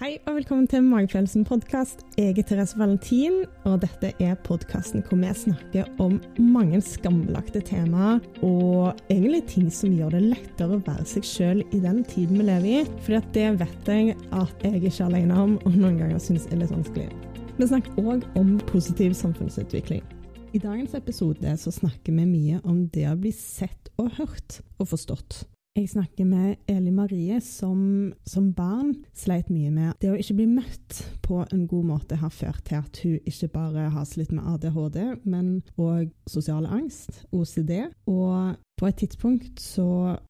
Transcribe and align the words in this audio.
Hei 0.00 0.14
og 0.24 0.38
velkommen 0.38 0.64
til 0.64 0.80
Magefølelsen 0.80 1.42
podkast. 1.44 2.06
Jeg 2.16 2.32
er 2.40 2.46
Therese 2.48 2.78
Valentin, 2.80 3.34
og 3.68 3.82
dette 3.82 4.14
er 4.16 4.38
podkasten 4.46 5.02
hvor 5.04 5.18
vi 5.20 5.28
snakker 5.36 5.90
om 6.00 6.14
mange 6.40 6.80
skambelagte 6.80 7.60
temaer, 7.68 8.22
og 8.40 8.96
egentlig 9.12 9.42
ting 9.50 9.66
som 9.68 9.92
gjør 9.92 10.14
det 10.16 10.22
lettere 10.30 10.78
å 10.78 10.80
være 10.86 11.04
seg 11.04 11.28
sjøl 11.28 11.60
i 11.66 11.82
den 11.84 12.00
tiden 12.08 12.40
vi 12.40 12.48
lever 12.48 12.70
i. 12.78 12.80
For 13.04 13.28
det 13.36 13.44
vet 13.60 13.92
jeg 13.92 14.16
at 14.32 14.64
jeg 14.64 14.80
ikke 14.80 14.94
er 14.94 15.06
alene 15.10 15.36
om, 15.44 15.54
og 15.68 15.76
noen 15.76 16.00
ganger 16.00 16.24
syns 16.30 16.48
er 16.48 16.64
litt 16.64 16.72
vanskelig. 16.72 17.10
Vi 17.60 17.68
snakker 17.68 18.00
òg 18.00 18.24
om 18.40 18.56
positiv 18.72 19.12
samfunnsutvikling. 19.20 20.00
I 20.56 20.64
dagens 20.64 20.96
episode 20.96 21.58
så 21.60 21.76
snakker 21.76 22.16
vi 22.16 22.24
mye 22.24 22.64
om 22.64 22.86
det 22.96 23.04
å 23.12 23.18
bli 23.20 23.36
sett 23.36 23.92
og 24.00 24.14
hørt 24.16 24.62
og 24.80 24.94
forstått. 24.96 25.42
Jeg 25.78 25.86
snakker 25.88 26.26
med 26.26 26.56
Eli 26.66 26.90
Marie, 26.90 27.36
som 27.40 28.10
som 28.26 28.48
barn 28.52 28.88
sleit 29.14 29.52
mye 29.54 29.70
med 29.70 30.00
det 30.02 30.08
å 30.10 30.16
ikke 30.18 30.34
bli 30.40 30.46
møtt 30.50 30.96
på 31.22 31.44
en 31.44 31.68
god 31.70 31.84
måte 31.92 32.18
har 32.18 32.32
ført 32.34 32.64
til 32.66 32.80
at 32.80 32.98
hun 33.04 33.20
ikke 33.30 33.48
bare 33.54 33.84
har 33.94 34.08
slitt 34.08 34.32
med 34.34 34.48
ADHD, 34.50 34.98
men 35.30 35.60
òg 35.78 36.10
sosial 36.26 36.66
angst, 36.66 37.22
OCD, 37.30 37.86
og 38.10 38.58
på 38.80 38.88
et 38.88 38.96
tidspunkt 38.96 39.60
så 39.60 39.84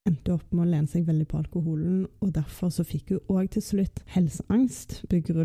endte 0.09 0.33
hun 0.33 0.41
opp 0.41 0.55
med 0.55 0.65
å 0.65 0.71
lene 0.73 0.91
seg 0.91 1.05
veldig 1.07 1.27
på 1.31 1.39
alkoholen, 1.39 2.01
og 2.19 2.33
derfor 2.35 2.73
så 2.75 2.83
fikk 2.87 3.13
hun 3.15 3.37
òg 3.37 3.53
til 3.55 3.63
slutt 3.63 4.03
helseangst 4.11 5.05
pga. 5.11 5.45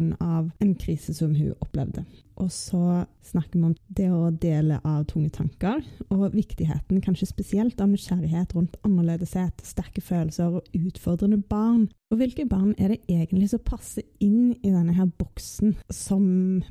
en 0.59 0.75
krise 0.81 1.13
som 1.13 1.35
hun 1.35 1.53
opplevde. 1.61 2.05
Og 2.41 2.49
så 2.51 3.05
snakker 3.23 3.59
vi 3.59 3.63
om 3.63 3.75
det 3.87 4.09
å 4.11 4.31
dele 4.31 4.79
av 4.83 5.05
tunge 5.05 5.29
tanker, 5.29 5.83
og 6.09 6.33
viktigheten 6.33 7.01
kanskje 7.01 7.29
spesielt 7.29 7.79
av 7.79 7.93
nysgjerrighet 7.93 8.55
rundt 8.55 8.75
annerledeshet, 8.83 9.61
sterke 9.63 10.01
følelser 10.01 10.57
og 10.57 10.65
utfordrende 10.73 11.43
barn. 11.45 11.87
Og 12.13 12.19
hvilke 12.21 12.45
barn 12.45 12.75
er 12.77 12.91
det 12.93 12.99
egentlig 13.09 13.47
som 13.49 13.63
passer 13.65 14.05
inn 14.21 14.51
i 14.61 14.69
denne 14.69 14.93
her 14.93 15.07
boksen 15.17 15.73
som 15.89 16.25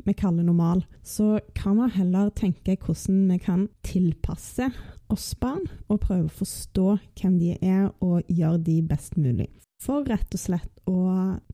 vi 0.07 0.15
kaller 0.15 0.47
normal? 0.47 0.85
Så 1.03 1.41
kan 1.59 1.81
vi 1.81 1.89
heller 1.97 2.31
tenke 2.39 2.77
hvordan 2.79 3.25
vi 3.33 3.41
kan 3.43 3.67
tilpasse 3.87 4.71
oss 5.11 5.33
barn, 5.41 5.67
og 5.91 6.05
prøve 6.07 6.31
å 6.31 6.39
forstå 6.39 6.87
hvem 7.19 7.37
de 7.43 7.57
er, 7.59 7.91
og 8.01 8.23
gjøre 8.31 8.63
de 8.67 8.79
best 8.87 9.19
mulig. 9.21 9.51
For 9.83 10.07
rett 10.09 10.33
og 10.33 10.41
slett 10.41 10.87
å 10.89 11.01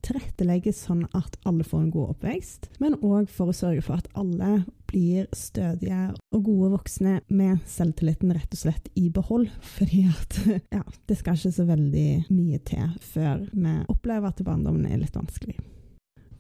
tilrettelegge 0.05 0.75
sånn 0.77 1.07
at 1.17 1.41
alle 1.49 1.65
får 1.67 1.87
en 1.87 1.95
god 1.95 2.13
oppvekst, 2.15 2.69
men 2.85 2.99
òg 3.01 3.33
for 3.33 3.51
å 3.51 3.57
sørge 3.57 3.83
for 3.87 3.99
at 3.99 4.11
alle 4.19 4.61
blir 4.91 5.27
stødige 5.37 6.11
og 6.35 6.45
gode 6.47 6.73
voksne 6.77 7.17
med 7.33 7.65
selvtilliten 7.71 8.35
rett 8.37 8.55
og 8.55 8.63
slett 8.63 8.91
i 8.99 9.09
behold. 9.15 9.49
Fordi 9.77 10.05
at 10.11 10.41
ja, 10.77 10.85
det 11.09 11.21
skal 11.21 11.39
ikke 11.39 11.57
så 11.57 11.69
veldig 11.71 12.09
mye 12.31 12.63
til 12.69 12.97
før 13.13 13.45
vi 13.51 13.77
opplever 13.91 14.33
at 14.33 14.47
barndommen 14.47 14.89
er 14.91 15.01
litt 15.03 15.17
vanskelig 15.17 15.59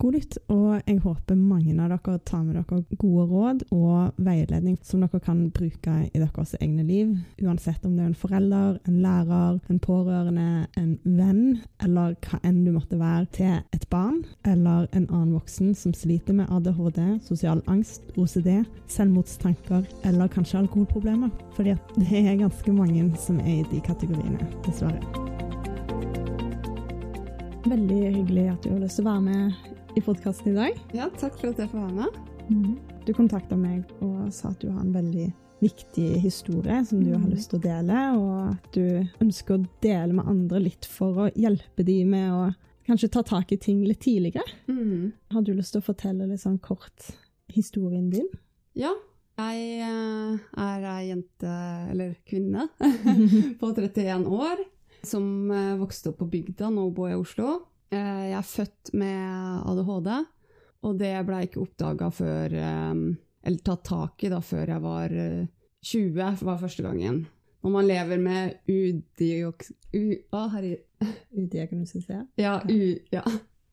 god 0.00 0.16
nytt, 0.16 0.36
og 0.48 0.80
jeg 0.88 1.00
håper 1.04 1.36
mange 1.36 1.74
av 1.76 1.90
dere 1.92 2.18
tar 2.24 2.42
med 2.44 2.56
dere 2.56 2.96
gode 3.00 3.24
råd 3.28 3.64
og 3.76 4.20
veiledning 4.24 4.78
som 4.86 5.02
dere 5.04 5.20
kan 5.22 5.42
bruke 5.54 5.96
i 6.08 6.20
deres 6.20 6.54
egne 6.60 6.84
liv, 6.88 7.12
uansett 7.42 7.84
om 7.84 7.96
det 7.96 8.04
er 8.06 8.10
en 8.10 8.16
forelder, 8.16 8.78
en 8.88 9.00
lærer, 9.04 9.58
en 9.68 9.80
pårørende, 9.82 10.66
en 10.80 10.94
venn, 11.04 11.60
eller 11.84 12.16
hva 12.24 12.40
enn 12.46 12.62
du 12.64 12.72
måtte 12.72 13.00
være 13.00 13.28
til 13.36 13.58
et 13.76 13.84
barn 13.92 14.22
eller 14.48 14.88
en 14.96 15.08
annen 15.10 15.34
voksen 15.36 15.74
som 15.76 15.94
sliter 15.96 16.36
med 16.38 16.48
ADHD, 16.48 17.02
sosial 17.26 17.60
angst, 17.70 18.08
OCD, 18.16 18.62
selvmordstanker 18.90 19.84
eller 20.08 20.32
kanskje 20.32 20.62
alkoholproblemer. 20.62 21.32
Fordi 21.56 21.76
det 21.98 22.22
er 22.24 22.40
ganske 22.40 22.72
mange 22.72 23.04
som 23.20 23.40
er 23.44 23.60
i 23.60 23.68
de 23.72 23.82
kategoriene, 23.84 24.48
dessverre. 24.64 25.02
Veldig 27.68 28.00
hyggelig 28.16 28.46
at 28.54 28.64
du 28.64 28.72
har 28.72 28.80
lyst 28.80 28.96
til 28.98 29.04
å 29.04 29.10
være 29.10 29.26
med 29.28 29.76
i 29.96 30.00
podkasten 30.00 30.52
i 30.52 30.54
dag. 30.54 30.80
Ja, 30.94 31.08
takk 31.18 31.36
for 31.40 31.50
at 31.50 31.58
jeg 31.58 31.70
får 31.72 31.80
være 31.82 31.94
med. 31.96 32.18
Mm. 32.50 32.74
Du 33.06 33.12
kontakta 33.16 33.56
meg 33.58 33.88
og 34.04 34.28
sa 34.34 34.52
at 34.52 34.60
du 34.62 34.68
har 34.70 34.82
en 34.84 34.94
veldig 34.94 35.28
viktig 35.60 36.08
historie 36.22 36.78
som 36.88 37.02
du 37.02 37.10
har 37.12 37.22
mm. 37.22 37.30
lyst 37.32 37.50
til 37.50 37.58
å 37.58 37.64
dele, 37.64 38.02
og 38.16 38.34
at 38.52 38.68
du 38.76 39.24
ønsker 39.24 39.56
å 39.56 39.64
dele 39.84 40.16
med 40.16 40.30
andre 40.30 40.62
litt 40.68 40.88
for 40.88 41.26
å 41.26 41.28
hjelpe 41.34 41.84
dem 41.86 42.14
med 42.14 42.32
å 42.32 42.42
kanskje 42.88 43.10
ta 43.16 43.24
tak 43.26 43.52
i 43.54 43.60
ting 43.60 43.82
litt 43.86 44.02
tidligere. 44.06 44.46
Mm. 44.70 45.12
Har 45.34 45.46
du 45.46 45.52
lyst 45.54 45.74
til 45.74 45.82
å 45.82 45.88
fortelle 45.90 46.28
litt 46.30 46.42
sånn 46.44 46.60
kort 46.62 47.10
historien 47.52 48.10
din? 48.12 48.28
Ja. 48.78 48.94
Jeg 49.40 49.86
eh, 49.86 50.40
er 50.60 50.82
ei 50.90 51.06
jente, 51.08 51.52
eller 51.88 52.12
kvinne, 52.28 52.66
på 53.60 53.70
31 53.72 54.26
år 54.28 54.60
som 55.06 55.50
eh, 55.50 55.76
vokste 55.80 56.12
opp 56.12 56.20
på 56.20 56.28
bygda, 56.28 56.68
nå 56.74 56.90
bor 56.94 57.08
jeg 57.08 57.16
i 57.16 57.22
Oslo. 57.22 57.54
Eh, 57.90 58.22
jeg 58.30 58.36
er 58.38 58.46
født 58.46 58.92
med 58.94 59.64
ADHD, 59.66 60.10
og 60.86 60.98
det 61.00 61.14
ble 61.26 61.40
ikke 61.46 61.62
oppdaga 61.64 62.10
før 62.14 62.54
eh, 62.54 63.02
Eller 63.40 63.64
tatt 63.66 63.82
tak 63.88 64.24
i 64.24 64.30
da 64.30 64.38
før 64.44 64.74
jeg 64.74 64.84
var 64.84 65.14
20, 65.14 66.20
eh, 66.20 66.42
var 66.46 66.60
første 66.60 66.84
gangen. 66.86 67.24
Når 67.60 67.72
man 67.74 67.88
lever 67.88 68.20
med 68.20 68.70
udiok... 68.70 69.66
U, 69.92 70.04
å, 70.32 70.44
herregud. 70.54 70.86
Udiagnostisert? 71.34 72.28
Ja, 72.40 72.58
u, 72.68 72.94
ja. 73.12 73.24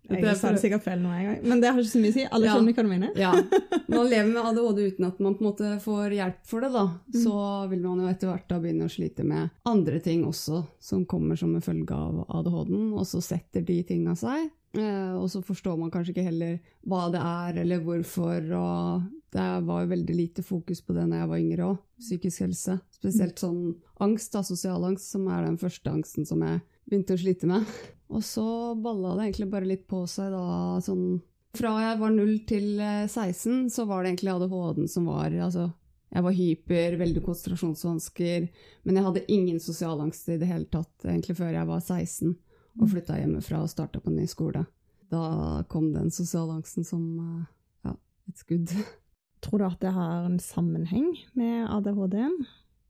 Jeg 0.08 0.38
sa 0.40 0.52
det 0.56 0.62
sikkert 0.62 0.86
feil 0.86 1.02
nå 1.04 1.12
en 1.12 1.26
gang, 1.28 1.40
men 1.52 1.62
det 1.62 1.72
har 1.72 1.82
ikke 1.82 1.92
så 1.92 2.02
mye 2.02 2.14
å 2.14 2.16
si. 2.16 2.26
Alle 2.38 2.52
skjønner 2.52 2.76
hva 2.78 2.86
du 2.86 2.92
mener. 2.92 3.18
ja. 3.20 3.32
Man 3.92 4.10
lever 4.12 4.30
med 4.32 4.44
ADHD 4.44 4.80
uten 4.84 5.08
at 5.08 5.20
man 5.24 5.36
på 5.38 5.44
en 5.44 5.48
måte 5.48 5.70
får 5.84 6.16
hjelp 6.18 6.40
for 6.48 6.64
det, 6.64 6.70
da. 6.74 6.84
Mm. 7.08 7.18
Så 7.24 7.36
vil 7.72 7.84
man 7.86 8.02
jo 8.04 8.10
etter 8.12 8.32
hvert 8.32 8.50
da 8.50 8.58
begynne 8.60 8.88
å 8.88 8.92
slite 8.92 9.24
med 9.28 9.54
andre 9.68 10.02
ting 10.04 10.26
også, 10.28 10.60
som 10.84 11.06
kommer 11.08 11.40
som 11.40 11.54
en 11.56 11.64
følge 11.64 11.96
av 11.96 12.26
ADHD-en, 12.28 12.90
og 12.98 13.08
så 13.08 13.22
setter 13.24 13.64
de 13.68 13.78
tinga 13.88 14.16
seg. 14.20 14.50
Eh, 14.78 15.14
og 15.16 15.30
så 15.32 15.42
forstår 15.46 15.78
man 15.80 15.92
kanskje 15.94 16.14
ikke 16.14 16.28
heller 16.28 16.58
hva 16.88 17.08
det 17.14 17.22
er, 17.24 17.62
eller 17.64 17.84
hvorfor, 17.86 18.52
og 18.60 19.08
det 19.34 19.48
var 19.68 19.84
jo 19.84 19.92
veldig 19.94 20.18
lite 20.18 20.44
fokus 20.46 20.84
på 20.84 20.96
det 20.98 21.08
når 21.08 21.24
jeg 21.24 21.32
var 21.32 21.44
yngre 21.44 21.70
òg, 21.72 21.84
psykisk 22.04 22.44
helse. 22.46 22.80
Spesielt 23.00 23.42
sånn 23.42 23.62
angst, 24.04 24.34
da, 24.36 24.44
sosial 24.46 24.84
angst, 24.88 25.12
som 25.16 25.28
er 25.32 25.48
den 25.48 25.60
første 25.62 25.94
angsten 25.94 26.28
som 26.28 26.44
jeg 26.46 26.62
begynte 26.88 27.18
å 27.18 27.22
slite 27.22 27.50
med. 27.50 27.66
Og 28.16 28.24
så 28.24 28.46
balla 28.80 29.18
det 29.18 29.28
egentlig 29.28 29.50
bare 29.52 29.68
litt 29.68 29.84
på 29.90 30.06
seg 30.08 30.32
da 30.32 30.78
sånn 30.80 31.18
Fra 31.58 31.74
jeg 31.84 31.98
var 32.00 32.14
0 32.16 32.30
til 32.48 32.68
16, 32.80 33.26
eh, 33.26 33.66
så 33.74 33.84
var 33.90 34.04
det 34.04 34.14
egentlig 34.14 34.32
ADHD-en 34.32 34.88
som 34.92 35.10
var 35.12 35.34
Altså, 35.36 35.66
jeg 36.08 36.24
var 36.24 36.38
hyper, 36.38 36.96
veldig 37.02 37.24
konsentrasjonsvansker, 37.26 38.46
men 38.88 38.96
jeg 38.98 39.08
hadde 39.10 39.26
ingen 39.34 39.60
sosial 39.60 40.00
angst 40.00 40.30
i 40.32 40.38
det 40.40 40.48
hele 40.48 40.70
tatt 40.72 41.04
egentlig 41.04 41.36
før 41.36 41.52
jeg 41.52 41.68
var 41.68 41.82
16 41.84 42.30
og 42.78 42.86
mm. 42.86 42.92
flytta 42.94 43.18
hjemmefra 43.20 43.60
og 43.66 43.72
starta 43.74 44.00
på 44.00 44.14
en 44.14 44.22
ny 44.22 44.28
skole. 44.30 44.64
Da 45.12 45.24
kom 45.72 45.90
den 45.96 46.12
sosiale 46.14 46.60
angsten 46.60 46.88
som 46.88 47.04
eh, 47.24 47.44
ja, 47.90 47.98
et 48.32 48.46
skudd. 48.46 48.72
Tror 49.44 49.62
du 49.62 49.68
at 49.68 49.82
det 49.84 49.94
har 49.98 50.30
en 50.30 50.40
sammenheng 50.42 51.12
med 51.38 51.68
ADHD-en? 51.76 52.40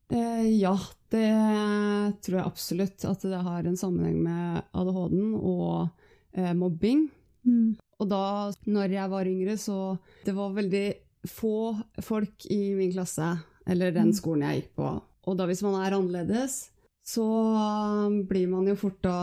Eh, 0.08 0.46
ja, 0.60 0.74
det 1.12 1.26
tror 2.24 2.38
jeg 2.38 2.46
absolutt. 2.46 3.04
At 3.08 3.26
det 3.26 3.42
har 3.44 3.66
en 3.66 3.78
sammenheng 3.78 4.22
med 4.24 4.62
ADHD-en 4.72 5.34
og 5.36 5.88
eh, 6.32 6.54
mobbing. 6.56 7.06
Mm. 7.48 7.76
Og 7.98 8.08
da 8.10 8.22
når 8.68 8.94
jeg 8.94 9.12
var 9.12 9.28
yngre, 9.28 9.58
så 9.58 9.98
Det 10.24 10.34
var 10.36 10.56
veldig 10.56 10.86
få 11.28 11.74
folk 12.02 12.46
i 12.50 12.74
min 12.78 12.92
klasse, 12.92 13.26
eller 13.66 13.92
den 13.92 14.12
mm. 14.12 14.16
skolen 14.16 14.46
jeg 14.46 14.62
gikk 14.62 14.74
på. 14.78 14.92
Og 15.28 15.36
da 15.36 15.48
hvis 15.48 15.64
man 15.66 15.76
er 15.80 15.96
annerledes, 15.96 16.70
så 17.04 17.26
blir 18.28 18.48
man 18.48 18.68
jo 18.68 18.76
fort 18.78 19.00
da 19.04 19.16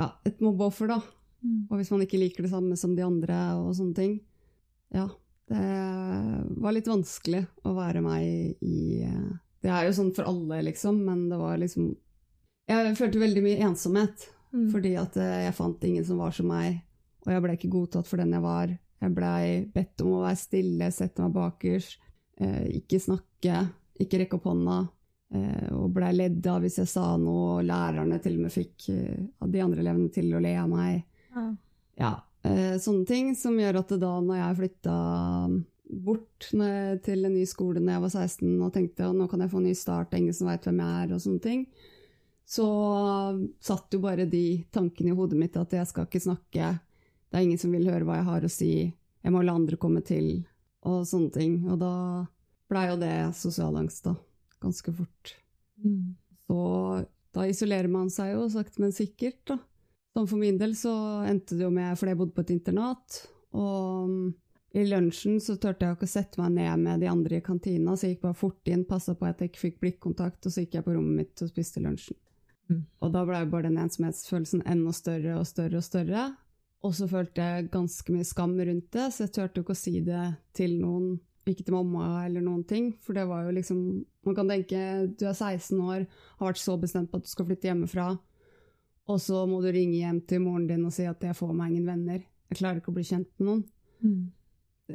ja, 0.00 0.08
et 0.26 0.40
mobbeoffer, 0.42 0.90
da. 0.90 1.00
Mm. 1.44 1.68
Og 1.70 1.78
hvis 1.78 1.92
man 1.92 2.02
ikke 2.04 2.20
liker 2.20 2.44
det 2.44 2.52
samme 2.52 2.76
som 2.76 2.96
de 2.96 3.04
andre 3.04 3.38
og 3.60 3.72
sånne 3.78 3.96
ting. 3.96 4.18
Ja, 4.92 5.06
det 5.50 5.64
var 6.60 6.74
litt 6.74 6.90
vanskelig 6.90 7.44
å 7.66 7.74
være 7.76 8.02
meg 8.04 8.64
i 8.64 9.04
eh, 9.06 9.30
det 9.60 9.72
er 9.72 9.86
jo 9.86 9.96
sånn 9.96 10.12
for 10.16 10.28
alle, 10.30 10.62
liksom, 10.70 11.02
men 11.04 11.26
det 11.30 11.38
var 11.40 11.58
liksom 11.60 11.90
Jeg 12.70 12.94
følte 12.96 13.20
veldig 13.20 13.42
mye 13.44 13.64
ensomhet. 13.66 14.28
Mm. 14.50 14.68
Fordi 14.72 14.94
at 14.98 15.16
eh, 15.20 15.40
jeg 15.46 15.56
fant 15.56 15.84
ingen 15.86 16.06
som 16.06 16.20
var 16.22 16.34
som 16.34 16.48
meg, 16.50 16.80
og 17.26 17.32
jeg 17.34 17.42
ble 17.44 17.56
ikke 17.56 17.70
godtatt 17.70 18.08
for 18.08 18.22
den 18.22 18.34
jeg 18.34 18.42
var. 18.42 18.72
Jeg 19.00 19.16
blei 19.16 19.42
bedt 19.74 20.02
om 20.04 20.16
å 20.18 20.24
være 20.24 20.40
stille, 20.40 20.88
sette 20.92 21.22
meg 21.22 21.36
bakerst, 21.36 22.00
eh, 22.40 22.64
ikke 22.80 23.00
snakke, 23.02 23.60
ikke 24.02 24.24
rekke 24.24 24.40
opp 24.40 24.48
hånda. 24.50 24.80
Eh, 25.30 25.68
og 25.78 25.92
blei 25.94 26.10
ledd 26.16 26.46
av 26.50 26.64
hvis 26.64 26.80
jeg 26.82 26.90
sa 26.90 27.12
noe, 27.20 27.60
og 27.60 27.68
lærerne 27.68 28.18
til 28.22 28.38
og 28.38 28.46
med 28.46 28.54
fikk 28.54 28.88
eh, 28.90 29.20
de 29.46 29.62
andre 29.62 29.84
elevene 29.84 30.10
til 30.14 30.32
å 30.34 30.42
le 30.42 30.54
av 30.58 30.70
meg. 30.72 31.04
Ja. 31.36 31.44
ja 32.00 32.12
eh, 32.42 32.74
sånne 32.82 33.06
ting 33.06 33.34
som 33.38 33.58
gjør 33.60 33.84
at 33.84 33.94
da 34.02 34.16
når 34.24 34.40
jeg 34.40 34.58
flytta 34.64 34.96
bort 35.90 36.50
til 36.50 37.24
en 37.26 37.34
ny 37.34 37.44
skole 37.48 37.82
når 37.82 37.92
jeg 37.94 38.04
var 38.04 38.12
16 38.26 38.62
og 38.66 38.72
tenkte 38.74 39.08
at 39.08 39.16
nå 39.16 39.26
kan 39.30 39.42
jeg 39.42 39.52
få 39.52 39.60
en 39.60 39.66
ny 39.68 39.74
start, 39.76 40.14
ingen 40.14 40.36
som 40.36 40.50
veit 40.50 40.66
hvem 40.66 40.82
jeg 40.82 41.02
er, 41.04 41.14
og 41.14 41.24
sånne 41.24 41.44
ting, 41.44 41.64
så 42.50 42.66
satt 43.62 43.94
jo 43.94 44.00
bare 44.02 44.26
de 44.30 44.44
tankene 44.74 45.12
i 45.12 45.18
hodet 45.18 45.38
mitt 45.38 45.58
at 45.58 45.74
jeg 45.76 45.86
skal 45.90 46.08
ikke 46.08 46.22
snakke, 46.24 46.72
det 47.30 47.38
er 47.38 47.46
ingen 47.46 47.60
som 47.62 47.74
vil 47.74 47.86
høre 47.86 48.06
hva 48.08 48.18
jeg 48.18 48.26
har 48.26 48.46
å 48.46 48.50
si, 48.50 48.72
jeg 49.20 49.34
må 49.34 49.42
la 49.44 49.54
andre 49.54 49.78
komme 49.80 50.02
til, 50.06 50.42
og 50.86 51.04
sånne 51.06 51.30
ting. 51.34 51.56
Og 51.70 51.78
da 51.78 51.94
blei 52.70 52.86
jo 52.88 52.98
det 53.00 53.14
sosial 53.38 53.76
angst, 53.78 54.06
da, 54.06 54.16
ganske 54.62 54.94
fort. 54.96 55.34
Mm. 55.84 56.16
Så 56.48 56.60
da 57.36 57.46
isolerer 57.46 57.90
man 57.92 58.10
seg 58.12 58.34
jo 58.34 58.46
sakte, 58.52 58.82
men 58.82 58.94
sikkert, 58.96 59.42
da. 59.52 59.60
Som 60.16 60.26
for 60.26 60.42
min 60.42 60.58
del 60.58 60.72
så 60.74 60.92
endte 61.28 61.54
det 61.54 61.62
jo 61.62 61.70
med, 61.70 61.94
fordi 61.98 62.16
jeg 62.16 62.18
bodde 62.18 62.34
på 62.34 62.42
et 62.42 62.54
internat, 62.56 63.20
og 63.54 64.32
i 64.72 64.84
lunsjen 64.86 65.40
så 65.42 65.56
turte 65.58 65.86
jeg 65.86 65.96
ikke 65.96 66.06
å 66.06 66.10
sette 66.10 66.38
meg 66.38 66.52
ned 66.54 66.82
med 66.84 67.00
de 67.02 67.08
andre 67.10 67.40
i 67.40 67.42
kantina, 67.42 67.96
så 67.96 68.06
jeg 68.06 68.14
gikk 68.16 68.26
bare 68.28 68.38
fort 68.38 68.70
inn, 68.70 68.84
passa 68.86 69.16
på 69.18 69.26
at 69.26 69.40
jeg 69.42 69.50
ikke 69.50 69.64
fikk 69.64 69.80
blikkontakt, 69.82 70.46
og 70.46 70.54
så 70.54 70.62
gikk 70.62 70.76
jeg 70.78 70.86
på 70.86 70.94
rommet 70.94 71.24
mitt 71.24 71.42
og 71.42 71.50
spiste 71.50 71.82
lunsjen. 71.82 72.18
Mm. 72.70 72.84
Og 73.02 73.10
da 73.16 73.24
ble 73.26 73.40
bare 73.50 73.66
den 73.66 73.80
ensomhetsfølelsen 73.82 74.62
enda 74.70 74.94
større 74.94 75.40
og 75.40 75.48
større 75.50 75.80
og 75.80 75.86
større. 75.86 76.28
Og 76.86 76.94
så 76.96 77.08
følte 77.10 77.42
jeg 77.42 77.72
ganske 77.74 78.14
mye 78.14 78.28
skam 78.28 78.54
rundt 78.54 78.94
det, 78.94 79.08
så 79.10 79.26
jeg 79.26 79.34
turte 79.36 79.64
ikke 79.64 79.74
å 79.74 79.80
si 79.80 79.96
det 80.06 80.22
til 80.56 80.78
noen, 80.78 81.18
ikke 81.50 81.66
til 81.66 81.74
mamma 81.74 82.22
eller 82.22 82.44
noen 82.44 82.62
ting, 82.68 82.92
for 83.02 83.18
det 83.18 83.26
var 83.26 83.48
jo 83.48 83.56
liksom 83.56 83.82
Man 84.20 84.36
kan 84.36 84.50
tenke 84.52 84.78
du 85.16 85.22
er 85.24 85.32
16 85.32 85.78
år, 85.80 86.02
har 86.38 86.50
vært 86.50 86.60
så 86.60 86.74
bestemt 86.76 87.08
på 87.10 87.18
at 87.18 87.24
du 87.24 87.30
skal 87.30 87.46
flytte 87.48 87.70
hjemmefra, 87.70 88.10
og 89.08 89.18
så 89.18 89.46
må 89.48 89.62
du 89.64 89.70
ringe 89.72 89.96
hjem 89.96 90.20
til 90.28 90.44
moren 90.44 90.66
din 90.68 90.84
og 90.84 90.92
si 90.92 91.06
at 91.08 91.24
jeg 91.24 91.38
får 91.38 91.54
meg 91.56 91.72
ingen 91.72 91.88
venner, 91.88 92.20
jeg 92.52 92.58
klarer 92.60 92.82
ikke 92.82 92.92
å 92.92 92.98
bli 92.98 93.06
kjent 93.08 93.32
med 93.40 93.48
noen. 93.48 93.64
Mm 94.04 94.20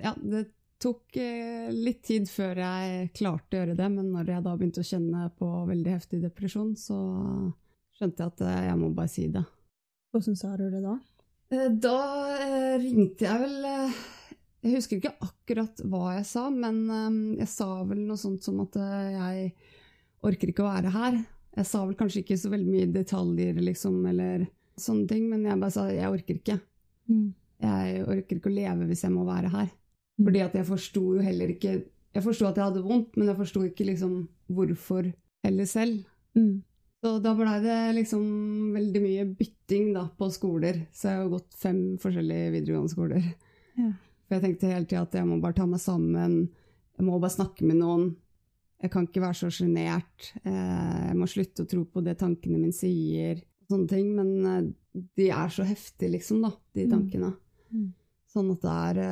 ja, 0.03 0.13
det 0.21 0.45
tok 0.81 1.17
eh, 1.17 1.71
litt 1.73 2.03
tid 2.05 2.27
før 2.29 2.59
jeg 2.61 3.11
klarte 3.15 3.55
å 3.55 3.61
gjøre 3.61 3.77
det, 3.77 3.89
men 3.91 4.11
når 4.13 4.33
jeg 4.33 4.45
da 4.45 4.55
begynte 4.57 4.83
å 4.83 4.87
kjenne 4.87 5.27
på 5.39 5.51
veldig 5.69 5.93
heftig 5.95 6.21
depresjon, 6.23 6.73
så 6.79 6.97
skjønte 7.95 8.23
jeg 8.23 8.33
at 8.33 8.43
eh, 8.45 8.63
jeg 8.69 8.79
må 8.81 8.91
bare 8.95 9.11
si 9.11 9.27
det. 9.33 9.45
Hvordan 10.13 10.39
sa 10.39 10.51
du 10.59 10.65
det 10.71 10.81
da? 10.83 10.97
Eh, 11.53 11.69
da 11.71 11.99
ringte 12.81 13.27
jeg 13.27 13.41
vel 13.43 13.55
Jeg 14.65 14.75
husker 14.79 14.97
ikke 14.99 15.15
akkurat 15.21 15.81
hva 15.85 16.15
jeg 16.17 16.27
sa, 16.27 16.47
men 16.49 16.83
jeg 17.37 17.49
sa 17.51 17.69
vel 17.85 18.01
noe 18.07 18.17
sånt 18.17 18.45
som 18.45 18.63
at 18.63 18.77
jeg 18.79 19.51
orker 20.25 20.49
ikke 20.49 20.65
å 20.65 20.71
være 20.71 20.93
her. 20.95 21.19
Jeg 21.55 21.69
sa 21.69 21.83
vel 21.85 21.97
kanskje 21.99 22.23
ikke 22.23 22.39
så 22.41 22.49
veldig 22.51 22.71
mye 22.71 22.87
detaljer, 22.91 23.59
liksom, 23.61 23.99
eller 24.09 24.47
sånne 24.81 25.05
ting, 25.07 25.27
men 25.29 25.45
jeg 25.45 25.61
bare 25.61 25.75
sa 25.75 25.85
jeg 25.93 26.09
orker 26.09 26.39
ikke. 26.39 26.57
Mm. 27.11 27.27
Jeg 27.61 28.01
orker 28.09 28.39
ikke 28.39 28.49
å 28.49 28.55
leve 28.55 28.89
hvis 28.89 29.05
jeg 29.05 29.13
må 29.13 29.23
være 29.27 29.53
her. 29.53 29.69
Fordi 30.21 30.41
at 30.45 30.55
jeg 30.55 30.67
forsto 30.67 31.01
jo 31.17 31.23
heller 31.23 31.51
ikke 31.51 31.73
Jeg 32.15 32.23
forsto 32.23 32.45
at 32.47 32.55
jeg 32.55 32.69
hadde 32.69 32.83
vondt, 32.85 33.17
men 33.17 33.27
jeg 33.27 33.35
forsto 33.35 33.65
ikke 33.67 33.89
liksom 33.89 34.11
hvorfor 34.47 35.09
heller 35.43 35.67
selv. 35.67 36.05
Mm. 36.37 36.63
Så 37.03 37.17
da 37.21 37.33
blei 37.37 37.57
det 37.61 37.79
liksom 37.97 38.23
veldig 38.73 39.01
mye 39.03 39.25
bytting 39.37 39.89
da, 39.97 40.05
på 40.15 40.29
skoler. 40.31 40.85
Så 40.95 41.09
jeg 41.11 41.19
har 41.19 41.33
gått 41.33 41.57
fem 41.59 41.81
forskjellige 42.01 42.53
videregående 42.55 42.93
skoler. 42.93 43.27
Ja. 43.75 43.89
For 44.25 44.37
jeg 44.37 44.45
tenkte 44.45 44.71
hele 44.71 44.87
tida 44.87 45.03
at 45.03 45.17
jeg 45.19 45.27
må 45.27 45.41
bare 45.43 45.57
ta 45.59 45.67
meg 45.69 45.83
sammen. 45.83 46.37
Jeg 46.95 47.05
må 47.05 47.19
bare 47.19 47.35
snakke 47.35 47.67
med 47.67 47.81
noen. 47.81 48.07
Jeg 48.81 48.93
kan 48.95 49.05
ikke 49.09 49.25
være 49.25 49.39
så 49.41 49.51
sjenert. 49.53 50.31
Eh, 50.41 51.03
jeg 51.11 51.19
må 51.19 51.27
slutte 51.29 51.65
å 51.65 51.69
tro 51.69 51.83
på 51.83 52.03
det 52.05 52.17
tankene 52.23 52.57
mine 52.57 52.73
sier. 52.75 53.43
Sånne 53.69 53.91
ting. 53.91 54.09
Men 54.17 54.31
eh, 54.49 54.73
de 55.19 55.29
er 55.35 55.51
så 55.53 55.67
heftige, 55.67 56.15
liksom, 56.15 56.41
da, 56.47 56.55
de 56.73 56.87
mm. 56.87 56.91
tankene. 56.95 57.31
Mm. 57.69 57.83
Mm. 57.83 57.93
Sånn 58.33 58.51
at 58.55 58.65
det 58.65 58.79
er 58.87 59.03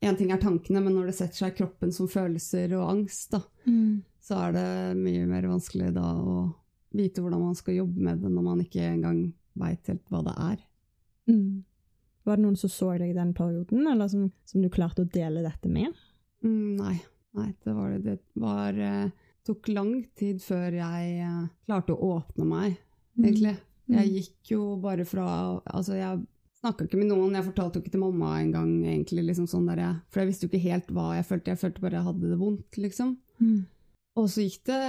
en 0.00 0.16
ting 0.18 0.30
er 0.30 0.40
tankene, 0.42 0.82
men 0.84 0.94
når 0.94 1.10
det 1.10 1.16
setter 1.18 1.42
seg 1.42 1.52
i 1.52 1.58
kroppen 1.58 1.92
som 1.94 2.10
følelser 2.10 2.74
og 2.78 2.86
angst, 2.92 3.32
da, 3.34 3.42
mm. 3.66 3.98
så 4.22 4.42
er 4.46 4.54
det 4.54 4.68
mye 5.00 5.26
mer 5.26 5.48
vanskelig 5.50 5.90
da 5.96 6.06
å 6.22 6.38
vite 6.94 7.22
hvordan 7.22 7.42
man 7.42 7.58
skal 7.58 7.80
jobbe 7.80 8.04
med 8.06 8.22
det 8.22 8.30
når 8.32 8.46
man 8.46 8.62
ikke 8.62 8.84
engang 8.86 9.22
veit 9.58 9.90
helt 9.90 10.04
hva 10.12 10.22
det 10.26 10.34
er. 10.44 10.62
Mm. 11.28 11.64
Var 12.28 12.38
det 12.38 12.44
noen 12.44 12.58
som 12.60 12.72
så 12.72 12.92
deg 13.00 13.12
i 13.12 13.16
den 13.16 13.32
perioden, 13.36 13.86
eller 13.90 14.10
som, 14.12 14.28
som 14.48 14.62
du 14.62 14.70
klarte 14.72 15.04
å 15.04 15.10
dele 15.10 15.44
dette 15.44 15.70
med? 15.72 15.96
Mm, 16.44 16.76
nei. 16.78 16.96
nei. 17.36 17.48
det 17.64 17.74
var 17.74 17.94
det. 17.94 18.02
Det 18.04 18.42
var, 18.42 18.78
eh, 18.78 19.32
tok 19.48 19.70
lang 19.72 19.94
tid 20.18 20.42
før 20.44 20.78
jeg 20.78 21.14
eh, 21.24 21.46
klarte 21.66 21.96
å 21.96 22.12
åpne 22.18 22.48
meg, 22.48 22.78
mm. 23.18 23.24
egentlig. 23.24 23.56
Jeg 23.88 24.04
mm. 24.04 24.16
gikk 24.18 24.50
jo 24.52 24.62
bare 24.82 25.06
fra 25.08 25.26
Altså, 25.64 25.94
jeg 25.96 26.20
Snakka 26.68 26.84
ikke 26.84 26.98
med 27.00 27.08
noen. 27.08 27.32
Jeg 27.32 27.46
fortalte 27.46 27.78
jo 27.78 27.80
ikke 27.80 27.94
til 27.94 28.02
mamma 28.02 28.34
engang, 28.42 28.68
egentlig. 28.84 29.22
Liksom 29.30 29.46
sånn 29.48 29.70
der, 29.70 30.02
for 30.12 30.20
jeg 30.20 30.28
visste 30.28 30.44
jo 30.44 30.50
ikke 30.50 30.66
helt 30.66 30.88
hva 30.92 31.06
jeg 31.16 31.24
følte. 31.24 31.52
Jeg 31.54 31.60
følte 31.62 31.80
bare 31.80 31.96
jeg 31.96 32.04
hadde 32.04 32.28
det 32.28 32.36
vondt, 32.36 32.76
liksom. 32.76 33.12
Mm. 33.40 33.60
Og 34.20 34.26
så 34.28 34.42
gikk 34.44 34.66
det 34.68 34.80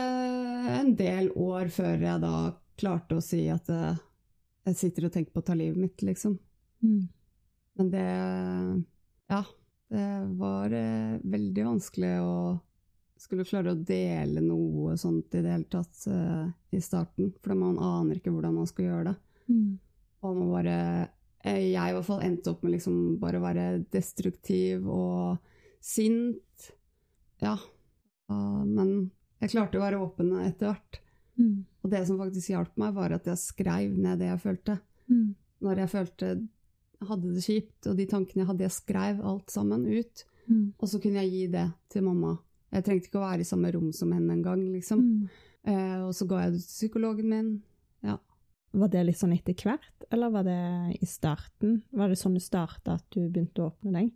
en 0.73 0.89
del 0.99 1.29
år 1.39 1.69
før 1.71 2.01
jeg 2.03 2.19
da 2.25 2.33
klarte 2.81 3.15
å 3.15 3.23
si 3.23 3.45
at 3.53 3.71
uh, 3.71 3.95
jeg 4.67 4.75
sitter 4.75 5.07
og 5.07 5.13
tenker 5.13 5.31
på 5.31 5.39
å 5.39 5.45
ta 5.47 5.55
livet 5.55 5.79
mitt, 5.79 6.03
liksom. 6.03 6.35
Mm. 6.83 7.05
Men 7.79 7.93
det 7.93 8.07
Ja. 9.31 9.45
Det 9.89 10.07
var 10.37 10.73
uh, 10.75 11.13
veldig 11.23 11.63
vanskelig 11.65 12.09
å 12.21 12.33
skulle 13.19 13.45
klare 13.47 13.71
å 13.71 13.79
dele 13.79 14.43
noe 14.43 14.97
sånt 14.99 15.31
i 15.31 15.41
det 15.41 15.53
hele 15.55 15.69
tatt 15.71 16.03
uh, 16.11 16.51
i 16.75 16.81
starten. 16.83 17.31
For 17.39 17.55
man 17.55 17.79
aner 17.79 18.19
ikke 18.19 18.35
hvordan 18.35 18.59
man 18.59 18.67
skal 18.67 18.85
gjøre 18.89 19.07
det. 19.13 19.15
Mm. 19.47 19.71
Og 20.27 20.35
man 20.35 20.51
bare 20.51 20.75
Eh, 20.99 21.07
jeg 21.43 21.91
i 21.91 21.95
hvert 21.95 22.07
fall 22.07 22.23
endte 22.25 22.51
opp 22.51 22.63
med 22.65 22.73
liksom 22.75 22.95
bare 23.21 23.39
å 23.39 23.43
være 23.45 23.65
destruktiv 23.93 24.87
og 24.91 25.37
sint. 25.79 26.71
Ja. 27.39 27.55
Men 28.29 29.11
jeg 29.39 29.53
klarte 29.53 29.79
å 29.79 29.83
være 29.85 30.01
åpen 30.03 30.33
etter 30.43 30.73
hvert. 30.73 30.99
Mm. 31.39 31.63
Og 31.79 31.93
det 31.93 32.01
som 32.09 32.19
faktisk 32.19 32.51
hjalp 32.51 32.75
meg, 32.81 32.91
var 32.97 33.15
at 33.15 33.29
jeg 33.31 33.39
skrev 33.39 33.95
ned 33.95 34.19
det 34.19 34.27
jeg 34.27 34.43
følte. 34.43 34.75
Mm. 35.07 35.29
Når 35.63 35.83
jeg 35.85 35.91
følte 35.93 36.33
hadde 37.07 37.31
det 37.31 37.45
kjipt, 37.45 37.87
og 37.87 37.95
de 37.95 38.05
tankene 38.11 38.43
jeg 38.43 38.49
hadde, 38.49 38.65
jeg 38.67 38.75
skrev 38.75 39.21
alt 39.31 39.53
sammen 39.53 39.85
ut. 39.87 40.25
Mm. 40.49 40.65
Og 40.75 40.89
så 40.91 40.99
kunne 40.99 41.23
jeg 41.23 41.31
gi 41.31 41.45
det 41.53 41.67
til 41.93 42.03
mamma. 42.03 42.33
Jeg 42.75 42.85
trengte 42.85 43.07
ikke 43.07 43.21
å 43.21 43.27
være 43.29 43.45
i 43.45 43.47
samme 43.47 43.71
rom 43.73 43.93
som 43.95 44.11
henne 44.11 44.35
engang, 44.35 44.65
liksom. 44.75 44.99
Mm. 44.99 45.45
Eh, 45.71 46.01
og 46.03 46.11
så 46.17 46.27
ga 46.27 46.43
jeg 46.43 46.57
det 46.57 46.61
til 46.65 46.73
psykologen 46.75 47.31
min. 47.31 47.49
Ja. 48.05 48.19
Var 48.71 48.91
det 48.93 49.03
litt 49.07 49.17
sånn 49.17 49.33
etter 49.33 49.55
hvert, 49.57 50.03
eller 50.13 50.33
var 50.33 50.45
det 50.45 50.59
i 51.01 51.07
starten? 51.09 51.79
Var 51.89 52.11
det 52.11 52.19
sånn 52.19 52.35
det 52.37 52.43
starta, 52.45 52.99
at 52.99 53.05
du 53.15 53.23
begynte 53.25 53.63
å 53.63 53.71
åpne 53.71 53.93
deg? 53.95 54.11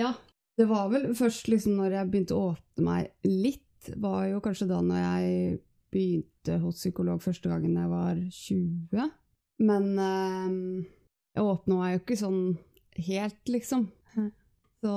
Ja, 0.00 0.14
det 0.56 0.68
var 0.70 0.88
vel 0.92 1.10
først 1.16 1.50
liksom 1.52 1.76
når 1.76 1.98
jeg 1.98 2.10
begynte 2.12 2.38
å 2.38 2.52
åpne 2.54 2.86
meg 2.86 3.28
litt, 3.28 3.92
var 4.00 4.26
jo 4.30 4.40
kanskje 4.44 4.68
da 4.70 4.78
når 4.84 5.00
jeg 5.02 5.60
begynte 5.92 6.58
hos 6.62 6.78
psykolog 6.80 7.20
første 7.20 7.50
gangen 7.50 7.76
jeg 7.76 7.90
var 7.90 8.20
20. 8.38 9.10
Men 9.68 9.88
eh, 10.00 10.54
jeg 11.36 11.48
åpna 11.48 11.80
meg 11.80 11.96
jo 11.96 12.02
ikke 12.02 12.20
sånn 12.20 12.42
helt, 13.08 13.42
liksom. 13.48 13.88
Så 14.82 14.94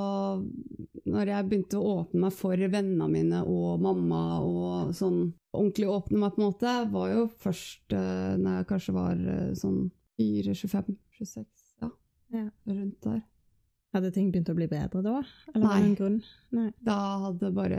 når 1.06 1.30
jeg 1.32 1.48
begynte 1.50 1.80
å 1.80 1.92
åpne 2.02 2.24
meg 2.26 2.34
for 2.34 2.58
vennene 2.58 3.08
mine 3.12 3.42
og 3.46 3.82
mamma 3.84 4.22
og 4.42 4.96
sånn 4.98 5.20
ordentlig 5.56 5.88
åpne 5.92 6.22
meg, 6.22 6.34
på 6.34 6.42
en 6.42 6.48
måte, 6.48 6.74
var 6.92 7.12
jo 7.12 7.28
først 7.44 7.96
uh, 7.96 8.34
når 8.42 8.60
jeg 8.60 8.68
kanskje 8.72 8.96
var 8.96 9.22
uh, 9.22 9.52
sånn 9.58 9.80
4-25-26, 10.20 11.46
ja. 11.84 11.92
ja. 12.34 12.46
Rundt 12.72 13.06
der. 13.06 13.22
Hadde 13.96 14.12
ting 14.16 14.32
begynt 14.32 14.50
å 14.52 14.58
bli 14.58 14.68
bedre 14.68 15.04
da? 15.06 15.20
Eller 15.54 15.68
Nei. 15.70 15.92
grunn? 15.96 16.18
Nei. 16.56 16.68
Da 16.84 16.98
hadde 17.28 17.52
bare 17.56 17.78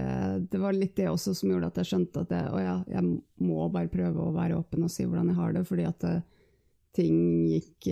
Det 0.49 0.61
var 0.62 0.73
litt 0.73 0.95
det 0.97 1.11
også 1.11 1.35
som 1.37 1.50
gjorde 1.50 1.69
at 1.69 1.81
jeg 1.83 1.91
skjønte 1.91 2.23
at 2.25 2.33
jeg, 2.33 2.62
ja, 2.65 2.79
jeg 2.95 3.11
må 3.45 3.67
bare 3.75 3.93
prøve 3.93 4.25
å 4.25 4.33
være 4.37 4.57
åpen 4.57 4.87
og 4.87 4.93
si 4.93 5.05
hvordan 5.05 5.29
jeg 5.33 5.41
har 5.41 5.53
det, 5.59 5.67
fordi 5.69 5.85
at 5.91 6.09
uh, 6.09 6.23
ting 6.97 7.19
gikk 7.50 7.91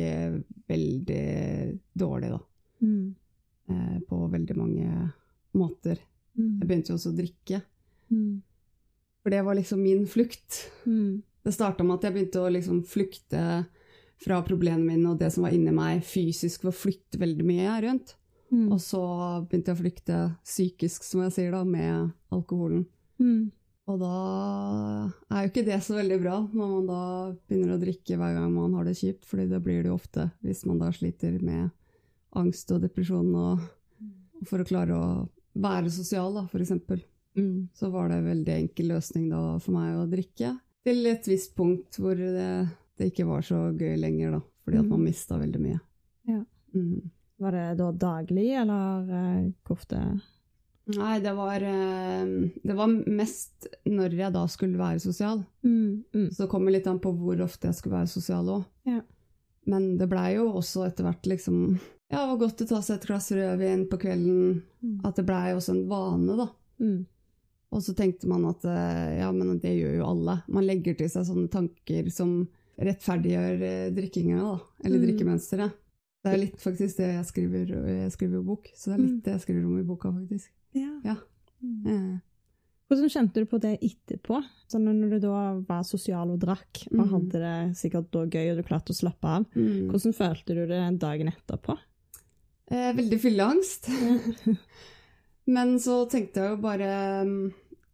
veldig 0.71 1.27
dårlig, 2.01 2.33
da. 2.33 2.41
Mm 2.85 3.13
eh, 3.69 4.01
på 4.09 4.27
veldig 4.27 4.57
mange 4.57 5.11
måter. 5.59 6.01
Mm. 6.35 6.59
Jeg 6.61 6.67
begynte 6.69 6.93
jo 6.93 6.99
også 6.99 7.13
å 7.13 7.19
drikke. 7.19 7.63
Mm. 8.11 8.43
For 9.23 9.33
det 9.33 9.45
var 9.47 9.57
liksom 9.57 9.81
min 9.83 10.05
flukt. 10.11 10.61
Mm. 10.85 11.23
Det 11.45 11.55
starta 11.55 11.85
med 11.85 11.99
at 11.99 12.07
jeg 12.09 12.17
begynte 12.17 12.43
å 12.43 12.53
liksom 12.53 12.83
flykte 12.89 13.65
fra 14.25 14.39
problemene 14.47 14.87
mine 14.87 15.11
og 15.13 15.19
det 15.21 15.31
som 15.35 15.45
var 15.45 15.55
inni 15.57 15.73
meg, 15.75 16.05
fysisk 16.07 16.65
ved 16.65 16.73
å 16.73 16.79
flytte 16.79 17.21
veldig 17.21 17.47
mye 17.47 17.75
rundt. 17.85 18.15
Mm. 18.53 18.69
Og 18.73 18.81
så 18.83 19.03
begynte 19.49 19.73
jeg 19.73 19.79
å 19.79 19.83
flykte 19.83 20.23
psykisk, 20.47 21.05
som 21.07 21.25
jeg 21.25 21.35
sier, 21.37 21.55
da, 21.55 21.65
med 21.67 22.13
alkoholen. 22.35 22.85
Mm. 23.21 23.51
Og 23.91 24.01
da 24.01 24.13
er 25.29 25.45
jo 25.45 25.51
ikke 25.51 25.67
det 25.67 25.79
så 25.85 25.99
veldig 25.99 26.19
bra, 26.23 26.39
når 26.49 26.71
man 26.71 26.87
da 26.89 27.01
begynner 27.49 27.75
å 27.75 27.83
drikke 27.83 28.17
hver 28.17 28.37
gang 28.39 28.53
man 28.55 28.77
har 28.79 28.87
det 28.89 28.97
kjipt, 28.97 29.27
fordi 29.29 29.49
det 29.51 29.61
blir 29.65 29.83
det 29.83 29.91
jo 29.91 29.99
ofte 29.99 30.31
hvis 30.45 30.65
man 30.69 30.81
da 30.81 30.89
sliter 30.95 31.37
med 31.45 31.69
angst 32.39 32.73
og 32.73 32.81
depresjon, 32.85 33.29
og, 33.37 33.67
og 34.41 34.49
for 34.49 34.63
å 34.63 34.69
klare 34.69 34.97
å 34.97 35.09
være 35.55 35.91
sosial, 35.93 36.35
da, 36.35 36.47
eksempel. 36.61 37.03
Mm. 37.39 37.69
Så 37.75 37.91
var 37.91 38.09
det 38.09 38.21
en 38.21 38.29
veldig 38.31 38.55
enkel 38.55 38.93
løsning 38.95 39.29
da 39.33 39.43
for 39.63 39.75
meg 39.75 39.97
å 39.99 40.07
drikke. 40.11 40.55
Til 40.85 41.09
et 41.11 41.27
visst 41.29 41.55
punkt 41.57 41.99
hvor 41.99 42.19
det, 42.19 42.51
det 42.99 43.11
ikke 43.11 43.27
var 43.29 43.45
så 43.47 43.67
gøy 43.73 43.97
lenger, 44.01 44.37
da. 44.37 44.43
Fordi 44.65 44.81
at 44.81 44.89
man 44.89 45.01
mm. 45.01 45.09
mista 45.11 45.39
veldig 45.41 45.61
mye. 45.61 45.81
Ja. 46.31 46.41
Mm. 46.75 47.11
Var 47.45 47.59
det 47.59 47.67
da 47.81 47.91
daglig, 48.05 48.47
eller 48.57 49.11
uh, 49.11 49.51
hvor 49.67 49.77
ofte? 49.77 50.01
Nei, 50.95 51.15
det 51.25 51.33
var, 51.37 51.65
uh, 51.65 52.31
det 52.63 52.77
var 52.77 52.93
mest 52.93 53.69
når 53.89 54.17
jeg 54.21 54.35
da 54.37 54.45
skulle 54.53 54.81
være 54.81 55.03
sosial. 55.03 55.43
Mm. 55.67 56.05
mm. 56.15 56.31
Så 56.31 56.45
det 56.45 56.53
kommer 56.53 56.75
litt 56.75 56.89
an 56.91 57.03
på 57.03 57.13
hvor 57.19 57.43
ofte 57.45 57.69
jeg 57.71 57.81
skulle 57.81 57.99
være 57.99 58.13
sosial 58.15 58.49
òg. 58.61 58.65
Ja. 58.89 59.03
Men 59.69 59.95
det 60.01 60.09
blei 60.11 60.35
jo 60.37 60.51
også 60.61 60.85
etter 60.87 61.07
hvert 61.09 61.27
liksom 61.29 61.79
Ja, 62.13 62.21
det 62.21 62.29
var 62.35 62.41
godt 62.45 62.61
å 62.63 62.67
ta 62.69 62.81
seg 62.85 62.99
et 63.01 63.07
glass 63.09 63.31
rødvin 63.35 63.87
på 63.91 63.99
kvelden. 64.03 64.63
Mm. 64.85 64.99
At 65.09 65.17
det 65.17 65.25
blei 65.27 65.55
også 65.57 65.73
en 65.75 65.87
vane, 65.91 66.37
da. 66.39 66.49
Mm. 66.85 67.07
Og 67.75 67.83
så 67.83 67.95
tenkte 67.99 68.29
man 68.31 68.45
at 68.47 68.63
eh, 68.71 69.17
ja, 69.19 69.31
men 69.35 69.57
det 69.59 69.73
gjør 69.79 69.97
jo 69.99 70.05
alle. 70.13 70.37
Man 70.53 70.67
legger 70.69 70.95
til 70.99 71.09
seg 71.11 71.25
sånne 71.27 71.49
tanker 71.51 72.11
som 72.15 72.37
rettferdiggjør 72.79 73.65
eh, 73.67 73.89
drikkinga, 73.97 74.37
da. 74.43 74.59
Eller 74.85 75.01
Mm. 75.01 75.07
drikkemønsteret. 75.09 75.81
Det 76.25 76.33
er 76.33 76.39
litt 76.41 76.61
faktisk 76.63 76.97
det 77.03 77.09
jeg 77.11 77.25
skriver, 77.29 77.73
jeg 78.01 78.13
skriver 78.15 78.39
jo 78.39 78.45
bok, 78.47 78.71
så 78.75 78.91
det 78.91 78.95
er 78.95 79.03
litt 79.03 79.17
Mm. 79.19 79.23
det 79.27 79.33
jeg 79.35 79.41
skriver 79.43 79.65
om 79.67 79.79
i 79.79 79.83
boka, 79.89 80.13
faktisk. 80.13 80.51
Ja. 80.73 80.93
Ja. 81.05 81.17
Eh, 81.87 82.15
Hvordan 82.89 83.09
kjente 83.11 83.41
du 83.41 83.47
på 83.49 83.59
det 83.61 83.79
etterpå? 83.83 84.39
Sånn 84.69 84.85
når 84.85 85.11
du 85.11 85.19
da 85.25 85.59
var 85.67 85.83
sosial 85.89 86.31
og 86.31 86.39
drakk, 86.41 86.85
og 86.93 87.01
mm. 87.01 87.11
hadde 87.11 87.41
det 87.43 87.77
sikkert 87.81 88.11
da 88.13 88.25
gøy, 88.27 88.51
og 88.53 88.57
du 88.61 88.63
klarte 88.63 88.93
å 88.93 88.97
slappe 88.99 89.25
av. 89.25 89.47
mm. 89.57 89.89
Hvordan 89.91 90.15
følte 90.15 90.55
du 90.55 90.67
det 90.69 90.99
dagen 91.01 91.29
etterpå? 91.33 91.77
Eh, 92.71 92.91
veldig 92.97 93.21
fylleangst. 93.21 93.91
Men 95.55 95.77
så 95.83 96.05
tenkte 96.09 96.41
jeg 96.41 96.55
jo 96.55 96.61
bare 96.63 96.91
mm, 97.29 97.41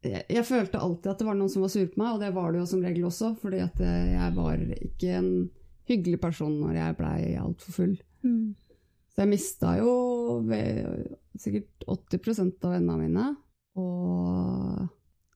jeg, 0.06 0.22
jeg 0.30 0.46
følte 0.46 0.80
alltid 0.80 1.10
at 1.12 1.20
det 1.20 1.26
var 1.26 1.38
noen 1.38 1.50
som 1.52 1.64
var 1.64 1.72
sur 1.72 1.88
på 1.90 2.00
meg, 2.00 2.14
og 2.14 2.22
det 2.22 2.30
var 2.36 2.52
det 2.52 2.62
jo 2.62 2.68
som 2.70 2.84
regel 2.84 3.08
også, 3.08 3.34
fordi 3.42 3.62
at 3.64 3.82
eh, 3.84 4.14
jeg 4.14 4.36
var 4.38 4.62
ikke 4.78 5.16
en 5.18 5.32
hyggelig 5.90 6.20
person 6.22 6.54
når 6.60 6.78
jeg 6.78 6.98
blei 7.00 7.18
altfor 7.40 7.76
full. 7.76 7.96
Mm. 8.22 8.54
Så 9.10 9.24
jeg 9.24 9.32
mista 9.32 9.74
jo 9.80 9.92
ved, 10.46 11.10
sikkert 11.38 11.86
80% 11.90 12.66
av 12.68 12.76
vennene 12.76 12.98
mine. 13.00 13.24
Og 13.80 14.86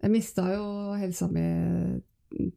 jeg 0.05 0.13
mista 0.13 0.47
jo 0.53 0.67
helsa 0.99 1.27
mi 1.33 1.45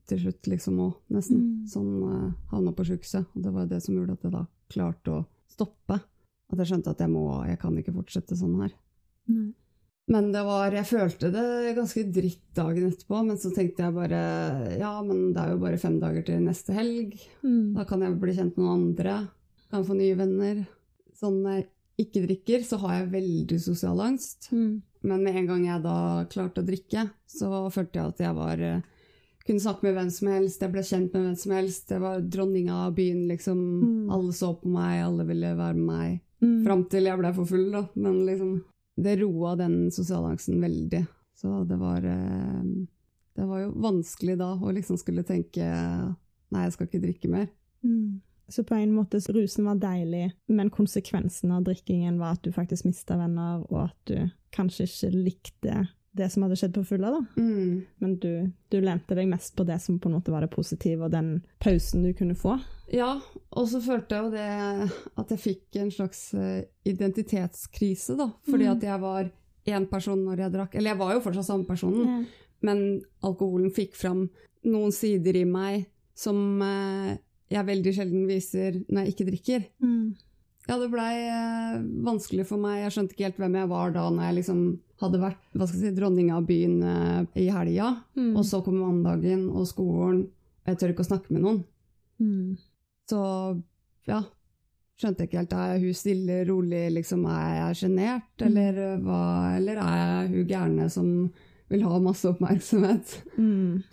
til 0.10 0.22
slutt, 0.22 0.48
liksom 0.50 0.78
òg, 0.86 0.94
nesten. 1.14 1.42
Mm. 1.42 1.66
Sånn 1.70 1.90
uh, 2.06 2.30
havna 2.54 2.74
på 2.76 2.86
sjukehuset. 2.86 3.28
Og 3.34 3.44
det 3.46 3.54
var 3.56 3.68
det 3.70 3.82
som 3.84 3.98
gjorde 3.98 4.18
at 4.18 4.28
jeg 4.28 4.36
da 4.36 4.44
klarte 4.74 5.16
å 5.16 5.26
stoppe. 5.50 6.00
At 6.48 6.62
jeg 6.62 6.72
skjønte 6.72 6.94
at 6.94 7.02
jeg 7.04 7.12
må, 7.12 7.26
jeg 7.48 7.60
kan 7.62 7.76
ikke 7.80 7.96
fortsette 7.96 8.38
sånn 8.40 8.60
her. 8.62 8.76
Nei. 9.28 9.50
Men 10.08 10.30
det 10.32 10.40
var, 10.48 10.72
jeg 10.72 10.88
følte 10.88 11.30
det 11.34 11.74
ganske 11.76 12.06
dritt 12.16 12.44
dagen 12.56 12.88
etterpå, 12.88 13.20
men 13.28 13.40
så 13.42 13.50
tenkte 13.52 13.84
jeg 13.84 13.96
bare 13.96 14.20
ja, 14.80 14.94
men 15.04 15.34
det 15.36 15.42
er 15.42 15.50
jo 15.52 15.64
bare 15.66 15.80
fem 15.82 15.98
dager 16.00 16.24
til 16.30 16.46
neste 16.46 16.76
helg. 16.78 17.18
Mm. 17.44 17.74
Da 17.76 17.84
kan 17.90 18.06
jeg 18.06 18.16
bli 18.22 18.36
kjent 18.38 18.56
med 18.56 18.64
noen 18.64 18.86
andre, 18.86 19.18
kan 19.68 19.84
få 19.88 19.98
nye 20.00 20.16
venner. 20.16 20.62
Sånn 21.18 21.42
når 21.44 21.58
jeg 21.58 21.66
ikke 22.06 22.24
drikker, 22.24 22.64
så 22.64 22.80
har 22.86 23.02
jeg 23.02 23.10
veldig 23.18 23.58
sosial 23.60 24.00
angst. 24.06 24.48
Mm. 24.54 24.78
Men 25.12 25.26
med 25.26 25.42
en 25.42 25.50
gang 25.50 25.66
jeg 25.68 25.84
da 25.84 25.98
klarte 26.32 26.64
å 26.64 26.68
drikke, 26.68 27.04
så 27.28 27.66
følte 27.74 28.00
jeg 28.00 28.14
at 28.14 28.24
jeg 28.24 28.38
var 28.38 28.64
eh, 28.64 28.86
Kunne 29.48 29.64
snakke 29.64 29.86
med 29.86 29.94
hvem 29.96 30.10
som 30.12 30.28
helst, 30.28 30.64
jeg 30.64 30.72
ble 30.74 30.82
kjent 30.84 31.14
med 31.16 31.22
hvem 31.24 31.36
som 31.40 31.52
helst. 31.56 31.92
Jeg 31.92 32.04
var 32.04 32.24
dronninga 32.36 32.82
av 32.88 32.96
byen, 32.98 33.22
liksom. 33.30 33.60
Mm. 33.80 34.10
Alle 34.12 34.34
så 34.36 34.50
på 34.60 34.72
meg, 34.72 34.98
alle 35.06 35.24
ville 35.30 35.52
være 35.56 35.78
med 35.78 35.88
meg. 35.88 36.18
Mm. 36.44 36.60
Fram 36.66 36.84
til 36.92 37.10
jeg 37.10 37.20
ble 37.20 37.32
for 37.34 37.50
full, 37.50 37.70
da. 37.74 37.84
Men 37.98 38.22
liksom 38.28 38.52
Det 38.98 39.18
roa 39.22 39.56
den 39.58 39.92
sosiale 39.94 40.34
angsten 40.34 40.62
veldig. 40.62 41.04
Så 41.38 41.64
det 41.70 41.78
var 41.78 42.06
eh, 42.06 42.64
Det 43.38 43.46
var 43.46 43.66
jo 43.66 43.74
vanskelig 43.82 44.38
da 44.40 44.54
å 44.58 44.74
liksom 44.74 44.98
skulle 44.98 45.26
tenke 45.26 45.66
Nei, 46.48 46.64
jeg 46.64 46.78
skal 46.78 46.88
ikke 46.88 47.04
drikke 47.04 47.30
mer. 47.30 47.50
Mm. 47.84 48.22
Så 48.48 48.64
på 48.64 48.78
en 48.78 48.94
måte 48.96 49.20
rusen 49.36 49.66
var 49.68 49.76
deilig, 49.82 50.30
men 50.48 50.70
konsekvensen 50.72 51.52
av 51.52 51.66
drikkingen 51.68 52.16
var 52.22 52.38
at 52.38 52.46
du 52.46 52.54
faktisk 52.56 52.86
mista 52.88 53.18
venner, 53.20 53.66
og 53.68 53.90
at 53.90 53.98
du 54.08 54.30
kanskje 54.56 54.88
ikke 54.88 55.10
likte 55.12 55.82
det 56.18 56.28
som 56.34 56.44
hadde 56.46 56.58
skjedd 56.60 56.74
på 56.76 56.84
Fulla, 56.90 57.12
da. 57.14 57.22
Mm. 57.38 57.86
Men 58.04 58.16
du, 58.24 58.32
du 58.74 58.78
lente 58.84 59.16
deg 59.18 59.30
mest 59.32 59.56
på 59.58 59.66
det 59.68 59.78
som 59.84 60.00
på 60.02 60.10
en 60.10 60.16
måte 60.18 60.34
var 60.34 60.42
det 60.46 60.52
positive, 60.54 61.06
og 61.08 61.14
den 61.14 61.36
pausen 61.64 62.04
du 62.04 62.12
kunne 62.18 62.36
få. 62.38 62.58
Ja, 62.94 63.14
og 63.52 63.68
så 63.72 63.82
følte 63.84 64.16
jeg 64.16 64.24
jo 64.26 64.32
det 64.32 64.92
at 65.24 65.34
jeg 65.34 65.42
fikk 65.44 65.80
en 65.82 65.92
slags 65.92 66.22
eh, 66.38 66.64
identitetskrise, 67.22 68.16
da. 68.18 68.30
Fordi 68.50 68.66
Mm. 68.68 68.72
at 68.78 68.84
jeg 68.84 69.02
var 69.02 69.32
én 69.68 69.86
person 69.90 70.24
når 70.24 70.38
jeg 70.46 70.52
drakk. 70.54 70.76
Eller 70.76 70.92
jeg 70.92 71.00
var 71.00 71.14
jo 71.14 71.20
fortsatt 71.22 71.46
samme 71.46 71.66
personen, 71.68 72.26
men 72.62 73.02
alkoholen 73.24 73.72
fikk 73.76 73.96
fram 73.96 74.30
noen 74.66 74.92
sider 74.92 75.36
i 75.36 75.44
meg 75.46 75.86
som 76.18 76.62
eh, 76.62 77.18
jeg 77.52 77.66
veldig 77.66 77.94
sjelden 77.96 78.28
viser 78.28 78.84
når 78.90 79.04
jeg 79.06 79.14
ikke 79.14 79.28
drikker. 79.32 79.68
Mm. 79.84 80.16
Ja, 80.68 80.76
det 80.82 80.90
blei 80.92 81.14
eh, 81.32 81.78
vanskelig 82.04 82.44
for 82.50 82.60
meg. 82.60 82.82
Jeg 82.84 82.92
skjønte 82.96 83.16
ikke 83.16 83.28
helt 83.30 83.38
hvem 83.40 83.56
jeg 83.62 83.70
var 83.72 83.94
da 83.96 84.08
når 84.12 84.26
jeg 84.28 84.38
liksom 84.42 84.64
hadde 85.00 85.20
vært 85.22 85.44
hva 85.54 85.68
skal 85.70 85.80
jeg 85.80 85.92
si, 85.94 85.96
dronning 85.96 86.32
av 86.36 86.48
byen 86.50 86.78
eh, 86.84 87.22
i 87.44 87.48
helga. 87.54 87.94
Mm. 88.20 88.34
Og 88.36 88.44
så 88.50 88.60
kom 88.66 88.80
mandagen 88.82 89.46
og 89.54 89.68
skolen, 89.70 90.26
jeg 90.68 90.80
tør 90.82 90.92
ikke 90.92 91.06
å 91.06 91.10
snakke 91.12 91.32
med 91.38 91.46
noen. 91.46 91.62
Mm. 92.20 92.58
Så 93.08 93.22
ja, 94.10 94.22
skjønte 95.00 95.28
ikke 95.28 95.40
helt. 95.40 95.54
Er 95.56 95.80
hun 95.80 95.96
stille, 95.96 96.42
rolig, 96.50 96.84
liksom, 96.98 97.24
er 97.32 97.54
jeg 97.62 97.80
sjenert, 97.86 98.28
Mm. 98.42 98.48
eller 98.50 98.82
eh, 98.84 98.98
hva? 99.08 99.22
Eller 99.56 99.80
er 99.86 99.98
jeg 100.04 100.32
hun 100.36 100.48
gærne 100.52 100.90
som 100.92 101.14
vil 101.72 101.84
ha 101.88 102.00
masse 102.04 102.28
oppmerksomhet? 102.28 103.16
Mm. 103.38 103.84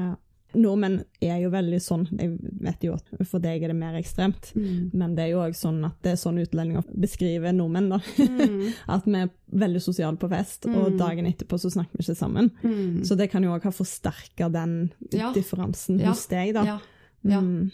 Ja. 0.00 0.14
Nordmenn 0.54 1.00
er 1.20 1.40
jo 1.42 1.50
veldig 1.50 1.78
sånn, 1.82 2.04
jeg 2.18 2.38
vet 2.62 2.84
jo 2.86 2.94
at 2.94 3.08
for 3.26 3.42
deg 3.42 3.62
er 3.62 3.68
det 3.72 3.76
mer 3.76 3.94
ekstremt, 3.98 4.52
men 4.56 5.14
det 5.16 5.24
er 5.24 5.30
jo 5.32 5.40
òg 5.44 5.54
sånn 5.58 5.80
at 5.86 5.96
det 6.02 6.12
er 6.12 6.20
sånn 6.20 6.38
utlendinger 6.42 6.84
beskriver 7.00 7.52
nordmenn, 7.56 7.88
da. 7.90 7.98
Mm. 8.18 8.72
At 8.94 9.04
vi 9.06 9.16
er 9.22 9.30
veldig 9.50 9.82
sosiale 9.82 10.16
på 10.20 10.28
fest, 10.30 10.66
og 10.66 10.92
Mm. 10.92 10.98
dagen 10.98 11.26
etterpå 11.26 11.58
så 11.58 11.70
snakker 11.72 11.98
vi 11.98 12.04
ikke 12.04 12.16
sammen. 12.18 12.50
Mm. 12.62 13.04
Så 13.04 13.16
det 13.16 13.30
kan 13.32 13.42
jo 13.42 13.50
òg 13.56 13.62
ha 13.62 13.70
forsterka 13.70 14.50
den 14.52 14.92
Ja. 15.12 15.32
differansen 15.32 15.98
Ja. 16.00 16.08
hos 16.10 16.26
deg, 16.26 16.54
da. 16.54 16.64
Ja, 16.64 16.78
ja. 17.24 17.40
Mm. 17.40 17.70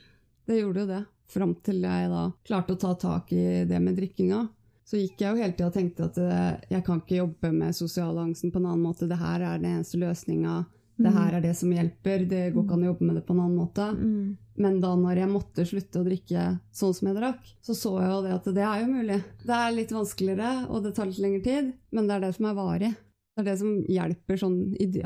det 0.47 0.61
gjorde 0.63 0.81
jo 0.81 0.87
det. 0.87 1.05
Fram 1.31 1.55
til 1.63 1.81
jeg 1.83 2.09
da 2.11 2.33
klarte 2.45 2.75
å 2.75 2.79
ta 2.81 2.95
tak 2.95 3.33
i 3.33 3.65
det 3.65 3.81
med 3.81 3.97
drikkinga. 3.97 4.49
Så 4.85 4.97
gikk 4.99 5.19
jeg 5.21 5.37
jo 5.37 5.43
hele 5.43 5.53
tida 5.55 5.67
og 5.69 5.75
tenkte 5.75 6.05
at 6.09 6.19
eh, 6.19 6.57
jeg 6.71 6.85
kan 6.85 7.01
ikke 7.01 7.19
jobbe 7.21 7.53
med 7.53 7.73
sosialangsten 7.75 8.51
på 8.51 8.57
en 8.59 8.67
annen 8.67 8.83
måte. 8.83 9.07
Det 9.09 9.19
her 9.21 9.41
er 9.41 9.59
den 9.61 9.71
eneste 9.79 9.99
løsninga. 10.01 10.67
Det 11.01 11.13
her 11.15 11.37
er 11.37 11.45
det 11.45 11.53
som 11.57 11.73
hjelper. 11.73 12.25
Det 12.29 12.45
går 12.55 12.65
ikke 12.65 12.77
an 12.77 12.85
å 12.85 12.89
jobbe 12.91 13.09
med 13.09 13.19
det 13.19 13.25
på 13.27 13.35
en 13.35 13.43
annen 13.45 13.59
måte. 13.59 13.87
Mm. 13.97 14.25
Men 14.61 14.81
da 14.83 14.95
når 15.01 15.23
jeg 15.23 15.33
måtte 15.33 15.67
slutte 15.69 16.03
å 16.03 16.07
drikke 16.07 16.47
sånn 16.77 16.97
som 16.97 17.09
jeg 17.09 17.17
drakk, 17.17 17.53
så 17.65 17.77
så 17.77 17.95
jeg 18.03 18.11
jo 18.11 18.23
det 18.27 18.35
at 18.37 18.49
det 18.57 18.65
er 18.67 18.83
jo 18.83 18.89
mulig. 18.91 19.21
Det 19.45 19.57
er 19.57 19.77
litt 19.77 19.95
vanskeligere, 19.97 20.51
og 20.69 20.85
det 20.85 20.95
tar 20.97 21.09
litt 21.09 21.23
lengre 21.23 21.45
tid, 21.47 21.71
men 21.97 22.11
det 22.11 22.17
er 22.17 22.27
det 22.27 22.35
som 22.37 22.51
er 22.51 22.59
varig. 22.59 22.91
Det 23.31 23.45
er 23.45 23.47
det 23.47 23.59
som 23.61 23.77
hjelper 23.89 24.41
sånn, 24.43 24.57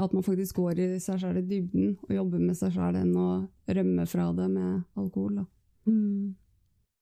at 0.01 0.15
man 0.17 0.27
faktisk 0.27 0.59
går 0.59 0.81
i 0.81 0.87
seg 1.03 1.21
sjøl 1.23 1.39
i 1.39 1.45
dybden 1.47 1.93
og 2.09 2.15
jobber 2.17 2.41
med 2.43 2.59
seg 2.59 2.73
sjøl 2.75 2.97
enn 2.99 3.13
å 3.21 3.29
rømme 3.79 4.07
fra 4.11 4.31
det 4.35 4.49
med 4.51 4.81
alkohol. 4.99 5.45
Mm. 5.87 6.35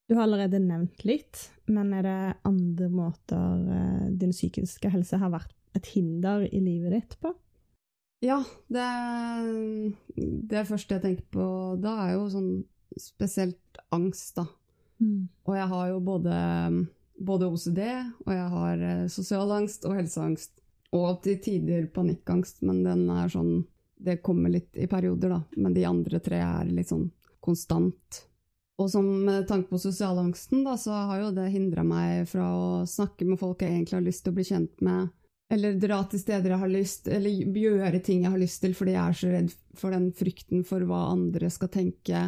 Du 0.09 0.17
har 0.17 0.27
allerede 0.27 0.59
nevnt 0.61 1.05
litt, 1.07 1.39
men 1.71 1.93
er 1.95 2.05
det 2.05 2.33
andre 2.45 2.89
måter 2.91 3.63
eh, 3.71 4.09
din 4.19 4.35
psykiske 4.35 4.91
helse 4.93 5.17
har 5.17 5.31
vært 5.33 5.55
et 5.73 5.87
hinder 5.95 6.43
i 6.45 6.59
livet 6.61 6.93
ditt 6.93 7.15
på? 7.23 7.31
Ja, 8.23 8.39
det, 8.71 8.87
det 10.47 10.65
første 10.69 10.95
jeg 10.95 11.03
tenker 11.03 11.25
på 11.33 11.45
da, 11.83 11.97
er 12.05 12.13
jo 12.15 12.29
sånn 12.31 12.51
spesielt 12.99 13.81
angst, 13.91 14.37
da. 14.37 14.45
Mm. 15.03 15.27
Og 15.43 15.55
jeg 15.57 15.69
har 15.73 15.87
jo 15.89 15.99
både, 16.05 16.35
både 17.19 17.49
OCD, 17.51 17.81
og 18.23 18.31
jeg 18.31 18.49
har 18.53 18.83
eh, 18.87 19.07
sosial 19.11 19.51
angst 19.57 19.87
og 19.89 19.97
helseangst. 19.99 20.53
Og 20.93 21.23
til 21.25 21.39
tider 21.43 21.87
panikkangst, 21.91 22.61
men 22.63 22.83
den 22.85 23.07
er 23.09 23.31
sånn 23.33 23.63
Det 24.03 24.19
kommer 24.21 24.51
litt 24.51 24.75
i 24.77 24.85
perioder, 24.87 25.31
da. 25.31 25.39
Men 25.57 25.73
de 25.73 25.85
andre 25.87 26.19
tre 26.23 26.39
er 26.43 26.69
litt 26.69 26.91
sånn 26.91 27.09
konstant. 27.43 28.23
Og 28.81 28.89
som 28.91 29.05
med 29.25 29.47
tanke 29.47 29.69
på 29.69 29.79
sosialangsten, 29.79 30.63
da, 30.65 30.77
så 30.79 30.95
har 31.09 31.21
jo 31.21 31.33
det 31.35 31.51
hindra 31.53 31.85
meg 31.87 32.27
fra 32.29 32.47
å 32.55 32.67
snakke 32.89 33.27
med 33.27 33.39
folk 33.39 33.61
jeg 33.63 33.75
egentlig 33.75 33.99
har 33.99 34.07
lyst 34.07 34.25
til 34.25 34.33
å 34.33 34.37
bli 34.39 34.47
kjent 34.47 34.83
med. 34.85 35.11
Eller 35.53 35.75
dra 35.79 35.99
til 36.09 36.19
steder 36.19 36.49
jeg 36.55 36.59
har 36.63 36.71
lyst, 36.71 37.07
eller 37.07 37.29
gjøre 37.53 37.99
ting 38.03 38.23
jeg 38.25 38.31
har 38.33 38.41
lyst 38.41 38.61
til 38.63 38.73
fordi 38.77 38.95
jeg 38.95 39.03
er 39.11 39.17
så 39.19 39.29
redd 39.33 39.51
for 39.77 39.93
den 39.93 40.07
frykten 40.17 40.63
for 40.65 40.85
hva 40.89 41.03
andre 41.13 41.49
skal 41.53 41.69
tenke 41.73 42.23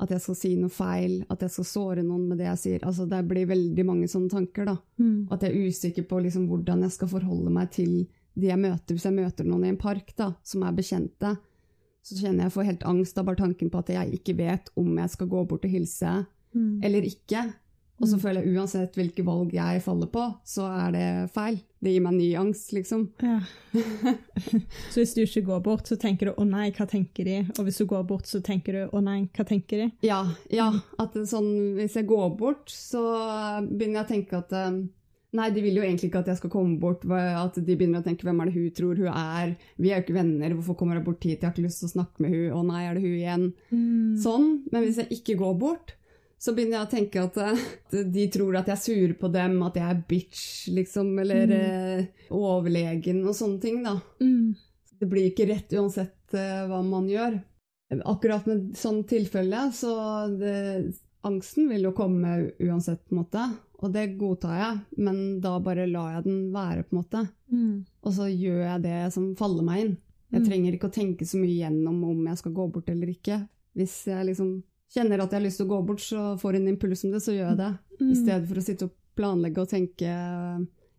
at 0.00 0.08
jeg 0.14 0.22
skal 0.24 0.36
si 0.38 0.50
noe 0.56 0.70
feil, 0.72 1.18
at 1.28 1.42
jeg 1.44 1.50
skal 1.52 1.66
såre 1.68 2.02
noen 2.06 2.22
med 2.30 2.38
det 2.40 2.46
jeg 2.46 2.60
sier. 2.62 2.84
Altså, 2.88 3.04
det 3.10 3.18
blir 3.28 3.44
veldig 3.50 3.84
mange 3.84 4.06
sånne 4.08 4.30
tanker. 4.32 4.64
da. 4.70 4.76
Mm. 4.96 5.26
At 5.30 5.42
jeg 5.44 5.52
er 5.52 5.66
usikker 5.68 6.06
på 6.08 6.22
liksom, 6.24 6.46
hvordan 6.48 6.80
jeg 6.86 6.94
skal 6.94 7.08
forholde 7.12 7.50
meg 7.52 7.68
til 7.74 8.06
de 8.34 8.46
jeg 8.48 8.56
møter. 8.62 8.94
Hvis 8.96 9.04
jeg 9.04 9.12
møter 9.18 9.44
noen 9.44 9.66
i 9.66 9.68
en 9.74 9.76
park 9.76 10.14
da, 10.16 10.30
som 10.42 10.62
er 10.64 10.72
bekjente, 10.72 11.34
så 12.00 12.16
kjenner 12.16 12.46
jeg 12.46 12.54
får 12.54 12.64
helt 12.70 12.86
angst 12.88 13.18
av 13.20 13.26
bare 13.28 13.42
tanken 13.42 13.68
på 13.68 13.78
at 13.82 13.92
jeg 13.92 14.14
ikke 14.22 14.36
vet 14.38 14.70
om 14.80 14.88
jeg 15.02 15.10
skal 15.12 15.28
gå 15.28 15.42
bort 15.50 15.64
og 15.68 15.70
hilse 15.74 16.26
Mm. 16.54 16.80
eller 16.82 17.02
ikke. 17.06 17.44
Og 18.00 18.08
så 18.08 18.16
Mm. 18.16 18.20
føler 18.22 18.42
jeg 18.42 18.56
uansett 18.56 18.94
hvilke 18.96 19.22
valg 19.24 19.52
jeg 19.52 19.82
faller 19.82 20.06
på, 20.08 20.24
så 20.44 20.64
er 20.88 20.92
det 20.92 21.30
feil. 21.30 21.60
Det 21.80 21.94
gir 21.94 22.02
meg 22.04 22.12
ny 22.18 22.28
angst, 22.36 22.74
liksom. 22.76 23.06
Ja. 23.24 23.38
så 24.92 25.00
hvis 25.00 25.14
du 25.16 25.22
ikke 25.22 25.46
går 25.46 25.62
bort, 25.64 25.88
så 25.88 25.96
tenker 25.96 26.28
du 26.28 26.32
'å 26.34 26.44
nei, 26.44 26.68
hva 26.76 26.84
tenker 26.88 27.24
de?' 27.24 27.46
Og 27.56 27.64
hvis 27.64 27.80
du 27.80 27.86
går 27.88 28.04
bort, 28.04 28.28
så 28.28 28.42
tenker 28.44 28.76
du 28.76 28.82
'å 28.92 29.00
nei, 29.00 29.30
hva 29.32 29.46
tenker 29.48 29.86
de?' 29.86 29.90
Ja, 30.04 30.20
ja. 30.52 30.68
At 31.00 31.16
sånn, 31.16 31.78
hvis 31.78 31.96
jeg 31.96 32.08
går 32.10 32.36
bort, 32.36 32.68
så 32.68 33.00
begynner 33.64 34.02
jeg 34.02 34.04
å 34.04 34.12
tenke 34.12 34.42
at 34.44 34.52
eh, 34.52 34.82
Nei, 35.30 35.46
de 35.54 35.62
vil 35.62 35.76
jo 35.78 35.82
egentlig 35.86 36.08
ikke 36.08 36.24
at 36.24 36.28
jeg 36.32 36.40
skal 36.40 36.50
komme 36.50 36.74
bort. 36.82 37.04
At 37.06 37.54
de 37.54 37.76
begynner 37.78 38.02
å 38.02 38.06
tenke 38.06 38.26
'hvem 38.26 38.40
er 38.42 38.48
det 38.50 38.54
hun 38.56 38.70
tror 38.74 38.96
hun 38.98 39.12
er'? 39.14 39.56
Vi 39.78 39.92
er 39.92 40.00
jo 40.00 40.02
ikke 40.02 40.18
venner, 40.18 40.54
hvorfor 40.58 40.76
kommer 40.76 40.98
hun 40.98 41.04
bort 41.06 41.22
hit? 41.22 41.38
Jeg 41.38 41.46
har 41.46 41.54
ikke 41.54 41.68
lyst 41.68 41.78
til 41.84 41.86
å 41.86 41.94
snakke 41.94 42.18
med 42.18 42.34
hun. 42.34 42.50
Å 42.58 42.66
nei, 42.66 42.82
er 42.82 42.94
det 42.94 43.02
hun 43.04 43.14
igjen? 43.14 43.52
Mm. 43.70 44.18
Sånn. 44.18 44.48
Men 44.72 44.82
hvis 44.82 44.98
jeg 44.98 45.20
ikke 45.20 45.38
går 45.38 45.54
bort, 45.58 45.94
så 46.40 46.54
begynner 46.56 46.78
jeg 46.78 46.86
å 46.86 46.90
tenke 46.94 47.22
at, 47.22 47.36
eh, 47.92 48.04
de 48.16 48.24
tror 48.32 48.56
at 48.56 48.70
jeg 48.70 48.76
er 48.78 48.80
sur 48.86 49.14
på 49.20 49.30
dem, 49.32 49.58
at 49.66 49.74
jeg 49.76 49.90
er 49.90 50.02
bitch, 50.08 50.44
liksom, 50.72 51.12
eller 51.20 51.46
Mm. 51.46 51.52
eh, 51.60 52.06
overlegen 52.30 53.22
og 53.26 53.34
sånne 53.36 53.60
ting, 53.60 53.82
da. 53.84 53.98
Mm. 54.20 54.56
Det 55.00 55.08
blir 55.08 55.30
ikke 55.30 55.48
rett 55.48 55.72
uansett 55.76 56.34
eh, 56.34 56.66
hva 56.68 56.82
man 56.84 57.08
gjør. 57.08 57.42
akkurat 58.06 58.46
med 58.46 58.74
sånn 58.78 59.00
tilfelle, 59.04 59.72
så 59.74 59.90
det, 60.38 60.94
angsten 61.26 61.68
vil 61.68 61.82
jo 61.88 61.92
komme 61.92 62.52
uansett, 62.62 63.00
på 63.08 63.16
en 63.16 63.18
måte. 63.24 63.58
Og 63.82 63.92
det 63.92 64.16
godtar 64.16 64.54
jeg, 64.60 64.80
men 64.98 65.40
da 65.40 65.58
bare 65.58 65.88
lar 65.90 66.12
jeg 66.14 66.24
den 66.28 66.52
være, 66.52 66.84
på 66.86 66.94
en 66.94 67.00
måte. 67.02 67.22
Mm. 67.50 67.84
Og 68.04 68.12
så 68.14 68.28
gjør 68.30 68.60
jeg 68.62 68.82
det 68.84 69.12
som 69.12 69.34
faller 69.34 69.62
meg 69.66 69.80
inn. 69.84 69.96
Jeg 70.30 70.42
Mm. 70.42 70.46
trenger 70.48 70.72
ikke 70.78 70.88
å 70.88 70.94
tenke 70.94 71.26
så 71.26 71.36
mye 71.40 71.58
gjennom 71.58 72.04
om 72.04 72.26
jeg 72.26 72.38
skal 72.38 72.52
gå 72.52 72.70
bort 72.72 72.88
eller 72.88 73.08
ikke. 73.08 73.48
Hvis 73.76 74.04
jeg 74.06 74.26
liksom 74.26 74.62
kjenner 74.94 75.22
at 75.22 75.30
jeg 75.30 75.38
har 75.40 75.46
lyst 75.46 75.60
til 75.60 75.68
å 75.68 75.74
gå 75.74 75.80
bort, 75.86 76.02
så 76.02 76.36
får 76.40 76.58
en 76.58 76.68
impuls 76.72 77.04
om 77.06 77.12
det, 77.14 77.20
så 77.24 77.34
gjør 77.34 77.52
jeg 77.52 77.60
det. 77.60 77.72
Mm. 78.00 78.08
I 78.10 78.16
stedet 78.18 78.48
for 78.48 78.60
å 78.60 78.64
sitte 78.66 78.88
og 78.88 78.96
planlegge 79.20 79.62
og 79.62 79.68
tenke 79.70 80.14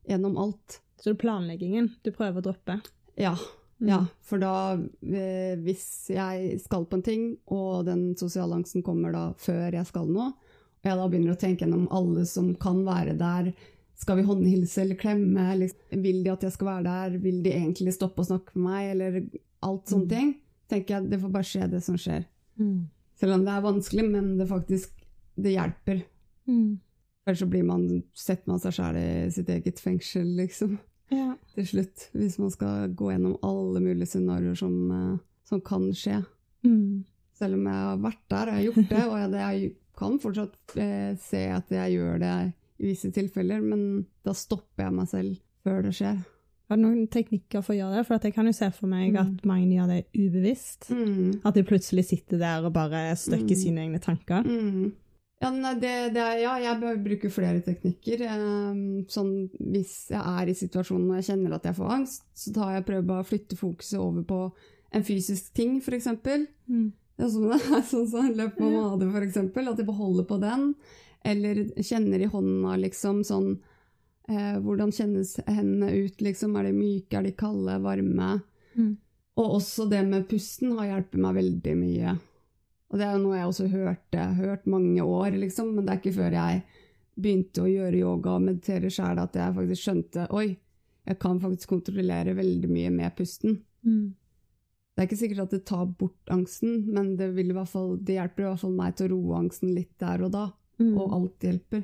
gjennom 0.07 0.37
alt. 0.41 0.79
Så 1.01 1.09
det 1.09 1.15
er 1.17 1.23
planleggingen 1.25 1.89
du 2.05 2.11
prøver 2.13 2.39
å 2.41 2.45
droppe? 2.51 2.77
Ja. 3.19 3.35
Mm. 3.81 3.87
Ja, 3.89 3.99
for 4.21 4.37
da, 4.37 4.53
eh, 5.01 5.55
hvis 5.65 6.11
jeg 6.13 6.59
skal 6.61 6.85
på 6.85 6.99
en 6.99 7.05
ting, 7.05 7.23
og 7.49 7.87
den 7.87 8.11
sosiale 8.19 8.59
angsten 8.59 8.83
kommer 8.85 9.11
da 9.15 9.23
før 9.41 9.73
jeg 9.73 9.87
skal 9.89 10.05
noe, 10.11 10.27
og 10.81 10.85
jeg 10.85 10.97
da 10.99 11.07
begynner 11.09 11.33
å 11.33 11.39
tenke 11.41 11.65
gjennom 11.65 11.87
alle 11.93 12.25
som 12.29 12.51
kan 12.61 12.83
være 12.85 13.17
der, 13.17 13.51
skal 13.97 14.17
vi 14.17 14.25
håndhilse 14.25 14.81
eller 14.83 14.97
klemme, 15.01 15.47
eller 15.53 15.73
vil 15.89 16.23
de 16.23 16.31
at 16.33 16.45
jeg 16.45 16.53
skal 16.53 16.69
være 16.71 16.85
der, 16.85 17.17
vil 17.21 17.41
de 17.43 17.51
egentlig 17.53 17.93
stoppe 17.97 18.21
og 18.21 18.29
snakke 18.29 18.53
med 18.55 18.65
meg, 18.69 18.91
eller 18.95 19.19
alt 19.65 19.89
sånne 19.89 20.05
Mm. 20.05 20.13
ting, 20.13 20.31
tenker 20.69 20.95
jeg 20.95 21.09
det 21.09 21.19
får 21.21 21.31
bare 21.31 21.49
skje 21.49 21.69
det 21.69 21.83
som 21.83 21.97
skjer. 21.97 22.25
Mm. 22.59 22.87
Selv 23.21 23.35
om 23.37 23.43
det 23.45 23.53
er 23.53 23.65
vanskelig, 23.65 24.05
men 24.09 24.31
det 24.39 24.47
faktisk, 24.49 24.95
det 25.37 25.53
hjelper. 25.53 25.99
Mm. 26.49 26.79
Ellers 27.27 27.43
så 27.43 27.47
blir 27.51 27.65
man, 27.67 27.83
setter 28.17 28.49
man 28.49 28.61
seg 28.63 28.73
selv 28.73 28.97
i 28.97 29.29
sitt 29.33 29.49
eget 29.53 29.79
fengsel, 29.79 30.25
liksom 30.39 30.79
Ja. 31.13 31.35
til 31.53 31.67
slutt, 31.67 32.07
hvis 32.17 32.39
man 32.41 32.49
skal 32.53 32.89
gå 32.97 33.11
gjennom 33.11 33.35
alle 33.45 33.81
mulige 33.83 34.07
scenarioer 34.09 34.57
som, 34.57 34.75
eh, 34.91 35.19
som 35.45 35.61
kan 35.61 35.89
skje. 35.93 36.23
Mm. 36.65 37.03
Selv 37.37 37.59
om 37.59 37.65
jeg 37.69 37.73
har 37.73 37.97
vært 37.97 38.23
der 38.29 38.41
og 38.41 38.47
jeg 38.47 38.55
har 38.55 38.67
gjort 38.71 38.89
det, 38.89 39.03
og 39.05 39.17
jeg, 39.19 39.31
jeg 39.61 39.75
kan 40.01 40.19
fortsatt 40.23 40.77
eh, 40.81 41.15
se 41.21 41.43
at 41.51 41.69
jeg 41.69 41.97
gjør 41.99 42.19
det 42.23 42.35
i 42.81 42.87
visse 42.89 43.11
tilfeller, 43.13 43.61
men 43.61 44.05
da 44.25 44.33
stopper 44.33 44.87
jeg 44.87 44.93
meg 44.97 45.07
selv 45.11 45.37
før 45.63 45.83
det 45.85 45.93
skjer. 45.99 46.23
Har 46.71 46.79
du 46.79 46.85
noen 46.85 47.07
teknikker 47.11 47.59
for 47.65 47.75
å 47.75 47.79
gjøre 47.81 47.97
det? 47.99 48.05
For 48.07 48.23
jeg 48.23 48.33
kan 48.37 48.47
jo 48.47 48.53
se 48.55 48.69
for 48.71 48.87
meg 48.87 49.11
Mm. 49.11 49.19
at 49.19 49.45
mange 49.49 49.73
gjør 49.75 49.89
det 49.91 50.05
ubevisst. 50.15 50.87
Mm. 50.89 51.41
At 51.43 51.53
de 51.57 51.63
plutselig 51.67 52.05
sitter 52.07 52.39
der 52.39 52.63
og 52.63 52.71
bare 52.73 53.11
støkker 53.19 53.51
Mm. 53.51 53.59
sine 53.59 53.81
egne 53.83 53.99
tanker. 53.99 54.45
Mm. 54.47 54.93
Ja, 55.41 55.49
nei, 55.51 55.73
det, 55.73 56.13
det 56.13 56.21
er, 56.21 56.37
ja, 56.39 56.53
jeg 56.61 56.79
bør 56.79 57.03
bruke 57.03 57.29
flere 57.33 57.59
teknikker. 57.65 58.21
Eh, 58.21 59.03
sånn, 59.09 59.49
hvis 59.59 60.11
jeg 60.13 60.21
er 60.21 60.47
i 60.47 60.53
situasjonen 60.53 61.09
og 61.11 61.17
jeg 61.19 61.27
kjenner 61.35 61.55
at 61.57 61.63
jeg 61.65 61.75
får 61.75 61.91
angst, 61.91 62.23
så 62.37 62.53
tar 62.53 62.71
jeg 62.75 62.85
prøver 62.85 63.05
bare 63.09 63.23
å 63.25 63.27
flytte 63.27 63.57
fokuset 63.57 63.99
over 63.99 64.23
på 64.23 64.39
en 64.93 65.03
fysisk 65.03 65.51
ting, 65.53 65.81
f.eks. 65.81 66.07
Mm. 66.69 66.93
Ja, 67.19 67.27
som 67.27 67.49
det 67.51 67.59
er 67.59 67.83
sånn 67.83 68.07
som 68.07 68.31
løp 68.37 68.55
på 68.55 68.69
made, 68.71 69.11
eksempel, 69.27 69.67
at 69.67 69.77
jeg 69.81 69.87
beholder 69.91 70.23
på 70.29 70.39
den. 70.39 70.75
Eller 71.25 71.65
kjenner 71.83 72.21
i 72.21 72.29
hånda, 72.31 72.77
liksom, 72.79 73.25
sånn 73.25 73.59
eh, 74.31 74.57
Hvordan 74.63 74.91
kjennes 74.95 75.35
hendene 75.47 75.91
ut, 76.05 76.21
liksom? 76.23 76.55
Er 76.57 76.69
de 76.69 76.73
myke, 76.75 77.17
er 77.19 77.27
de 77.27 77.33
kalde, 77.37 77.77
varme? 77.83 78.31
Mm. 78.77 78.93
Og 79.41 79.57
også 79.59 79.87
det 79.91 80.01
med 80.07 80.27
pusten 80.29 80.73
har 80.77 80.89
hjulpet 80.89 81.21
meg 81.23 81.37
veldig 81.39 81.75
mye. 81.79 82.15
Og 82.91 82.99
det 82.99 83.05
er 83.07 83.13
jo 83.15 83.21
noe 83.23 83.37
jeg 83.37 83.49
også 83.49 83.67
hørte, 83.71 84.23
hørt 84.39 84.65
mange 84.67 85.03
år, 85.03 85.37
liksom, 85.39 85.69
men 85.75 85.85
det 85.87 85.93
er 85.93 86.01
ikke 86.01 86.17
før 86.17 86.35
jeg 86.35 86.63
begynte 87.21 87.63
å 87.63 87.69
gjøre 87.69 87.99
yoga 88.01 88.33
og 88.37 88.43
meditere 88.47 88.89
sjæl 88.91 89.19
at 89.21 89.35
jeg 89.37 89.55
faktisk 89.55 89.83
skjønte 89.85 90.25
Oi, 90.35 90.47
jeg 91.07 91.19
kan 91.21 91.39
faktisk 91.43 91.71
kontrollere 91.71 92.35
veldig 92.37 92.69
mye 92.71 92.91
med 92.93 93.15
pusten. 93.17 93.61
Mm. 93.87 94.13
Det 94.91 94.99
er 95.03 95.07
ikke 95.07 95.21
sikkert 95.21 95.45
at 95.45 95.55
det 95.55 95.61
tar 95.69 95.85
bort 95.97 96.31
angsten, 96.33 96.81
men 96.91 97.15
det, 97.19 97.31
vil 97.35 97.51
i 97.51 97.55
hvert 97.55 97.71
fall, 97.71 97.95
det 98.03 98.17
hjelper 98.17 98.43
i 98.43 98.47
hvert 98.49 98.63
fall 98.65 98.75
meg 98.75 98.97
til 98.99 99.07
å 99.07 99.15
roe 99.15 99.39
angsten 99.39 99.71
litt 99.75 99.93
der 100.01 100.27
og 100.27 100.33
da, 100.35 100.49
Mm. 100.81 100.95
og 100.97 101.11
alt 101.13 101.43
hjelper. 101.45 101.83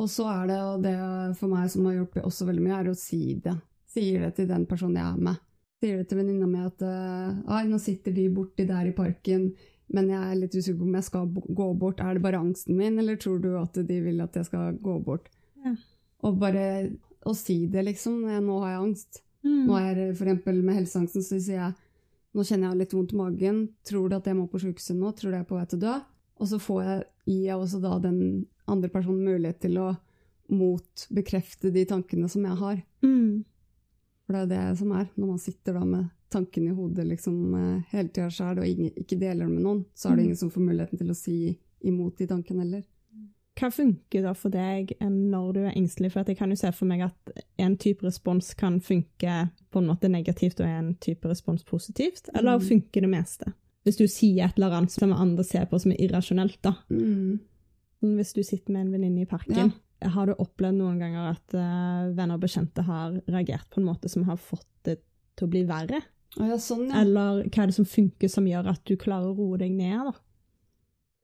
Og 0.00 0.08
så 0.08 0.24
er 0.30 0.48
det, 0.48 0.58
og 0.64 0.84
det 0.86 0.96
for 1.38 1.52
meg 1.52 1.68
som 1.72 1.86
har 1.88 1.98
hjulpet 1.98 2.24
også 2.24 2.46
veldig 2.48 2.64
mye, 2.64 2.78
er 2.78 2.90
å 2.92 2.96
si 2.96 3.36
det. 3.44 3.54
Sier 3.92 4.24
det 4.24 4.32
til 4.38 4.48
den 4.48 4.64
personen 4.68 4.96
jeg 5.00 5.08
er 5.10 5.26
med. 5.28 5.42
Sier 5.82 6.00
det 6.00 6.08
til 6.08 6.20
venninna 6.22 6.48
mi 6.48 6.62
at 6.64 6.84
eh, 6.86 7.52
«Ai, 7.52 7.66
nå 7.68 7.80
sitter 7.82 8.14
de 8.16 8.28
borti 8.32 8.64
der 8.68 8.88
i 8.88 8.94
parken, 8.96 9.50
men 9.92 10.08
jeg 10.08 10.22
er 10.22 10.38
litt 10.38 10.54
usikker 10.56 10.78
på 10.80 10.88
om 10.88 10.96
jeg 10.96 11.08
skal 11.10 11.28
gå 11.60 11.68
bort. 11.76 12.00
Er 12.00 12.16
det 12.16 12.24
bare 12.24 12.40
angsten 12.40 12.78
min, 12.78 12.96
eller 13.02 13.18
tror 13.20 13.42
du 13.42 13.50
at 13.60 13.76
de 13.76 13.98
vil 14.04 14.22
at 14.24 14.38
jeg 14.38 14.48
skal 14.48 14.78
gå 14.80 14.96
bort? 15.04 15.28
Ja. 15.66 15.74
Og 16.24 16.38
bare 16.40 16.64
å 17.28 17.34
si 17.36 17.66
det, 17.70 17.84
liksom. 17.90 18.22
Nå 18.24 18.60
har 18.62 18.72
jeg 18.72 18.84
angst. 18.86 19.20
Mm. 19.44 19.64
Nå 19.66 19.76
er 19.76 19.90
jeg 19.90 20.16
for 20.16 20.30
eksempel 20.30 20.62
med 20.64 20.78
helseangsten, 20.80 21.26
så 21.26 21.36
sier 21.36 21.58
jeg 21.58 21.74
nå 22.32 22.44
kjenner 22.48 22.70
jeg 22.70 22.80
litt 22.80 22.94
vondt 22.96 23.12
i 23.12 23.18
magen, 23.18 23.56
tror 23.84 24.08
du 24.08 24.16
at 24.16 24.28
jeg 24.28 24.38
må 24.38 24.46
på 24.48 24.60
sykehuset 24.62 24.96
nå, 24.96 25.10
tror 25.12 25.32
du 25.32 25.36
jeg 25.36 25.44
er 25.44 25.48
på 25.50 25.58
vei 25.58 25.66
til 25.68 25.82
å 25.82 25.82
dø? 25.82 25.96
Og 26.40 26.48
så 26.48 26.58
får 26.62 26.78
jeg, 26.82 27.02
gir 27.28 27.42
jeg 27.50 27.58
også 27.58 27.80
da 27.82 27.96
den 28.00 28.20
andre 28.72 28.88
personen 28.92 29.24
mulighet 29.26 29.60
til 29.66 29.78
å 29.82 29.90
motbekrefte 30.52 31.70
de 31.72 31.84
tankene 31.88 32.28
som 32.30 32.44
jeg 32.46 32.58
har. 32.60 32.80
Mm. 33.04 33.44
For 34.26 34.36
det 34.36 34.42
er 34.42 34.50
det 34.52 34.78
som 34.80 34.92
er, 34.96 35.08
når 35.18 35.30
man 35.34 35.42
sitter 35.42 35.76
da 35.78 35.84
med 35.86 36.10
tankene 36.32 36.72
i 36.72 36.76
hodet 36.76 37.04
liksom 37.10 37.36
eh, 37.58 37.82
hele 37.92 38.08
tida 38.08 38.30
sjøl, 38.32 38.62
og 38.62 38.68
ingen, 38.68 38.92
ikke 38.96 39.18
deler 39.20 39.44
det 39.46 39.52
med 39.52 39.66
noen, 39.66 39.84
så 39.94 40.08
er 40.10 40.16
det 40.16 40.22
Mm. 40.22 40.24
ingen 40.30 40.40
som 40.40 40.50
får 40.50 40.66
muligheten 40.68 40.98
til 41.02 41.10
å 41.12 41.16
si 41.18 41.36
imot 41.84 42.16
de 42.16 42.26
tankene 42.30 42.64
heller. 42.64 42.82
Hva 43.58 43.68
funker 43.70 44.22
da 44.24 44.32
for 44.32 44.48
deg 44.48 44.94
når 45.02 45.52
du 45.52 45.58
er 45.60 45.74
engstelig? 45.76 46.10
For 46.14 46.24
jeg 46.24 46.38
kan 46.38 46.48
jo 46.50 46.56
se 46.56 46.70
for 46.72 46.86
meg 46.88 47.02
at 47.04 47.34
en 47.60 47.76
type 47.76 48.00
respons 48.06 48.54
kan 48.56 48.78
funke 48.80 49.50
på 49.70 49.78
en 49.82 49.86
måte 49.90 50.08
negativt, 50.08 50.60
og 50.60 50.66
en 50.66 50.94
type 50.94 51.28
respons 51.28 51.62
positivt. 51.62 52.30
Eller 52.34 52.56
Mm. 52.58 52.64
funker 52.68 53.00
det 53.02 53.10
meste? 53.10 53.52
Hvis 53.84 53.98
du 53.98 54.06
sier 54.08 54.46
et 54.46 54.56
eller 54.56 54.70
annet 54.70 54.90
som 54.90 55.12
andre 55.12 55.44
ser 55.44 55.66
på 55.66 55.78
som 55.78 55.92
er 55.92 56.00
irrasjonelt, 56.00 56.62
da. 56.62 56.72
Mm. 56.88 57.40
Sånn 58.02 58.16
Hvis 58.18 58.34
du 58.34 58.42
sitter 58.42 58.74
med 58.74 58.88
en 58.88 58.94
venninne 58.96 59.22
i 59.22 59.30
parken, 59.30 59.70
har 60.02 60.26
du 60.26 60.34
opplevd 60.42 60.80
noen 60.80 60.98
ganger 60.98 61.28
at 61.36 61.54
uh, 61.54 62.10
venner 62.10 62.34
og 62.34 62.42
bekjente 62.42 62.82
har 62.82 63.14
reagert 63.30 63.68
på 63.70 63.78
en 63.78 63.86
måte 63.86 64.10
som 64.10 64.24
har 64.26 64.40
fått 64.40 64.66
det 64.88 64.96
til 65.38 65.46
å 65.46 65.52
bli 65.52 65.62
verre? 65.68 66.00
Å 66.40 66.48
ja, 66.48 66.58
sånn, 66.58 66.88
ja. 66.90 67.04
Eller 67.04 67.44
hva 67.44 67.62
er 67.62 67.70
det 67.70 67.76
som 67.76 67.86
funker 67.86 68.30
som 68.32 68.48
gjør 68.48 68.72
at 68.72 68.82
du 68.88 68.96
klarer 68.98 69.30
å 69.30 69.36
roe 69.38 69.60
deg 69.60 69.76
ned? 69.76 70.10
da? 70.10 70.16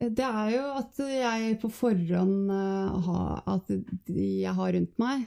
Det 0.07 0.29
er 0.29 0.53
jo 0.55 0.64
at 0.79 1.03
jeg 1.03 1.59
på 1.59 1.73
forhånd 1.75 2.53
uh, 2.55 2.99
har 3.09 3.41
At 3.57 3.73
de 4.07 4.29
jeg 4.45 4.55
har 4.55 4.75
rundt 4.77 4.95
meg, 5.03 5.27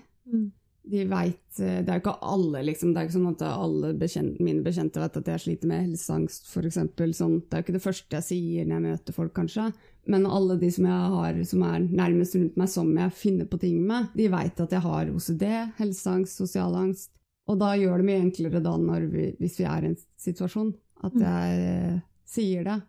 de 0.91 1.05
veit 1.09 1.37
Det 1.57 1.87
er 1.87 1.97
jo 1.97 2.01
ikke 2.01 2.13
alle, 2.33 2.61
liksom. 2.67 2.91
Det 2.93 2.99
er 3.01 3.07
ikke 3.07 3.15
sånn 3.17 3.31
at 3.31 3.41
alle 3.47 3.93
bekjent, 3.99 4.37
mine 4.43 4.63
bekjente 4.65 5.01
vet 5.01 5.17
at 5.19 5.31
jeg 5.33 5.43
sliter 5.43 5.71
med 5.71 5.85
helseangst, 5.87 6.45
f.eks. 6.51 6.77
Sånn. 7.17 7.39
Det 7.45 7.57
er 7.57 7.61
jo 7.61 7.65
ikke 7.65 7.75
det 7.77 7.83
første 7.83 8.17
jeg 8.19 8.27
sier 8.27 8.67
når 8.67 8.77
jeg 8.77 8.85
møter 8.85 9.17
folk, 9.17 9.33
kanskje. 9.35 9.65
Men 10.09 10.25
alle 10.25 10.55
de 10.61 10.69
som 10.73 10.87
jeg 10.89 11.09
har 11.15 11.41
som 11.45 11.65
er 11.67 11.79
nærmest 11.85 12.35
rundt 12.39 12.55
meg, 12.57 12.69
som 12.73 12.93
jeg 12.97 13.15
finner 13.19 13.49
på 13.51 13.59
ting 13.61 13.81
med, 13.87 14.07
de 14.17 14.29
veit 14.33 14.61
at 14.63 14.71
jeg 14.77 14.81
har 14.85 15.11
OCD, 15.11 15.43
helseangst, 15.77 16.39
sosial 16.41 16.77
angst. 16.79 17.11
Og 17.51 17.59
da 17.59 17.73
gjør 17.75 17.99
det 18.01 18.07
mye 18.07 18.21
enklere 18.23 18.63
da 18.63 18.77
når 18.79 19.05
vi, 19.11 19.27
hvis 19.41 19.59
vi 19.59 19.67
er 19.67 19.83
i 19.83 19.91
en 19.91 19.99
situasjon, 20.21 20.71
at 21.03 21.13
Mm. 21.13 21.21
jeg 21.25 21.67
eh, 21.67 21.99
sier 22.25 22.63
det. 22.63 22.79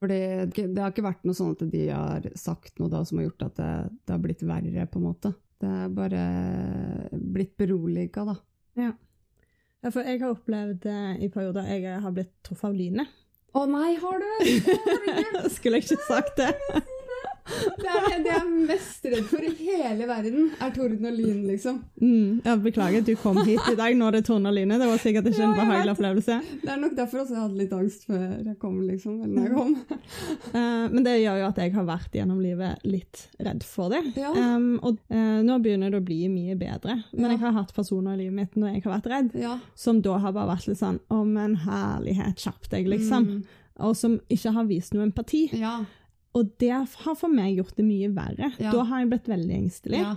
For 0.00 0.08
det, 0.12 0.20
det 0.54 0.82
har 0.82 0.90
ikke 0.92 1.06
vært 1.06 1.24
noe 1.24 1.34
sånn 1.36 1.54
at 1.56 1.62
de 1.72 1.86
har 1.88 2.26
sagt 2.36 2.78
noe 2.78 2.90
da 2.92 3.00
som 3.08 3.18
har 3.18 3.28
gjort 3.30 3.46
at 3.46 3.56
det, 3.56 3.70
det 4.04 4.12
har 4.12 4.20
blitt 4.20 4.42
verre, 4.44 4.86
på 4.86 5.00
en 5.00 5.06
måte. 5.08 5.34
Det 5.64 5.70
er 5.72 5.92
bare 5.96 6.22
blitt 7.32 7.54
beroliga, 7.56 8.24
da. 8.28 8.34
Ja, 8.76 8.90
for 9.88 10.04
jeg 10.04 10.20
har 10.20 10.32
opplevd 10.34 10.84
eh, 10.90 11.22
i 11.24 11.28
perioder 11.32 11.68
jeg 11.70 12.00
har 12.04 12.12
blitt 12.12 12.32
truffet 12.44 12.68
av 12.68 12.76
lynet. 12.76 13.14
Å 13.54 13.62
nei, 13.70 13.94
har 14.00 14.20
du? 14.20 14.28
Skulle 15.54 15.78
jeg 15.78 15.86
ikke 15.86 16.04
sagt 16.04 16.40
det? 16.40 16.52
Det 17.44 17.88
er 17.90 18.22
det 18.24 18.30
jeg 18.30 18.40
er 18.40 18.46
mest 18.68 19.04
redd 19.12 19.26
for 19.28 19.44
i 19.44 19.50
hele 19.58 20.06
verden, 20.08 20.46
er 20.64 20.70
torden 20.72 21.04
og 21.10 21.16
lyn, 21.18 21.42
liksom. 21.44 21.80
Mm, 22.00 22.38
ja, 22.44 22.54
beklager 22.60 23.02
at 23.02 23.08
du 23.10 23.12
kom 23.20 23.40
hit 23.44 23.66
i 23.68 23.74
dag 23.76 23.96
når 23.98 24.16
det 24.16 24.22
tordner 24.28 24.52
og 24.54 24.56
lyner. 24.56 24.80
Det 24.80 24.88
var 24.88 25.00
sikkert 25.02 25.28
ikke 25.28 25.42
en 25.44 25.56
behagelig 25.58 25.92
opplevelse. 25.92 26.38
Det 26.62 26.70
er 26.72 26.78
nok 26.80 26.94
derfor 26.96 27.20
også 27.22 27.34
jeg 27.36 27.42
hadde 27.42 27.58
litt 27.60 27.74
angst 27.76 28.06
før 28.08 28.22
jeg 28.48 28.56
kom, 28.62 28.78
liksom. 28.88 29.18
Eller 29.26 29.48
jeg 29.48 29.52
kom. 29.58 29.74
uh, 30.54 30.86
men 30.94 31.04
det 31.04 31.18
gjør 31.20 31.42
jo 31.42 31.48
at 31.50 31.60
jeg 31.60 31.74
har 31.74 31.88
vært 31.88 32.16
gjennom 32.16 32.38
livet 32.44 32.86
litt 32.88 33.24
redd 33.44 33.66
for 33.68 33.92
det. 33.92 34.00
Ja. 34.20 34.30
Um, 34.32 34.70
og 34.80 35.02
uh, 35.12 35.40
nå 35.44 35.58
begynner 35.64 35.92
det 35.92 36.00
å 36.00 36.06
bli 36.06 36.22
mye 36.32 36.56
bedre. 36.60 36.96
Men 37.12 37.28
Ja. 37.28 37.34
jeg 37.36 37.42
har 37.44 37.58
hatt 37.58 37.74
personer 37.76 38.16
i 38.16 38.22
livet 38.24 38.38
mitt 38.38 38.56
når 38.56 38.76
jeg 38.78 38.86
har 38.86 38.96
vært 38.96 39.10
redd, 39.12 39.36
som 39.78 40.00
da 40.04 40.16
har 40.22 40.32
bare 40.32 40.54
vært 40.54 40.70
litt 40.70 40.80
sånn 40.80 40.96
Å, 41.12 41.20
men 41.28 41.58
herlighet, 41.66 42.40
kjapp 42.40 42.70
deg, 42.72 42.88
liksom. 42.88 43.28
Mm. 43.28 43.60
Og 43.84 43.96
som 43.98 44.16
ikke 44.30 44.52
har 44.54 44.66
vist 44.70 44.94
noe 44.94 45.04
empati. 45.08 45.48
Ja. 45.58 45.80
Og 46.34 46.50
det 46.58 46.70
har 46.72 47.14
for 47.14 47.28
meg 47.30 47.56
gjort 47.60 47.76
det 47.76 47.84
mye 47.86 48.08
verre. 48.14 48.52
Ja. 48.58 48.72
Da 48.72 48.82
har 48.84 49.00
jeg 49.04 49.10
blitt 49.12 49.28
veldig 49.28 49.54
engstelig. 49.62 49.98
ja. 50.00 50.16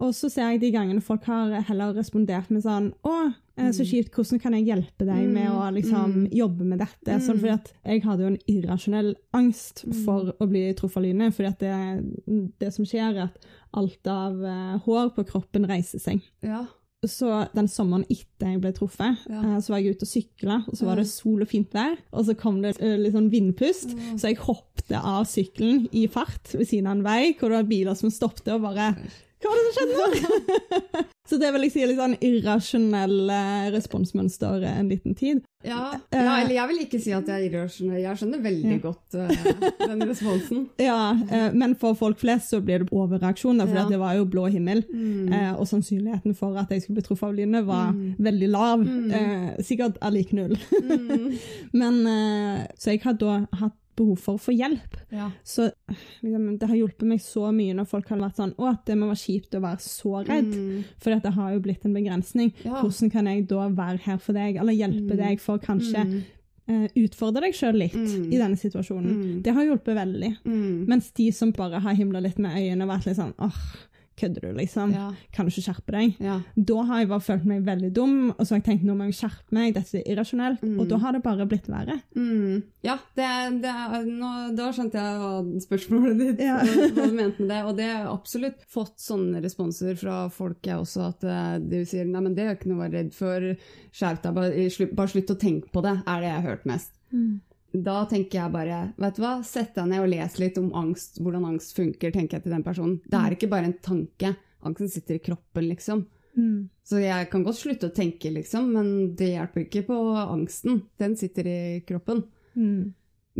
Og 0.00 0.14
så 0.16 0.30
ser 0.32 0.46
jeg 0.54 0.60
de 0.62 0.70
gangene 0.72 1.02
folk 1.04 1.24
har 1.28 1.60
heller 1.68 1.92
respondert 1.92 2.48
med 2.48 2.62
sånn 2.64 2.86
Å, 3.04 3.34
eh, 3.58 3.66
så 3.76 3.84
kjipt, 3.84 4.14
hvordan 4.16 4.40
kan 4.40 4.54
jeg 4.56 4.64
hjelpe 4.70 5.04
deg 5.04 5.26
med 5.28 5.50
å 5.52 5.66
liksom 5.76 6.14
Mm. 6.14 6.30
jobbe 6.32 6.64
med 6.64 6.78
dette? 6.78 7.18
Mm. 7.18 7.20
Sånn 7.20 7.36
fordi 7.38 7.52
at 7.52 7.72
jeg 7.84 8.02
hadde 8.06 8.20
jo 8.22 8.26
en 8.28 8.38
irrasjonell 8.48 9.14
angst 9.34 9.84
Mm. 9.84 10.04
for 10.06 10.32
å 10.40 10.48
bli 10.48 10.72
truffet 10.72 10.96
av 10.96 11.02
lynet. 11.02 11.34
fordi 11.34 11.48
at 11.48 11.58
det, 11.58 12.54
det 12.58 12.72
som 12.72 12.86
skjer, 12.86 13.14
er 13.14 13.22
at 13.24 13.36
alt 13.74 14.06
av 14.06 14.42
eh, 14.42 14.78
hår 14.86 15.10
på 15.14 15.26
kroppen 15.28 15.66
reiser 15.68 15.98
seg. 16.00 16.22
ja. 16.42 16.64
Så 17.08 17.28
den 17.56 17.64
sommeren 17.72 18.02
etter 18.12 18.50
jeg 18.52 18.60
ble 18.60 18.72
truffet, 18.76 19.22
Ja. 19.30 19.40
eh, 19.40 19.60
så 19.64 19.72
var 19.72 19.78
jeg 19.80 19.94
ute 19.96 20.04
og 20.04 20.10
sykla, 20.10 20.56
og 20.68 20.74
så 20.76 20.84
var 20.84 20.96
det 20.96 21.06
sol 21.08 21.40
og 21.40 21.48
fint 21.48 21.72
vær. 21.72 21.96
Og 22.12 22.26
så 22.26 22.34
kom 22.36 22.60
det 22.60 22.74
eh, 22.78 22.96
litt 23.00 23.14
sånn 23.14 23.30
vindpust, 23.32 23.94
Mm. 23.96 24.18
så 24.20 24.28
jeg 24.28 24.36
hoppte 24.44 25.00
av 25.00 25.24
sykkelen 25.24 25.88
i 25.94 26.06
fart 26.06 26.52
ved 26.52 26.66
siden 26.68 26.86
av 26.86 26.98
en 26.98 27.02
vei, 27.02 27.32
hvor 27.38 27.48
det 27.48 27.56
var 27.56 27.70
biler 27.70 27.94
som 27.96 28.10
stoppet 28.10 28.52
og 28.52 28.60
bare 28.60 28.92
Hva 29.40 29.48
var 29.48 29.56
det 29.56 29.64
som 29.64 29.74
skjedde 29.80 29.96
nå? 29.96 31.04
så 31.30 31.38
det 31.38 31.52
vil 31.54 31.62
jeg 31.62 31.72
si 31.72 31.82
er 31.84 31.90
litt 31.92 32.00
sånn 32.00 32.16
irrasjonelle 32.26 33.70
responsmønster 33.74 34.64
en 34.66 34.88
liten 34.90 35.14
tid. 35.14 35.42
Ja, 35.64 35.92
Eh. 36.10 36.16
ja, 36.24 36.36
eller 36.40 36.54
jeg 36.54 36.68
vil 36.70 36.78
ikke 36.86 37.00
si 37.04 37.12
at 37.12 37.26
jeg 37.28 37.36
er 37.36 37.50
irrasjonell. 37.50 38.00
Jeg 38.00 38.16
skjønner 38.16 38.40
veldig 38.42 38.72
Ja. 38.72 38.78
godt 38.78 39.14
uh, 39.14 39.86
den 39.86 40.02
responsen. 40.08 40.62
Ja, 40.78 41.12
uh, 41.12 41.50
men 41.52 41.74
for 41.76 41.94
folk 41.94 42.18
flest 42.18 42.50
så 42.50 42.60
blir 42.64 42.78
det 42.80 42.88
overreaksjon, 42.90 43.60
for 43.60 43.74
Ja. 43.76 43.84
det 43.88 43.98
var 44.00 44.14
jo 44.16 44.24
blå 44.24 44.46
himmel. 44.50 44.82
Mm. 44.92 45.28
Uh, 45.32 45.60
og 45.60 45.66
sannsynligheten 45.68 46.34
for 46.34 46.56
at 46.56 46.70
jeg 46.70 46.82
skulle 46.82 46.96
bli 47.00 47.06
truffet 47.08 47.28
av 47.28 47.34
lynet 47.34 47.66
var 47.66 47.92
Mm. 47.92 48.16
veldig 48.18 48.48
lav. 48.50 48.78
Mm. 48.80 49.62
Sikkert 49.62 49.98
er 50.00 50.10
lik 50.10 50.32
null. 50.32 50.56
Mm. 50.82 51.38
Men, 51.72 52.00
så 52.78 52.90
jeg 52.94 53.02
har 53.04 53.12
da 53.14 53.46
hatt 53.52 53.76
behov 54.00 54.18
for 54.24 54.38
å 54.38 54.42
få 54.42 54.54
hjelp. 54.56 54.96
Ja. 55.14 55.28
Så 55.44 55.68
liksom, 56.24 56.48
det 56.58 56.68
har 56.70 56.76
hjulpet 56.80 57.06
meg 57.12 57.20
så 57.24 57.50
mye 57.54 57.76
når 57.78 57.88
folk 57.92 58.08
har 58.12 58.18
vært 58.24 58.40
sånn 58.40 58.54
Å, 58.58 58.72
det 58.88 58.96
må 58.98 59.10
være 59.12 59.20
kjipt 59.22 59.54
å 59.58 59.62
være 59.64 59.84
så 59.84 60.24
redd. 60.26 60.50
Mm. 60.56 60.82
For 60.98 61.14
dette 61.14 61.32
har 61.36 61.52
jo 61.54 61.62
blitt 61.68 61.84
en 61.88 61.94
begrensning. 61.96 62.52
Ja. 62.64 62.80
Hvordan 62.82 63.12
kan 63.12 63.26
jeg 63.30 63.46
da 63.52 63.68
være 63.68 64.00
her 64.08 64.18
for 64.18 64.36
deg, 64.36 64.56
eller 64.60 64.72
hjelpe 64.76 65.14
Mm. 65.14 65.16
deg 65.20 65.40
for 65.40 65.58
kanskje 65.62 66.04
Mm. 66.06 66.22
eh, 66.70 66.88
utfordre 67.02 67.40
deg 67.42 67.54
sjøl 67.54 67.78
litt 67.78 67.94
Mm. 67.94 68.32
i 68.32 68.38
denne 68.38 68.56
situasjonen? 68.56 69.14
Mm. 69.16 69.42
Det 69.42 69.52
har 69.54 69.64
hjulpet 69.64 69.96
veldig. 69.96 70.36
Mm. 70.44 70.86
Mens 70.88 71.10
de 71.12 71.30
som 71.32 71.50
bare 71.52 71.80
har 71.80 71.94
himla 71.94 72.20
litt 72.22 72.38
med 72.38 72.56
øynene 72.56 72.82
og 72.84 72.90
vært 72.90 73.06
litt 73.06 73.16
sånn 73.16 73.34
åh, 73.38 73.60
kødder 74.20 74.44
du, 74.46 74.50
liksom? 74.58 74.92
Ja. 74.94 75.06
Kan 75.34 75.46
du 75.48 75.52
ikke 75.52 75.64
skjerpe 75.66 75.94
deg? 75.96 76.16
Ja. 76.22 76.36
Da 76.56 76.82
har 76.90 77.00
jeg 77.02 77.08
bare 77.10 77.24
følt 77.26 77.46
meg 77.48 77.64
veldig 77.66 77.90
dum, 77.96 78.14
og 78.36 78.40
så 78.44 78.54
har 78.54 78.60
jeg 78.60 78.66
tenkt 78.68 78.84
nå 78.88 78.94
må 78.98 79.08
jeg 79.08 79.16
skjerpe 79.20 79.56
meg, 79.56 79.74
dette 79.76 79.98
er 80.02 80.06
irrasjonelt. 80.14 80.62
Mm. 80.66 80.78
Og 80.82 80.88
da 80.92 80.98
har 81.02 81.16
det 81.16 81.22
bare 81.24 81.46
blitt 81.50 81.68
verre. 81.72 81.96
Mm. 82.16 82.62
Ja, 82.86 82.96
det, 83.18 83.28
det 83.64 83.74
nå, 84.08 84.30
da 84.56 84.70
skjønte 84.76 85.02
jeg 85.02 85.18
hva 85.20 85.32
spørsmålet 85.66 86.20
ditt 86.22 86.44
Ja. 86.46 86.58
hva 86.62 87.08
du 87.10 87.16
mente 87.16 87.42
med 87.44 87.50
det. 87.52 87.60
Og 87.68 87.74
det 87.80 87.88
har 87.90 88.08
absolutt 88.14 88.62
fått 88.72 88.96
sånne 89.02 89.42
responser 89.44 89.96
fra 90.00 90.22
folk 90.32 90.64
jeg 90.70 90.80
også, 90.80 91.08
at 91.10 91.24
eh, 91.28 91.58
de 91.72 91.82
sier 91.88 92.08
nei, 92.08 92.22
men 92.24 92.34
det 92.36 92.46
er 92.46 92.56
ikke 92.58 92.70
noe 92.72 92.80
å 92.80 92.84
være 92.86 92.98
redd 93.00 93.14
for, 93.16 93.50
skjerp 93.96 94.22
deg, 94.24 94.34
bare, 94.38 94.66
slutt- 94.72 94.96
bare 94.98 95.12
slutt 95.16 95.34
å 95.34 95.38
tenke 95.40 95.72
på 95.74 95.82
det, 95.84 95.96
er 96.06 96.20
det 96.24 96.30
jeg 96.32 96.38
har 96.40 96.48
hørt 96.52 96.68
mest. 96.70 96.92
Da 97.70 98.02
tenker 98.10 98.40
jeg 98.40 98.52
bare, 98.54 98.78
vet 98.98 99.18
du 99.18 99.22
hva, 99.22 99.34
sett 99.46 99.76
deg 99.76 99.90
ned 99.92 100.02
og 100.02 100.08
les 100.10 100.38
litt 100.42 100.56
om 100.58 100.72
angst, 100.74 101.20
hvordan 101.22 101.46
angst 101.52 101.76
funker, 101.76 102.10
tenker 102.14 102.38
jeg 102.38 102.46
til 102.46 102.54
den 102.56 102.64
personen. 102.66 102.96
Det 103.06 103.18
er 103.20 103.36
ikke 103.36 103.50
bare 103.52 103.70
en 103.70 103.76
tanke, 103.84 104.32
angsten 104.66 104.90
sitter 104.90 105.20
i 105.20 105.22
kroppen, 105.22 105.68
liksom. 105.70 106.02
Mm. 106.34 106.68
Så 106.86 107.02
jeg 107.02 107.28
kan 107.30 107.44
godt 107.46 107.60
slutte 107.60 107.90
å 107.90 107.94
tenke, 107.94 108.32
liksom, 108.34 108.72
men 108.74 108.90
det 109.18 109.32
hjelper 109.34 109.66
ikke 109.66 109.84
på 109.90 109.98
angsten. 110.22 110.82
Den 110.98 111.14
sitter 111.18 111.46
i 111.50 111.60
kroppen. 111.86 112.24
Mm. 112.58 112.90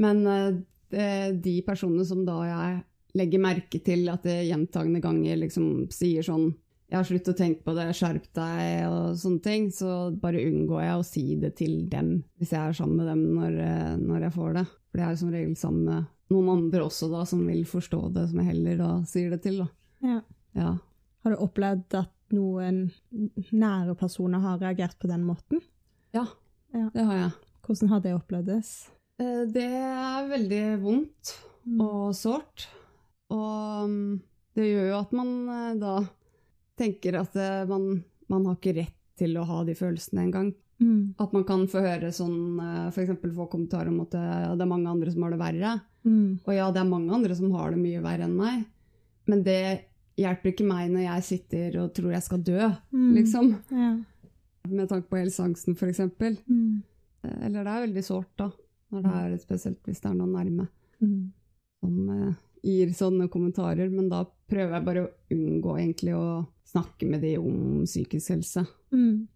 Men 0.00 0.22
eh, 0.30 1.30
de 1.34 1.56
personene 1.66 2.06
som 2.06 2.22
da 2.26 2.38
jeg 2.46 2.80
legger 3.18 3.42
merke 3.42 3.80
til 3.82 4.06
at 4.12 4.22
det 4.26 4.44
gjentagende 4.46 5.02
ganger 5.02 5.40
liksom 5.42 5.88
sier 5.90 6.22
sånn 6.22 6.52
ja, 6.90 7.00
slutt 7.06 7.28
å 7.30 7.36
tenke 7.38 7.62
på 7.64 7.74
det, 7.76 7.88
skjerp 7.94 8.24
deg 8.34 8.86
og 8.90 9.16
sånne 9.20 9.42
ting, 9.44 9.68
så 9.70 10.10
bare 10.20 10.42
unngår 10.42 10.82
jeg 10.82 10.98
å 11.00 11.04
si 11.06 11.24
det 11.40 11.52
til 11.60 11.88
dem 11.92 12.12
hvis 12.40 12.50
jeg 12.54 12.60
er 12.60 12.72
sammen 12.76 12.96
med 12.98 13.06
dem 13.06 13.22
når, 13.36 13.58
eh, 13.64 13.96
når 14.00 14.26
jeg 14.26 14.34
får 14.36 14.54
det. 14.58 14.64
For 14.90 14.98
det 14.98 15.06
er 15.06 15.16
som 15.20 15.30
regel 15.34 15.56
sammen 15.56 15.84
med 15.86 16.06
noen 16.30 16.48
andre 16.56 16.84
også 16.86 17.10
da, 17.12 17.24
som 17.26 17.44
vil 17.46 17.64
forstå 17.66 18.00
det, 18.14 18.28
som 18.30 18.38
jeg 18.42 18.50
heller 18.52 18.76
da 18.78 18.90
sier 19.06 19.30
det 19.30 19.42
til. 19.42 19.58
Da. 19.62 19.68
Ja. 20.02 20.20
Ja. 20.58 20.72
Har 21.24 21.34
du 21.34 21.42
opplevd 21.44 21.94
at 22.00 22.12
noen 22.34 22.90
nære 23.52 23.94
personer 23.98 24.38
har 24.42 24.58
reagert 24.62 24.98
på 25.02 25.08
den 25.10 25.24
måten? 25.26 25.60
ja, 26.14 26.26
Ja. 26.72 26.88
det 26.94 27.04
har 27.04 27.16
jeg. 27.16 27.30
Hvordan 27.66 27.88
har 27.90 28.00
det 28.00 28.14
opplevdes? 28.14 28.68
Eh, 29.20 29.44
Det 29.46 29.62
er 29.66 30.28
veldig 30.30 30.82
vondt 30.82 31.36
Mm. 31.66 31.80
og 31.84 32.14
sårt. 32.16 32.66
Og 33.30 33.84
mm, 33.90 34.20
det 34.56 34.64
gjør 34.64 34.86
jo 34.88 34.98
at 35.00 35.12
man 35.12 35.32
eh, 35.48 35.74
da 35.78 35.92
tenker 36.80 37.20
at 37.20 37.36
eh, 37.36 37.62
man, 37.70 37.86
man 38.32 38.48
har 38.48 38.56
ikke 38.58 38.76
rett 38.80 38.96
til 39.20 39.36
å 39.36 39.44
ha 39.44 39.60
de 39.68 39.74
følelsene 39.76 40.24
engang. 40.26 40.50
Mm. 40.80 41.14
At 41.20 41.34
man 41.36 41.44
kan 41.44 41.66
få 41.68 41.82
høre 41.84 42.08
sånn, 42.16 42.56
f.eks. 42.88 43.10
få 43.36 43.44
kommentarer 43.52 43.90
om 43.92 43.98
at 44.06 44.14
det, 44.16 44.22
det 44.56 44.64
er 44.64 44.70
mange 44.70 44.88
andre 44.88 45.12
som 45.12 45.26
har 45.26 45.34
det 45.34 45.40
verre. 45.42 45.72
Mm. 46.08 46.38
Og 46.46 46.54
ja, 46.56 46.70
det 46.72 46.80
er 46.80 46.88
mange 46.88 47.12
andre 47.12 47.36
som 47.36 47.50
har 47.52 47.74
det 47.74 47.82
mye 47.82 48.00
verre 48.00 48.24
enn 48.24 48.38
meg, 48.38 48.62
men 49.28 49.42
det 49.44 49.58
hjelper 50.20 50.54
ikke 50.54 50.64
meg 50.68 50.88
når 50.92 51.04
jeg 51.04 51.26
sitter 51.28 51.76
og 51.82 51.92
tror 51.96 52.14
jeg 52.16 52.24
skal 52.24 52.40
dø, 52.48 52.70
Mm. 52.96 53.10
liksom. 53.18 53.50
Ja. 53.76 53.90
Med 54.70 54.88
tanke 54.88 55.08
på 55.12 55.20
helseangsten, 55.20 55.76
f.eks. 55.76 56.00
Mm. 56.48 56.80
Eller 57.28 57.64
det 57.64 57.72
er 57.74 57.84
veldig 57.86 58.04
sårt, 58.04 58.32
da. 58.40 58.48
Når 58.90 59.04
det 59.04 59.12
er, 59.20 59.36
spesielt 59.44 59.84
hvis 59.86 60.00
det 60.02 60.08
er 60.10 60.16
noen 60.18 60.32
nærme. 60.34 60.66
Mm. 61.00 61.20
som 61.80 62.08
eh, 62.12 62.32
gir 62.64 62.90
sånne 62.92 63.28
kommentarer, 63.32 63.88
men 63.92 64.08
da 64.12 64.24
prøver 64.50 64.74
jeg 64.76 64.84
bare 64.88 65.04
å 65.06 65.12
unngå 65.32 65.76
egentlig 65.78 66.12
å 66.16 66.24
snakke 66.70 67.06
med 67.08 67.20
de 67.22 67.36
om 67.38 67.84
psykisk 67.84 68.30
helse. 68.36 68.66
Mm. 68.92 69.26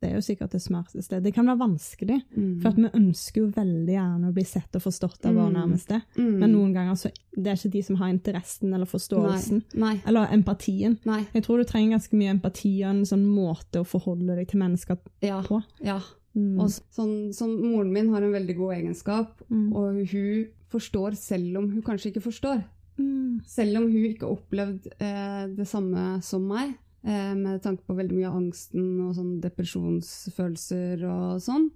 Det 0.00 0.10
er 0.10 0.16
jo 0.18 0.24
sikkert 0.26 0.50
det 0.52 0.60
smarteste. 0.60 1.22
Det 1.22 1.32
kan 1.32 1.46
være 1.46 1.58
vanskelig, 1.62 2.18
Mm. 2.36 2.60
for 2.60 2.72
vi 2.76 2.88
ønsker 2.92 3.40
jo 3.40 3.46
veldig 3.50 3.94
gjerne 3.94 4.28
å 4.28 4.34
bli 4.34 4.44
sett 4.44 4.76
og 4.76 4.82
forstått 4.82 5.24
av 5.24 5.34
våre 5.34 5.48
Mm. 5.50 5.54
nærmeste. 5.56 6.02
Mm. 6.18 6.38
Men 6.40 6.52
noen 6.52 6.74
ganger 6.74 6.94
så 6.94 7.10
det 7.34 7.46
er 7.46 7.56
ikke 7.56 7.70
de 7.72 7.82
som 7.82 7.96
har 7.96 8.08
interessen 8.12 8.74
eller 8.74 8.84
forståelsen, 8.86 9.62
Nei. 9.74 10.02
eller 10.06 10.26
empatien. 10.26 10.98
Nei. 11.06 11.26
Jeg 11.32 11.42
tror 11.44 11.56
du 11.58 11.64
trenger 11.64 11.96
ganske 11.96 12.12
mye 12.18 12.30
empati 12.38 12.82
og 12.84 12.90
en 12.90 13.04
sånn 13.04 13.24
måte 13.26 13.80
å 13.80 13.86
forholde 13.86 14.36
deg 14.36 14.48
til 14.48 14.60
mennesker 14.60 14.98
Ja. 15.22 15.40
på. 15.42 15.62
ja. 15.82 16.00
Mm. 16.36 16.60
Og 16.60 16.66
sånn, 16.68 17.30
sånn, 17.32 17.62
moren 17.62 17.92
min 17.92 18.08
har 18.12 18.20
en 18.22 18.32
veldig 18.32 18.56
god 18.56 18.74
egenskap, 18.74 19.40
Mm. 19.50 19.72
og 19.74 20.06
hun 20.10 20.46
forstår 20.68 21.16
selv 21.16 21.56
om 21.58 21.70
hun 21.70 21.82
kanskje 21.82 22.12
ikke 22.12 22.22
forstår. 22.22 22.64
Mm. 22.98 23.40
Selv 23.46 23.76
om 23.78 23.82
hun 23.90 24.04
ikke 24.04 24.20
har 24.26 24.36
opplevd 24.36 24.86
eh, 25.00 25.46
det 25.54 25.66
samme 25.66 26.22
som 26.22 26.46
meg, 26.46 26.74
med 27.04 27.60
tanke 27.62 27.84
på 27.84 27.94
veldig 27.98 28.16
mye 28.16 28.28
av 28.30 28.36
angsten 28.38 28.84
og 29.04 29.14
sånn 29.18 29.34
depresjonsfølelser 29.44 31.02
og 31.08 31.40
sånn, 31.44 31.66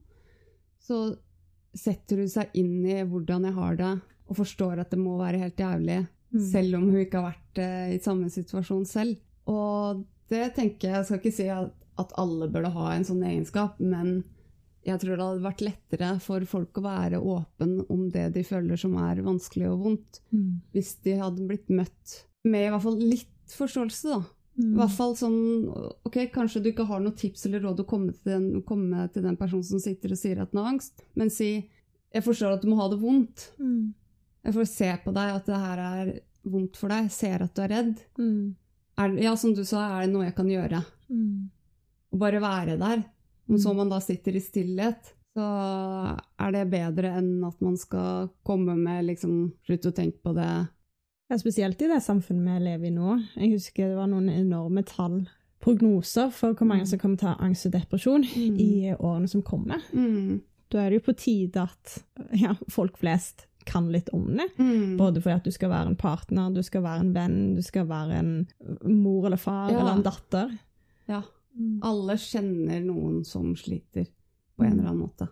så 0.80 1.00
setter 1.76 2.22
hun 2.22 2.30
seg 2.32 2.54
inn 2.58 2.78
i 2.88 3.02
hvordan 3.04 3.44
jeg 3.48 3.56
har 3.58 3.76
det, 3.78 3.90
og 4.28 4.38
forstår 4.40 4.80
at 4.82 4.90
det 4.94 5.00
må 5.00 5.18
være 5.20 5.42
helt 5.44 5.60
jævlig, 5.60 6.06
Mm. 6.28 6.40
selv 6.52 6.74
om 6.76 6.82
hun 6.90 6.98
ikke 7.00 7.20
har 7.22 7.30
vært 7.32 7.58
eh, 7.64 7.94
i 7.94 7.98
samme 8.04 8.26
situasjon 8.28 8.82
selv. 8.86 9.14
Og 9.48 10.02
det 10.28 10.54
tenker 10.58 10.90
jeg, 10.90 10.96
jeg 10.98 11.04
skal 11.06 11.18
ikke 11.22 11.32
si 11.32 11.46
at, 11.48 11.70
at 11.98 12.10
alle 12.20 12.50
burde 12.52 12.68
ha 12.74 12.90
en 12.92 13.04
sånn 13.08 13.22
egenskap, 13.24 13.78
men 13.80 14.24
jeg 14.84 15.00
tror 15.00 15.16
det 15.16 15.24
hadde 15.24 15.46
vært 15.46 15.64
lettere 15.64 16.10
for 16.20 16.44
folk 16.44 16.76
å 16.76 16.84
være 16.84 17.16
åpen 17.24 17.78
om 17.88 18.10
det 18.12 18.26
de 18.34 18.42
føler 18.44 18.76
som 18.76 18.98
er 19.00 19.22
vanskelig 19.24 19.70
og 19.72 19.80
vondt, 19.86 20.20
Mm. 20.30 20.60
hvis 20.74 20.96
de 21.02 21.16
hadde 21.16 21.48
blitt 21.48 21.68
møtt 21.72 22.24
med 22.44 22.66
i 22.66 22.70
hvert 22.74 22.82
fall 22.84 22.98
litt 23.00 23.56
forståelse, 23.56 24.12
da. 24.12 24.20
Mm. 24.58 24.72
I 24.74 24.78
hvert 24.80 24.94
fall 24.96 25.12
sånn 25.14 25.36
Ok, 26.08 26.16
kanskje 26.34 26.60
du 26.64 26.72
ikke 26.72 26.86
har 26.88 26.98
noe 27.00 27.14
tips 27.14 27.44
eller 27.46 27.60
råd 27.62 27.78
å 27.84 27.86
komme 27.86 28.10
til 28.10 28.32
den, 28.32 28.62
komme 28.66 29.04
til 29.14 29.22
den 29.22 29.36
personen 29.38 29.62
som 29.62 29.78
sitter 29.78 30.10
og 30.10 30.18
sier 30.18 30.40
at 30.42 30.50
den 30.50 30.58
har 30.64 30.72
angst, 30.72 31.04
men 31.14 31.30
si 31.30 31.68
Jeg 32.10 32.24
forstår 32.24 32.56
at 32.56 32.62
du 32.64 32.70
må 32.72 32.78
ha 32.80 32.88
det 32.90 32.98
vondt. 33.02 33.52
Mm. 33.60 33.92
Jeg 34.48 34.54
får 34.56 34.66
se 34.70 34.88
på 35.04 35.12
deg 35.14 35.34
at 35.36 35.46
det 35.46 35.60
her 35.60 35.82
er 35.84 36.10
vondt 36.48 36.78
for 36.80 36.88
deg. 36.88 37.04
Jeg 37.06 37.12
ser 37.12 37.42
at 37.44 37.52
du 37.54 37.60
er 37.62 37.68
redd. 37.74 38.00
Mm. 38.18 38.54
Er, 38.98 39.14
ja, 39.22 39.34
som 39.36 39.52
du 39.54 39.60
sa, 39.68 39.82
er 39.98 40.06
det 40.06 40.14
noe 40.14 40.24
jeg 40.24 40.34
kan 40.38 40.48
gjøre? 40.48 40.80
Mm. 41.12 41.50
Og 42.14 42.18
bare 42.24 42.40
være 42.40 42.78
der. 42.80 43.04
Om 43.48 43.54
Mm. 43.54 43.60
så 43.62 43.74
man 43.76 43.88
da 43.92 43.98
sitter 44.00 44.36
i 44.36 44.40
stillhet, 44.44 45.12
så 45.36 45.44
er 46.40 46.50
det 46.52 46.64
bedre 46.72 47.12
enn 47.20 47.44
at 47.46 47.60
man 47.64 47.76
skal 47.76 48.28
komme 48.44 48.74
med 48.76 49.04
liksom 49.06 49.52
Slutt 49.68 49.86
å 49.86 49.92
tenke 49.94 50.18
på 50.24 50.34
det. 50.34 50.48
Ja, 51.30 51.36
spesielt 51.38 51.80
i 51.82 51.88
det 51.90 52.00
samfunnet 52.02 52.58
vi 52.58 52.64
lever 52.64 52.86
i 52.88 52.94
nå. 52.94 53.16
Jeg 53.36 53.50
husker 53.52 53.90
det 53.90 53.96
var 53.98 54.08
noen 54.08 54.30
enorme 54.32 54.82
tall, 54.88 55.26
prognoser, 55.60 56.30
for 56.32 56.54
hvor 56.54 56.66
mange 56.70 56.84
Mm. 56.84 56.86
som 56.86 56.98
kommer 56.98 57.18
til 57.18 57.28
å 57.28 57.34
ha 57.36 57.44
angst 57.44 57.66
og 57.66 57.72
depresjon 57.72 58.22
Mm. 58.24 58.58
i 58.60 58.94
årene 58.96 59.28
som 59.28 59.42
kommer. 59.42 59.82
Mm. 59.92 60.40
Da 60.70 60.78
er 60.78 60.90
det 60.90 61.02
jo 61.02 61.12
på 61.12 61.16
tide 61.16 61.56
at 61.62 62.02
ja, 62.32 62.54
folk 62.70 62.96
flest 62.98 63.46
kan 63.66 63.90
litt 63.92 64.08
om 64.14 64.36
det. 64.36 64.48
Mm. 64.58 64.96
Både 64.96 65.20
fordi 65.20 65.34
at 65.36 65.44
du 65.44 65.50
skal 65.50 65.68
være 65.70 65.88
en 65.88 65.96
partner, 65.96 66.50
du 66.54 66.62
skal 66.62 66.82
være 66.82 67.00
en 67.00 67.12
venn, 67.12 67.54
du 67.56 67.62
skal 67.62 67.86
være 67.86 68.12
en 68.18 68.46
mor 68.84 69.26
eller 69.26 69.36
far 69.36 69.70
Ja. 69.70 69.80
eller 69.80 69.92
en 69.96 70.02
datter. 70.02 70.58
Ja. 71.08 71.22
Mm. 71.58 71.80
Alle 71.82 72.12
kjenner 72.16 72.80
noen 72.84 73.24
som 73.26 73.54
sliter 73.54 74.06
på 74.58 74.64
en 74.64 74.78
eller 74.78 74.88
annen 74.90 75.02
måte. 75.08 75.28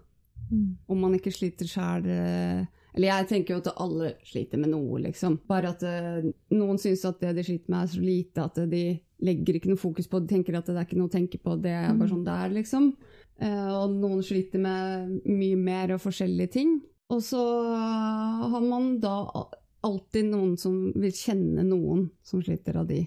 Mm. 0.52 0.76
Om 0.88 1.00
man 1.00 1.14
ikke 1.14 1.32
sliter 1.32 1.64
sjæl 1.66 2.66
Eller 2.96 3.10
jeg 3.10 3.28
tenker 3.28 3.54
jo 3.54 3.60
at 3.60 3.74
alle 3.76 4.14
sliter 4.24 4.60
med 4.60 4.72
noe, 4.72 5.00
liksom. 5.04 5.36
Bare 5.48 5.74
at 5.74 5.82
uh, 5.84 6.24
noen 6.56 6.78
syns 6.80 7.04
at 7.04 7.20
det 7.20 7.34
de 7.36 7.44
sliter 7.44 7.72
med 7.72 7.82
er 7.82 7.92
så 7.92 8.00
lite 8.00 8.46
at 8.46 8.60
de 8.72 8.84
legger 9.26 9.58
ikke 9.58 9.70
noe 9.70 9.80
fokus 9.80 10.08
på 10.08 10.20
det. 10.20 10.28
De 10.30 10.34
tenker 10.34 10.56
at 10.56 10.68
det 10.68 10.76
er 10.76 10.88
ikke 10.88 10.98
noe 11.00 11.10
å 11.10 11.12
tenke 11.12 11.40
på, 11.40 11.58
det 11.60 11.74
er 11.76 11.92
bare 11.92 12.08
Mm. 12.08 12.12
sånn 12.14 12.24
det 12.24 12.36
er, 12.36 12.54
liksom. 12.56 12.88
Uh, 13.36 13.72
og 13.82 13.96
noen 14.00 14.22
sliter 14.24 14.62
med 14.64 15.20
mye 15.28 15.56
mer 15.60 15.92
og 15.94 16.00
forskjellige 16.00 16.52
ting. 16.56 16.80
Og 17.12 17.20
så 17.22 17.42
har 18.50 18.64
man 18.64 18.96
da 18.98 19.20
alltid 19.86 20.30
noen 20.32 20.56
som 20.58 20.92
vil 20.96 21.12
kjenne 21.14 21.62
noen 21.62 22.08
som 22.26 22.42
sliter 22.42 22.80
av 22.80 22.88
de. 22.88 23.04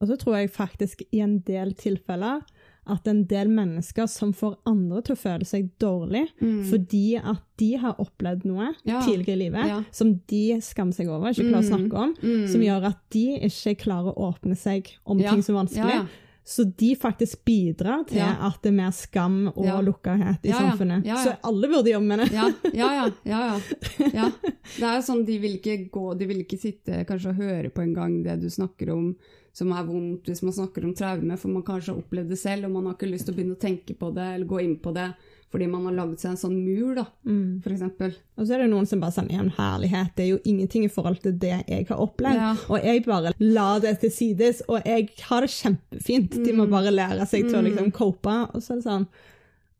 Og 0.00 0.08
så 0.10 0.16
tror 0.18 0.38
jeg 0.38 0.54
faktisk 0.54 1.02
i 1.10 1.20
en 1.20 1.38
del 1.46 1.74
tilfeller 1.78 2.42
at 2.88 3.06
en 3.08 3.24
del 3.30 3.48
mennesker 3.48 4.06
som 4.08 4.32
får 4.32 4.56
andre 4.66 5.02
til 5.02 5.14
å 5.16 5.18
føle 5.18 5.46
seg 5.46 5.70
dårlig 5.78 6.26
Mm. 6.40 6.64
fordi 6.70 7.16
at 7.22 7.42
de 7.58 7.72
har 7.76 7.94
opplevd 7.98 8.44
noe 8.44 8.74
Ja. 8.84 9.00
tidligere 9.02 9.36
i 9.36 9.42
livet 9.44 9.66
Ja. 9.66 9.82
som 9.90 10.20
de 10.26 10.60
skammer 10.60 10.94
seg 10.94 11.08
over, 11.08 11.28
ikke 11.30 11.48
klarer 11.50 11.64
å 11.64 11.68
Mm. 11.68 11.74
snakke 11.90 11.94
om, 12.02 12.14
Mm. 12.22 12.48
som 12.48 12.60
gjør 12.60 12.86
at 12.86 12.98
de 13.10 13.26
ikke 13.40 13.76
klarer 13.78 14.14
å 14.14 14.32
åpne 14.34 14.56
seg 14.56 14.86
om 15.06 15.18
Ja. 15.18 15.30
ting 15.32 15.42
som 15.42 15.56
er 15.56 15.64
vanskelig. 15.66 16.08
Så 16.48 16.64
de 16.78 16.94
faktisk 16.96 17.44
bidrar 17.44 18.06
til 18.08 18.20
at 18.22 18.62
det 18.62 18.70
er 18.70 18.72
mer 18.72 18.90
skam 18.90 19.48
og 19.54 19.84
lukkethet 19.84 20.38
i 20.44 20.48
samfunnet. 20.50 21.04
Så 21.04 21.36
alle 21.44 21.68
burde 21.68 21.90
jobbe 21.92 22.06
med 22.06 22.18
det. 22.20 22.32
Ja, 22.32 22.48
ja, 22.72 23.04
ja. 23.04 23.10
ja, 23.26 23.60
ja. 23.98 24.10
ja. 24.14 24.30
Det 24.78 24.82
er 24.82 25.02
sånn, 25.02 25.26
de 25.26 25.38
vil 25.38 25.58
ikke 25.58 25.90
gå, 25.90 26.16
de 26.18 26.24
vil 26.26 26.38
ikke 26.44 26.58
sitte 26.58 27.04
kanskje 27.06 27.28
og 27.30 27.36
høre 27.36 27.70
på 27.70 27.82
en 27.82 27.92
gang 27.92 28.22
det 28.22 28.40
du 28.40 28.46
snakker 28.48 28.90
om 28.94 29.14
som 29.58 29.72
er 29.74 29.86
vondt, 29.88 30.28
hvis 30.30 30.42
man 30.46 30.54
snakker 30.54 30.84
om 30.86 30.92
traume, 30.94 31.36
for 31.40 31.50
man 31.50 31.64
kanskje 31.66 31.90
har 31.94 32.02
opplevd 32.04 32.30
det 32.30 32.38
selv, 32.38 32.68
og 32.68 32.76
man 32.76 32.86
har 32.86 32.94
ikke 32.98 33.08
lyst 33.10 33.26
til 33.26 33.34
å 33.34 33.38
begynne 33.40 33.56
å 33.56 33.62
tenke 33.64 33.96
på 33.98 34.12
det, 34.14 34.26
eller 34.36 34.46
gå 34.46 34.60
inn 34.62 34.76
på 34.84 34.92
det, 34.94 35.08
fordi 35.50 35.66
man 35.72 35.86
har 35.88 35.94
lagd 35.96 36.20
seg 36.20 36.30
en 36.34 36.36
sånn 36.42 36.58
mur, 36.60 36.94
da, 36.98 37.06
Mm. 37.24 37.62
eksempel. 37.64 38.12
Og 38.36 38.46
så 38.46 38.54
er 38.54 38.58
det 38.62 38.68
noen 38.70 38.86
som 38.86 39.00
bare 39.00 39.16
sier 39.16 39.40
en 39.40 39.48
herlighet, 39.56 40.12
det 40.14 40.24
er 40.26 40.28
jo 40.34 40.40
ingenting 40.44 40.84
i 40.84 40.92
forhold 40.92 41.22
til 41.24 41.32
det 41.40 41.64
jeg 41.66 41.86
har 41.88 41.96
opplevd. 42.04 42.36
Ja. 42.36 42.52
Og 42.68 42.84
jeg 42.84 43.04
bare 43.06 43.32
la 43.40 43.78
det 43.80 43.94
til 44.00 44.10
sides, 44.10 44.62
og 44.68 44.84
jeg 44.84 45.08
har 45.30 45.40
det 45.40 45.50
kjempefint. 45.50 46.30
De 46.44 46.52
må 46.52 46.66
Mm. 46.68 46.70
bare 46.70 46.92
lære 46.94 47.26
seg 47.26 47.48
til 47.48 47.56
å 47.58 47.62
Mm. 47.62 47.70
liksom 47.72 47.92
cope, 47.92 48.36
og 48.54 48.60
så 48.62 48.72
er 48.72 48.76
det 48.76 48.84
sånn, 48.84 49.06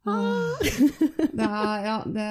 Det 0.08 1.44
er, 1.44 1.84
ja, 1.84 2.02
det, 2.06 2.28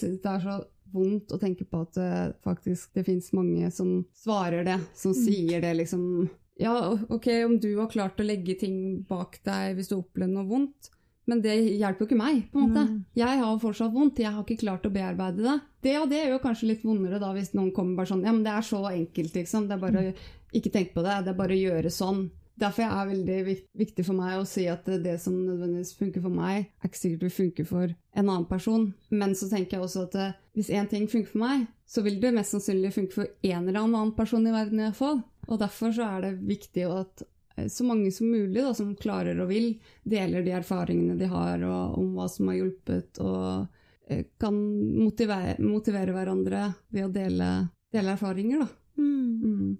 det 0.00 0.24
er 0.26 0.40
så 0.44 0.64
vondt 0.92 1.30
å 1.34 1.38
tenke 1.38 1.66
på 1.70 1.82
at 1.84 1.92
det, 1.94 2.34
faktisk 2.42 2.88
det 2.96 3.04
finnes 3.06 3.30
mange 3.36 3.70
som 3.72 4.04
svarer 4.16 4.64
det, 4.66 4.78
som 4.98 5.12
sier 5.14 5.60
det 5.62 5.76
liksom 5.76 6.28
Ja, 6.60 6.74
ok, 7.08 7.26
om 7.46 7.58
du 7.62 7.70
har 7.78 7.90
klart 7.92 8.20
å 8.20 8.26
legge 8.26 8.56
ting 8.60 8.78
bak 9.08 9.38
deg 9.46 9.78
hvis 9.78 9.88
du 9.88 9.96
har 9.96 10.02
opplevd 10.02 10.34
noe 10.34 10.48
vondt, 10.48 10.90
men 11.30 11.40
det 11.44 11.54
hjelper 11.78 12.04
jo 12.04 12.08
ikke 12.08 12.18
meg, 12.18 12.42
på 12.50 12.58
en 12.58 12.66
måte. 12.66 12.82
Nei. 12.88 13.04
Jeg 13.20 13.40
har 13.40 13.60
fortsatt 13.62 13.94
vondt, 13.94 14.20
jeg 14.20 14.32
har 14.34 14.44
ikke 14.44 14.64
klart 14.64 14.88
å 14.88 14.92
bearbeide 14.92 15.44
det. 15.46 15.56
Det 15.86 15.94
og 16.00 16.10
det 16.10 16.18
er 16.24 16.34
jo 16.34 16.42
kanskje 16.42 16.72
litt 16.72 16.84
vondere 16.84 17.20
da, 17.22 17.30
hvis 17.36 17.52
noen 17.56 17.70
kommer 17.76 18.00
bare 18.00 18.10
sånn 18.10 18.26
Ja, 18.26 18.34
men 18.34 18.42
det 18.44 18.52
er 18.52 18.66
så 18.66 18.82
enkelt, 18.90 19.36
liksom. 19.38 19.68
Det 19.70 19.76
er 19.76 19.82
bare 19.84 20.02
å 20.02 20.12
ikke 20.58 20.72
tenke 20.74 20.96
på 20.96 21.04
det, 21.06 21.16
det 21.24 21.32
er 21.32 21.38
bare 21.38 21.56
å 21.56 21.60
gjøre 21.60 21.92
sånn. 21.94 22.24
Derfor 22.60 22.84
er 22.84 23.08
det 23.08 23.14
veldig 23.14 23.56
viktig 23.80 24.04
for 24.04 24.18
meg 24.18 24.36
å 24.36 24.46
si 24.48 24.66
at 24.68 24.84
det 25.00 25.14
som 25.22 25.36
nødvendigvis 25.38 25.94
funker 25.96 26.24
for 26.24 26.34
meg, 26.34 26.68
er 26.68 26.90
ikke 26.90 27.00
sikkert 27.00 27.24
vil 27.24 27.32
funke 27.32 27.64
for 27.68 27.88
en 27.88 28.26
annen 28.26 28.46
person. 28.50 28.90
Men 29.08 29.32
så 29.38 29.48
tenker 29.48 29.78
jeg 29.78 29.86
også 29.86 30.04
at 30.08 30.18
eh, 30.20 30.36
hvis 30.58 30.72
én 30.76 30.90
ting 30.90 31.08
funker 31.08 31.32
for 31.32 31.44
meg, 31.44 31.64
så 31.88 32.04
vil 32.04 32.20
det 32.20 32.34
mest 32.36 32.52
sannsynlig 32.52 32.92
funke 32.94 33.16
for 33.16 33.32
en 33.48 33.64
eller 33.64 33.80
annen 33.80 34.12
person 34.16 34.44
i 34.44 34.54
verden 34.54 34.84
iallfall. 34.84 35.22
Og 35.48 35.60
derfor 35.62 35.94
så 35.96 36.06
er 36.06 36.26
det 36.26 36.34
viktig 36.52 36.86
at 36.90 37.24
eh, 37.56 37.68
så 37.72 37.86
mange 37.88 38.12
som 38.12 38.28
mulig 38.28 38.60
da, 38.60 38.74
som 38.76 38.92
klarer 38.98 39.40
og 39.40 39.48
vil, 39.54 39.72
deler 40.04 40.44
de 40.44 40.56
erfaringene 40.60 41.16
de 41.20 41.32
har, 41.32 41.64
og 41.64 42.00
om 42.02 42.14
hva 42.18 42.28
som 42.28 42.52
har 42.52 42.60
hjulpet, 42.60 43.22
og 43.24 44.10
eh, 44.12 44.26
kan 44.40 44.58
motivere, 45.00 45.56
motivere 45.64 46.12
hverandre 46.12 46.66
ved 46.92 47.08
å 47.08 47.14
dele, 47.14 47.52
dele 47.94 48.18
erfaringer. 48.18 48.66
Da. 48.66 48.74
Mm. 49.00 49.78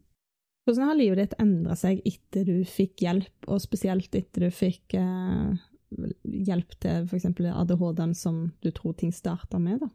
Hvordan 0.70 0.86
har 0.86 0.98
livet 1.00 1.18
ditt 1.18 1.32
endret 1.42 1.80
seg 1.80 2.00
etter 2.06 2.44
du 2.46 2.60
fikk 2.62 3.02
hjelp, 3.02 3.46
og 3.50 3.58
spesielt 3.58 4.14
etter 4.14 4.44
du 4.46 4.52
fikk 4.54 4.94
eh, 4.94 5.56
hjelp 6.46 6.76
til 6.78 7.08
f.eks. 7.08 7.24
ADHD-en 7.26 8.12
som 8.14 8.36
du 8.62 8.68
tror 8.70 8.94
ting 8.94 9.10
starta 9.10 9.58
med? 9.58 9.80
da? 9.82 9.88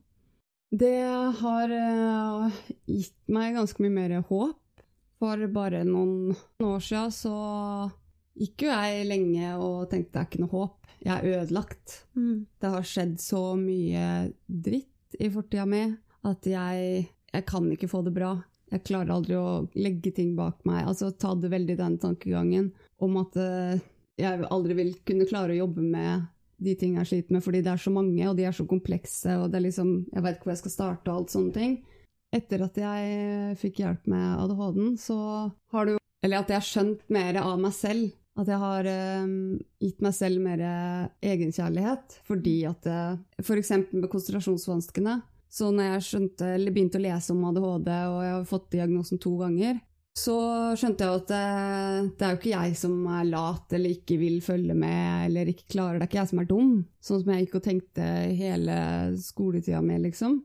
Det 0.76 0.98
har 1.40 1.72
eh, 1.72 2.58
gitt 2.92 3.16
meg 3.32 3.56
ganske 3.56 3.86
mye 3.86 3.94
mer 3.94 4.16
håp. 4.28 4.84
For 5.24 5.46
bare 5.56 5.86
noen 5.88 6.36
år 6.60 6.84
siden 6.84 7.14
så 7.16 7.38
gikk 8.36 8.66
jo 8.66 8.74
jeg 8.74 9.06
lenge 9.08 9.54
og 9.56 9.86
tenkte 9.94 10.12
det 10.12 10.24
er 10.26 10.28
ikke 10.28 10.42
noe 10.44 10.54
håp. 10.58 10.90
Jeg 11.06 11.14
er 11.16 11.40
ødelagt. 11.40 12.02
Det 12.60 12.74
har 12.74 12.90
skjedd 12.92 13.16
så 13.24 13.46
mye 13.56 14.10
dritt 14.44 15.16
i 15.24 15.32
fortida 15.32 15.64
mi 15.72 15.86
at 16.28 16.52
jeg, 16.52 17.08
jeg 17.32 17.48
kan 17.48 17.72
ikke 17.72 17.88
få 17.96 18.04
det 18.04 18.12
bra. 18.20 18.34
Jeg 18.76 18.84
klarer 18.90 19.14
aldri 19.16 19.38
å 19.40 19.66
legge 19.80 20.12
ting 20.12 20.34
bak 20.36 20.60
meg. 20.68 20.84
Altså 20.84 21.14
ta 21.16 21.32
det 21.40 21.52
veldig 21.54 21.78
den 21.80 21.98
tankegangen 22.02 22.74
om 23.04 23.16
at 23.22 23.38
eh, 23.40 23.84
jeg 24.20 24.48
aldri 24.52 24.76
vil 24.76 24.94
kunne 25.08 25.28
klare 25.30 25.56
å 25.56 25.62
jobbe 25.64 25.84
med 25.84 26.26
de 26.66 26.74
ting 26.80 26.96
jeg 26.96 27.08
sliter 27.10 27.36
med, 27.36 27.44
fordi 27.44 27.62
det 27.64 27.74
er 27.74 27.82
så 27.84 27.92
mange, 27.92 28.22
og 28.30 28.38
de 28.38 28.46
er 28.48 28.56
så 28.56 28.64
komplekse, 28.68 29.34
og 29.42 29.50
det 29.52 29.60
er 29.60 29.66
liksom 29.66 29.90
Jeg 30.14 30.24
vet 30.24 30.38
ikke 30.38 30.48
hvor 30.48 30.54
jeg 30.54 30.64
skal 30.64 30.74
starte, 30.76 31.12
og 31.12 31.22
alt 31.22 31.34
sånne 31.34 31.56
ting. 31.56 31.74
Etter 32.36 32.64
at 32.66 32.80
jeg 32.80 33.58
fikk 33.62 33.82
hjelp 33.84 34.08
med 34.12 34.44
ADHD-en, 34.44 34.94
så 35.00 35.18
har 35.72 35.88
det 35.88 35.96
jo 35.96 36.04
Eller 36.26 36.42
at 36.42 36.52
jeg 36.52 36.60
har 36.60 36.68
skjønt 36.68 37.04
mer 37.14 37.40
av 37.44 37.60
meg 37.62 37.76
selv. 37.76 38.16
At 38.36 38.50
jeg 38.52 38.60
har 38.60 38.88
um, 39.24 39.36
gitt 39.80 40.02
meg 40.04 40.16
selv 40.18 40.42
mer 40.44 40.64
egenkjærlighet. 41.24 42.18
Fordi 42.28 42.56
at 42.68 42.88
F.eks. 42.90 43.46
For 43.46 43.62
eksempel 43.62 44.02
med 44.02 44.12
konsentrasjonsvanskene. 44.12 45.20
Så 45.56 45.70
når 45.72 45.94
jeg 45.94 46.06
skjønte, 46.10 46.48
eller 46.58 46.74
begynte 46.76 47.00
å 47.00 47.06
lese 47.06 47.32
om 47.32 47.44
ADHD, 47.48 47.92
og 48.12 48.18
jeg 48.26 48.34
har 48.34 48.48
fått 48.50 48.72
diagnosen 48.76 49.22
to 49.24 49.38
ganger, 49.40 49.78
så 50.16 50.36
skjønte 50.80 51.04
jeg 51.04 51.20
at 51.20 51.32
det, 51.32 51.46
det 52.16 52.26
er 52.26 52.34
jo 52.34 52.40
ikke 52.40 52.52
jeg 52.54 52.76
som 52.80 52.94
er 53.18 53.26
lat 53.28 53.74
eller 53.76 53.96
ikke 53.98 54.16
vil 54.20 54.38
følge 54.44 54.76
med 54.80 55.26
eller 55.26 55.50
ikke 55.52 55.68
klarer 55.74 56.00
det. 56.00 56.06
Er 56.06 56.10
ikke 56.10 56.20
jeg 56.22 56.30
som 56.32 56.42
er 56.42 56.48
dum, 56.48 56.70
sånn 57.04 57.24
som 57.24 57.32
jeg 57.34 57.44
gikk 57.44 57.58
og 57.60 57.66
tenkte 57.66 58.06
hele 58.40 58.78
skoletida 59.20 59.82
mi, 59.84 59.98
liksom. 60.06 60.38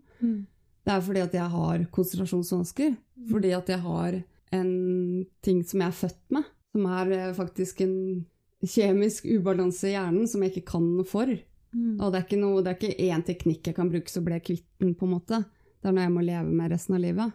Det 0.82 0.94
er 0.96 1.04
fordi 1.06 1.22
at 1.22 1.36
jeg 1.38 1.54
har 1.54 1.84
konsentrasjonsvansker. 1.94 2.96
Fordi 3.30 3.52
at 3.54 3.70
jeg 3.70 3.82
har 3.84 4.18
en 4.58 4.72
ting 5.44 5.62
som 5.62 5.84
jeg 5.84 5.92
er 5.92 6.00
født 6.00 6.22
med, 6.34 6.50
som 6.74 6.86
er 6.90 7.14
eh, 7.14 7.32
faktisk 7.36 7.82
en 7.86 7.96
kjemisk 8.66 9.28
ubalanse 9.30 9.88
i 9.88 9.94
hjernen 9.94 10.26
som 10.28 10.42
jeg 10.42 10.54
ikke 10.54 10.72
kan 10.74 10.88
noe 10.96 11.08
for. 11.08 11.30
Og 11.72 12.10
det 12.12 12.18
er 12.18 12.24
ikke, 12.26 12.40
noe, 12.40 12.62
det 12.62 12.70
er 12.72 12.78
ikke 12.78 13.08
én 13.14 13.22
teknikk 13.24 13.66
jeg 13.70 13.74
kan 13.76 13.90
bruke 13.92 14.10
så 14.10 14.22
ble 14.24 14.38
jeg 14.40 14.44
kvitt 14.48 14.66
den, 14.80 14.94
på 14.98 15.06
en 15.06 15.12
måte. 15.14 15.44
Det 15.80 15.88
er 15.88 15.92
noe 15.94 16.02
jeg 16.08 16.12
må 16.16 16.24
leve 16.26 16.50
med 16.50 16.70
resten 16.72 16.94
av 16.96 17.00
livet. 17.00 17.32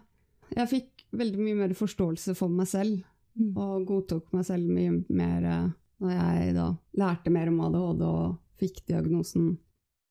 Jeg 0.56 0.68
fikk 0.68 1.04
veldig 1.16 1.38
mye 1.40 1.54
mer 1.56 1.72
forståelse 1.74 2.34
for 2.36 2.48
meg 2.48 2.66
selv, 2.68 3.04
Mm. 3.36 3.50
og 3.60 3.82
godtok 3.86 4.32
meg 4.32 4.44
selv 4.46 4.64
mye 4.72 5.04
mer 5.10 5.44
eh, 5.44 5.68
når 6.00 6.10
jeg 6.16 6.54
da 6.54 6.70
lærte 6.96 7.30
mer 7.30 7.48
om 7.48 7.58
ADHD 7.60 8.00
og 8.08 8.38
fikk 8.58 8.78
diagnosen. 8.88 9.58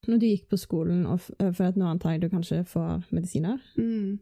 Når 0.08 0.20
du 0.20 0.26
gikk 0.28 0.44
på 0.52 0.60
skolen, 0.62 1.08
og 1.10 1.20
eh, 1.40 1.50
for 1.52 1.66
at 1.72 1.76
nå 1.76 1.88
antar 1.90 2.12
jeg 2.14 2.22
du 2.22 2.30
kanskje 2.30 2.64
får 2.70 3.08
medisiner 3.12 3.58
Mm. 3.78 4.20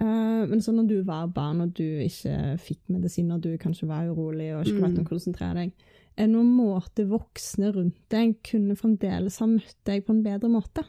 eh, 0.00 0.46
Men 0.46 0.60
så 0.62 0.70
når 0.72 0.86
du 0.88 1.02
var 1.02 1.26
barn 1.34 1.60
og 1.62 1.74
du 1.74 1.82
ikke 1.82 2.56
fikk 2.62 2.78
medisiner, 2.88 3.40
du 3.40 3.56
kanskje 3.58 3.88
var 3.88 4.06
urolig 4.06 4.54
og 4.54 4.64
ikke 4.66 4.78
Mm. 4.78 4.80
klarte 4.84 5.02
å 5.02 5.08
konsentrere 5.08 5.54
deg, 5.54 5.72
er 6.14 6.28
det 6.28 6.32
noen 6.34 6.50
måte 6.54 7.06
voksne 7.10 7.72
rundt 7.74 7.98
deg 8.12 8.36
kunne 8.46 8.76
fremdeles 8.78 9.40
ha 9.42 9.48
møtt 9.50 9.78
deg 9.88 10.04
på 10.06 10.14
en 10.14 10.22
bedre 10.24 10.50
måte? 10.52 10.84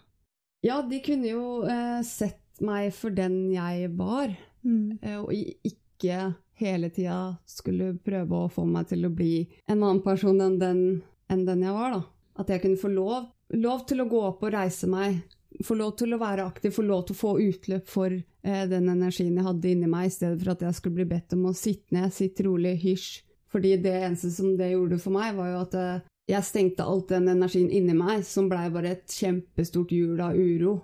Ja, 0.65 0.81
de 0.85 0.99
kunne 1.05 1.29
jo 1.29 1.45
eh, 1.69 2.01
sett 2.05 2.41
meg 2.63 2.93
for 2.95 3.13
den 3.13 3.51
jeg 3.53 3.89
var, 3.97 4.31
eh, 4.65 5.17
og 5.19 5.33
ikke 5.33 6.35
hele 6.61 6.89
tida 6.93 7.35
skulle 7.49 7.95
prøve 8.01 8.45
å 8.45 8.51
få 8.51 8.65
meg 8.69 8.89
til 8.89 9.05
å 9.07 9.13
bli 9.13 9.45
en 9.67 9.81
annen 9.81 10.01
person 10.05 10.39
enn 10.41 10.59
den, 10.61 10.83
enn 11.31 11.45
den 11.47 11.65
jeg 11.65 11.75
var. 11.75 11.97
da. 11.97 12.03
At 12.41 12.51
jeg 12.51 12.63
kunne 12.63 12.79
få 12.79 12.91
lov, 12.91 13.29
lov 13.55 13.85
til 13.89 14.03
å 14.03 14.09
gå 14.09 14.21
opp 14.29 14.45
og 14.45 14.55
reise 14.55 14.89
meg, 14.91 15.21
få 15.63 15.77
lov 15.79 15.95
til 15.99 16.15
å 16.15 16.21
være 16.21 16.47
aktiv, 16.47 16.73
få 16.75 16.83
lov 16.85 17.05
til 17.07 17.15
å 17.15 17.19
få 17.19 17.35
utløp 17.43 17.91
for 17.91 18.15
eh, 18.15 18.65
den 18.71 18.89
energien 18.91 19.35
jeg 19.35 19.47
hadde 19.47 19.71
inni 19.71 19.91
meg, 19.91 20.09
i 20.09 20.15
stedet 20.15 20.41
for 20.41 20.55
at 20.55 20.65
jeg 20.65 20.79
skulle 20.79 21.01
bli 21.01 21.09
bedt 21.13 21.35
om 21.37 21.47
å 21.49 21.55
sitte 21.55 21.95
ned, 21.95 22.13
sitte 22.15 22.47
rolig, 22.47 22.75
hysj. 22.83 23.21
Fordi 23.51 23.75
det 23.81 23.93
eneste 24.01 24.31
som 24.33 24.55
det 24.59 24.71
gjorde 24.73 24.99
for 25.01 25.15
meg, 25.15 25.35
var 25.37 25.51
jo 25.51 25.61
at 25.61 25.77
eh, 25.79 26.03
jeg 26.31 26.47
stengte 26.47 26.85
alt 26.85 27.11
den 27.13 27.29
energien 27.29 27.69
inni 27.69 27.93
meg, 27.97 28.23
som 28.25 28.49
blei 28.49 28.65
bare 28.73 28.95
et 28.95 29.13
kjempestort 29.13 29.93
hjul 29.93 30.21
av 30.23 30.37
uro. 30.37 30.79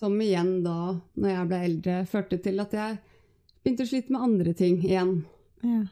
Som 0.00 0.16
igjen 0.24 0.60
da, 0.64 0.96
når 1.20 1.34
jeg 1.34 1.48
ble 1.50 1.62
eldre, 1.68 1.96
førte 2.10 2.40
til 2.42 2.60
at 2.62 2.74
jeg 2.74 2.98
begynte 3.60 3.84
å 3.84 3.90
slite 3.90 4.14
med 4.14 4.26
andre 4.26 4.54
ting 4.56 4.80
igjen. 4.80 5.14
Ja. 5.62 5.82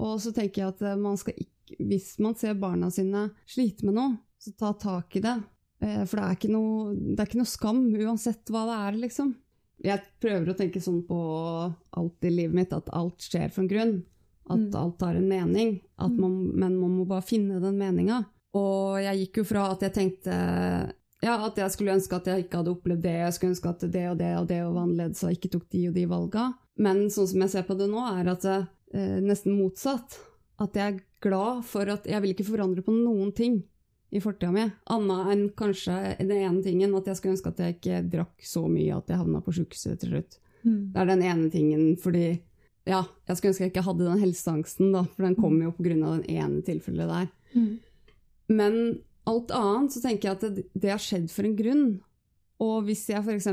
Og 0.00 0.18
så 0.24 0.32
tenker 0.34 0.64
jeg 0.64 0.74
at 0.74 0.84
eh, 0.88 0.98
man 0.98 1.18
skal 1.20 1.36
ikke, 1.38 1.78
hvis 1.78 2.14
man 2.20 2.34
ser 2.36 2.58
barna 2.60 2.90
sine 2.92 3.28
slite 3.48 3.86
med 3.86 3.96
noe, 3.96 4.16
så 4.42 4.54
ta 4.58 4.72
tak 4.80 5.16
i 5.16 5.24
det. 5.24 5.36
Eh, 5.84 6.02
For 6.08 6.18
det 6.18 6.24
er, 6.24 6.38
ikke 6.38 6.52
noe, 6.52 6.92
det 6.96 7.20
er 7.20 7.30
ikke 7.30 7.42
noe 7.42 7.52
skam, 7.52 7.84
uansett 7.94 8.52
hva 8.52 8.66
det 8.68 8.78
er, 8.80 9.00
liksom. 9.06 9.34
Jeg 9.82 10.02
prøver 10.22 10.52
å 10.52 10.56
tenke 10.58 10.82
sånn 10.82 11.02
på 11.06 11.18
alt 11.98 12.26
i 12.26 12.30
livet 12.30 12.54
mitt, 12.54 12.74
at 12.74 12.90
alt 12.94 13.22
skjer 13.22 13.50
for 13.50 13.64
en 13.64 13.70
grunn. 13.70 13.94
At 14.50 14.58
Mm. 14.58 14.74
alt 14.74 15.00
har 15.00 15.14
en 15.14 15.28
mening, 15.28 15.80
at 15.98 16.10
man, 16.18 16.50
men 16.54 16.76
man 16.76 16.90
må 16.98 17.04
bare 17.06 17.22
finne 17.22 17.60
den 17.62 17.76
meninga. 17.78 18.24
Og 18.54 18.98
jeg 19.00 19.18
gikk 19.26 19.36
jo 19.38 19.44
fra 19.44 19.70
at 19.72 19.80
jeg 19.80 19.92
tenkte 19.94 20.32
ja, 21.22 21.36
at 21.46 21.56
jeg 21.56 21.70
skulle 21.70 21.94
ønske 21.94 22.16
at 22.16 22.26
jeg 22.26 22.44
ikke 22.44 22.58
hadde 22.58 22.72
opplevd 22.74 23.02
det, 23.04 23.12
jeg 23.22 23.32
skulle 23.36 23.52
ønske 23.54 23.68
at 23.70 23.84
det 23.92 24.02
og 24.10 24.18
det 24.18 24.32
og 24.40 24.48
det 24.48 24.58
var 24.64 24.82
annerledes, 24.82 25.22
og 25.24 25.30
ikke 25.30 25.50
tok 25.54 25.68
de 25.70 25.88
og 25.88 25.94
de 25.94 26.06
valga. 26.10 26.48
Men 26.82 27.04
sånn 27.14 27.28
som 27.30 27.40
jeg 27.44 27.50
ser 27.50 27.62
på 27.68 27.76
det 27.78 27.88
nå, 27.92 28.02
er 28.18 28.30
at 28.32 28.42
det 28.42 28.56
eh, 28.94 29.20
nesten 29.22 29.54
motsatt. 29.56 30.18
At 30.58 30.74
jeg 30.74 30.94
er 30.96 31.00
glad 31.22 31.62
for 31.64 31.86
at 31.88 32.04
jeg 32.10 32.20
vil 32.22 32.34
ikke 32.34 32.48
forandre 32.50 32.82
på 32.82 32.92
noen 32.92 33.30
ting 33.34 33.62
i 34.12 34.20
fortida 34.20 34.50
mi, 34.52 34.66
annet 34.92 35.30
enn 35.32 35.44
kanskje 35.56 35.94
den 36.18 36.42
ene 36.42 36.62
tingen 36.62 36.92
at 36.98 37.06
jeg 37.08 37.16
skulle 37.16 37.32
ønske 37.38 37.48
at 37.54 37.62
jeg 37.62 37.76
ikke 37.78 38.02
drakk 38.12 38.42
så 38.44 38.66
mye 38.68 38.98
at 38.98 39.08
jeg 39.08 39.16
havna 39.22 39.40
på 39.40 39.54
sjukehuset 39.56 40.00
til 40.02 40.10
slutt. 40.10 40.36
Det 40.62 41.00
er 41.00 41.06
den 41.08 41.22
ene 41.22 41.48
tingen, 41.50 41.96
fordi 41.96 42.42
ja, 42.88 43.04
jeg 43.28 43.38
skulle 43.38 43.52
ønske 43.52 43.64
jeg 43.64 43.72
ikke 43.72 43.86
hadde 43.86 44.06
den 44.08 44.22
helseangsten, 44.22 44.92
da, 44.94 45.04
for 45.14 45.26
den 45.26 45.36
kom 45.38 45.58
jo 45.62 45.72
av 45.72 45.82
den 45.86 46.24
ene 46.30 46.62
tilfellet 46.66 47.10
der. 47.10 47.28
Men 48.52 48.78
alt 49.28 49.52
annet 49.54 49.94
så 49.94 50.02
tenker 50.02 50.28
jeg 50.28 50.38
at 50.38 50.56
det, 50.56 50.64
det 50.74 50.90
har 50.90 51.02
skjedd 51.02 51.30
for 51.32 51.46
en 51.46 51.58
grunn. 51.58 51.84
Og 52.62 52.86
hvis 52.86 53.04
jeg 53.10 53.22
f.eks. 53.22 53.48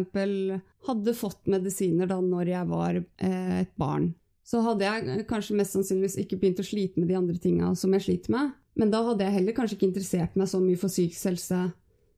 hadde 0.89 1.17
fått 1.17 1.49
medisiner 1.49 2.09
da 2.09 2.19
når 2.21 2.51
jeg 2.53 2.69
var 2.69 2.97
eh, 2.99 3.59
et 3.63 3.71
barn, 3.79 4.11
så 4.45 4.63
hadde 4.65 4.85
jeg 4.85 5.25
kanskje 5.29 5.57
mest 5.57 5.75
sannsynligvis 5.75 6.17
ikke 6.23 6.39
begynt 6.41 6.61
å 6.61 6.65
slite 6.65 6.97
med 6.97 7.09
de 7.11 7.17
andre 7.17 7.37
tinga 7.41 7.69
som 7.77 7.93
jeg 7.93 8.05
sliter 8.05 8.33
med. 8.33 8.55
Men 8.79 8.93
da 8.93 9.03
hadde 9.05 9.25
jeg 9.25 9.35
heller 9.35 9.57
kanskje 9.57 9.77
ikke 9.77 9.89
interessert 9.91 10.37
meg 10.39 10.49
så 10.49 10.61
mye 10.63 10.79
for 10.79 10.89
psykisk 10.89 11.29
helse 11.29 11.59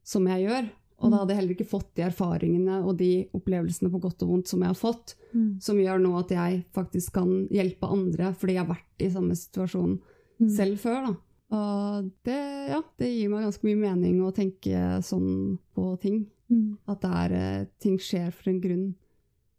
som 0.08 0.28
jeg 0.32 0.45
gjør. 0.45 0.69
Og 1.02 1.10
da 1.10 1.22
hadde 1.22 1.34
jeg 1.34 1.42
heller 1.42 1.56
ikke 1.58 1.72
fått 1.72 1.90
de 1.98 2.06
erfaringene 2.06 2.78
og 2.86 2.96
de 3.00 3.10
opplevelsene 3.38 3.90
på 3.92 4.02
godt 4.04 4.22
og 4.26 4.36
vondt 4.36 4.52
som 4.52 4.62
jeg 4.62 4.70
har 4.70 4.78
fått, 4.78 5.16
mm. 5.34 5.50
som 5.64 5.80
gjør 5.82 6.02
nå 6.04 6.14
at 6.20 6.34
jeg 6.36 6.62
faktisk 6.78 7.16
kan 7.18 7.32
hjelpe 7.52 7.90
andre 7.90 8.32
fordi 8.38 8.58
jeg 8.58 8.64
har 8.64 8.72
vært 8.76 9.06
i 9.06 9.10
samme 9.14 9.38
situasjon 9.40 9.96
mm. 9.98 10.50
selv 10.56 10.82
før. 10.84 11.10
da. 11.10 11.16
Og 11.52 12.12
det, 12.24 12.42
ja, 12.72 12.80
det, 13.02 13.10
gir 13.12 13.32
meg 13.32 13.48
ganske 13.48 13.68
mye 13.68 13.80
mening 13.82 14.22
å 14.24 14.32
tenke 14.36 15.02
sånn 15.04 15.58
på 15.76 15.90
ting. 16.04 16.24
Mm. 16.52 16.78
At 16.92 17.04
det 17.04 17.12
er, 17.24 17.36
eh, 17.40 17.68
ting 17.84 17.98
skjer 18.00 18.32
for 18.36 18.52
en 18.52 18.62
grunn. 18.64 18.88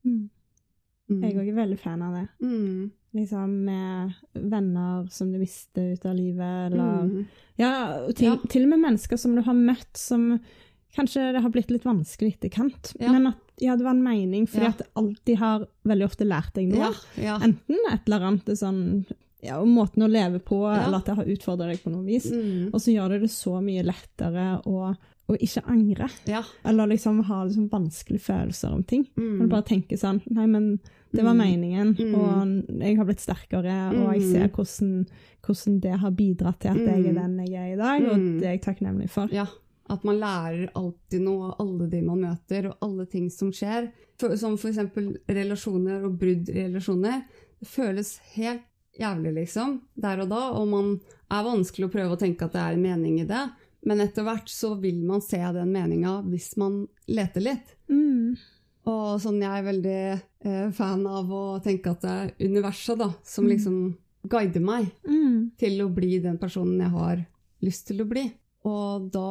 Mm. 0.06 0.24
Mm. 1.12 1.22
Jeg 1.26 1.36
òg 1.36 1.50
er 1.50 1.60
veldig 1.60 1.78
fan 1.80 2.04
av 2.04 2.16
det. 2.16 2.26
Mm. 2.44 2.90
Liksom 3.12 3.56
med 3.66 4.12
venner 4.32 5.08
som 5.12 5.32
du 5.32 5.38
mister 5.40 5.92
ut 5.92 6.06
av 6.08 6.16
livet, 6.16 6.72
eller 6.72 7.08
mm. 7.10 7.24
Ja, 7.60 7.72
til, 8.08 8.30
ja. 8.30 8.36
til, 8.48 8.64
og 8.64 8.72
med 8.72 8.84
mennesker 8.86 9.20
som 9.20 9.36
du 9.36 9.42
har 9.44 9.58
møtt 9.58 10.00
som 10.00 10.30
Kanskje 10.92 11.30
det 11.32 11.40
har 11.40 11.52
blitt 11.54 11.70
litt 11.72 11.86
vanskelig 11.88 12.34
etterkant, 12.36 12.92
ja. 13.00 13.12
men 13.14 13.30
at 13.32 13.62
ja, 13.62 13.76
det 13.78 13.86
var 13.86 13.94
en 13.94 14.04
mening, 14.04 14.46
fordi 14.50 14.66
ja. 14.68 14.72
at 14.74 14.82
alltid 14.98 15.38
har 15.40 15.66
veldig 15.88 16.04
ofte 16.08 16.26
lært 16.28 16.52
deg 16.58 16.72
noe. 16.72 16.90
Enten 17.16 17.86
et 17.92 18.08
eller 18.08 18.26
annet 18.28 18.52
sånn 18.58 18.82
ja, 19.42 19.56
måten 19.66 20.04
å 20.04 20.10
leve 20.10 20.38
på, 20.44 20.60
eller 20.68 21.00
at 21.00 21.08
det 21.08 21.16
har 21.18 21.30
utfordra 21.34 21.70
deg 21.70 21.80
på 21.82 21.90
noe 21.94 22.04
vis. 22.06 22.28
Mm. 22.30 22.68
Og 22.70 22.78
så 22.82 22.92
gjør 22.92 23.16
det 23.16 23.24
det 23.24 23.32
så 23.34 23.56
mye 23.64 23.86
lettere 23.86 24.46
å 24.68 24.92
og 25.30 25.42
ikke 25.42 25.62
angre. 25.70 26.08
Eller 26.66 26.90
liksom 26.90 27.20
ha 27.28 27.44
liksom 27.46 27.68
vanskelige 27.72 28.26
følelser 28.26 28.72
om 28.74 28.82
ting. 28.84 29.04
Mm. 29.16 29.44
Og 29.44 29.52
bare 29.52 29.66
tenke 29.68 29.98
sånn 29.98 30.20
Nei, 30.34 30.48
men 30.50 30.66
det 31.12 31.22
var 31.22 31.36
mm. 31.36 31.42
meningen, 31.42 31.90
mm. 31.92 32.12
og 32.16 32.80
jeg 32.80 32.96
har 32.96 33.04
blitt 33.04 33.20
sterkere, 33.20 33.74
og 33.92 34.14
jeg 34.14 34.22
ser 34.30 34.46
mm. 34.46 34.52
hvordan, 34.56 34.92
hvordan, 35.44 35.74
det 35.84 35.98
har 36.00 36.14
bidratt 36.16 36.62
til 36.64 36.72
at 36.72 36.80
jeg 36.80 37.02
er 37.02 37.12
mm. 37.12 37.18
den 37.20 37.34
jeg 37.44 37.58
er 37.60 37.74
i 37.74 37.80
dag, 37.80 38.06
og 38.08 38.22
det 38.40 38.48
er 38.48 38.54
jeg 38.56 38.62
takknemlig 38.64 39.10
for. 39.12 39.34
Ja. 39.34 39.44
At 39.92 40.04
man 40.08 40.20
lærer 40.22 40.70
alltid 40.78 41.24
noe 41.24 41.50
av 41.50 41.64
alle 41.66 41.88
de 41.92 42.02
man 42.06 42.22
møter, 42.24 42.70
og 42.70 42.84
alle 42.86 43.06
ting 43.12 43.28
som 43.32 43.50
skjer. 43.52 43.90
For, 44.20 44.34
som 44.40 44.56
f.eks. 44.56 44.80
relasjoner 45.28 46.06
og 46.08 46.16
brudd 46.20 46.48
i 46.52 46.62
relasjoner. 46.62 47.26
Det 47.60 47.68
føles 47.68 48.14
helt 48.36 48.64
jævlig, 48.98 49.34
liksom, 49.42 49.78
der 49.94 50.22
og 50.24 50.32
da, 50.32 50.40
og 50.56 50.66
man 50.68 50.94
er 51.32 51.44
vanskelig 51.46 51.88
å 51.88 51.92
prøve 51.92 52.16
å 52.16 52.20
tenke 52.20 52.44
at 52.46 52.56
det 52.56 52.62
er 52.62 52.76
en 52.76 52.84
mening 52.84 53.20
i 53.22 53.28
det. 53.28 53.44
Men 53.88 54.02
etter 54.04 54.26
hvert 54.26 54.50
så 54.52 54.74
vil 54.78 55.00
man 55.06 55.22
se 55.24 55.40
den 55.56 55.72
meninga 55.74 56.20
hvis 56.28 56.52
man 56.60 56.84
leter 57.10 57.42
litt. 57.42 57.72
Mm. 57.90 58.36
Og 58.90 59.06
sånn 59.22 59.40
jeg 59.42 59.58
er 59.58 59.66
veldig 59.66 59.98
eh, 60.12 60.68
fan 60.74 61.02
av 61.06 61.30
å 61.32 61.42
tenke 61.62 61.94
at 61.94 62.04
det 62.04 62.12
er 62.12 62.32
universet 62.46 63.00
da, 63.00 63.10
som 63.26 63.46
mm. 63.46 63.50
liksom 63.54 63.76
guider 64.22 64.62
meg 64.62 64.86
mm. 65.06 65.58
til 65.58 65.82
å 65.82 65.90
bli 65.90 66.20
den 66.22 66.38
personen 66.38 66.82
jeg 66.82 66.94
har 66.94 67.24
lyst 67.62 67.88
til 67.90 68.04
å 68.04 68.08
bli. 68.10 68.26
Og 68.68 69.08
da 69.14 69.28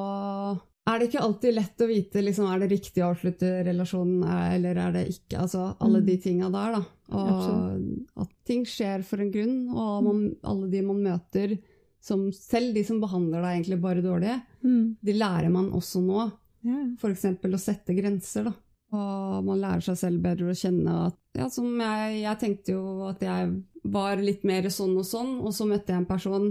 er 0.90 0.98
det 0.98 1.08
ikke 1.08 1.24
alltid 1.24 1.56
lett 1.56 1.84
å 1.84 1.90
vite 1.90 2.24
liksom, 2.26 2.48
er 2.50 2.64
det 2.64 2.72
riktig 2.72 3.04
å 3.04 3.12
avslutte 3.12 3.52
relasjonen, 3.68 4.24
eller 4.26 4.80
er 4.82 4.96
det 4.96 5.04
ikke. 5.14 5.44
Altså 5.44 5.68
alle 5.78 6.02
mm. 6.02 6.08
de 6.08 6.16
tinga 6.24 6.50
der, 6.54 6.78
da. 6.78 6.82
Og 7.12 7.30
Absolutt. 7.36 8.16
at 8.24 8.34
ting 8.48 8.66
skjer 8.68 9.06
for 9.08 9.22
en 9.22 9.32
grunn, 9.34 9.60
og 9.70 10.08
man, 10.08 10.24
alle 10.48 10.72
de 10.72 10.82
man 10.88 11.04
møter, 11.06 11.56
som 12.02 12.26
selv 12.34 12.74
de 12.74 12.84
som 12.88 13.02
behandler 13.02 13.44
deg 13.44 13.60
egentlig 13.60 13.80
bare 13.84 14.04
dårlig, 14.04 14.36
mm. 14.66 14.84
de 15.06 15.18
lærer 15.20 15.54
man 15.54 15.70
også 15.78 16.02
nå. 16.04 16.26
Yeah. 16.66 16.92
F.eks. 16.98 17.28
å 17.30 17.62
sette 17.62 17.96
grenser. 17.98 18.50
da. 18.50 18.56
Og 18.92 19.46
man 19.48 19.62
lærer 19.62 19.86
seg 19.86 20.00
selv 20.02 20.24
bedre 20.26 20.52
å 20.52 20.58
kjenne 20.58 20.98
at 21.08 21.18
ja, 21.38 21.48
som 21.48 21.70
jeg, 21.80 22.18
jeg, 22.26 22.40
tenkte 22.42 22.74
jo 22.74 23.06
at 23.08 23.22
jeg 23.24 23.54
var 23.94 24.20
litt 24.20 24.44
mer 24.48 24.68
sånn 24.74 24.98
og 25.00 25.08
sånn, 25.08 25.38
og 25.40 25.54
så 25.56 25.68
møtte 25.70 25.94
jeg 25.94 26.02
en 26.02 26.10
person 26.10 26.50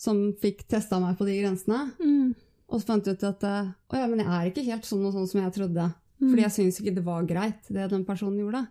som 0.00 0.20
fikk 0.40 0.66
testa 0.70 1.00
meg 1.02 1.16
på 1.18 1.26
de 1.28 1.38
grensene. 1.40 1.86
Mm. 2.00 2.34
Og 2.66 2.80
så 2.80 2.88
fant 2.88 3.06
jeg 3.06 3.18
ut 3.18 3.28
at 3.28 3.44
å 3.46 3.98
ja, 4.00 4.08
men 4.10 4.22
jeg 4.24 4.30
er 4.32 4.50
ikke 4.50 4.66
helt 4.66 4.88
sånn 4.88 5.04
og 5.06 5.14
sånn 5.14 5.28
som 5.30 5.42
jeg 5.42 5.54
trodde. 5.54 5.90
Mm. 6.16 6.30
Fordi 6.30 6.42
jeg 6.44 6.54
syns 6.56 6.80
ikke 6.80 6.96
det 6.96 7.04
var 7.06 7.28
greit, 7.28 7.68
det 7.68 7.90
den 7.92 8.06
personen 8.08 8.40
gjorde. 8.42 8.64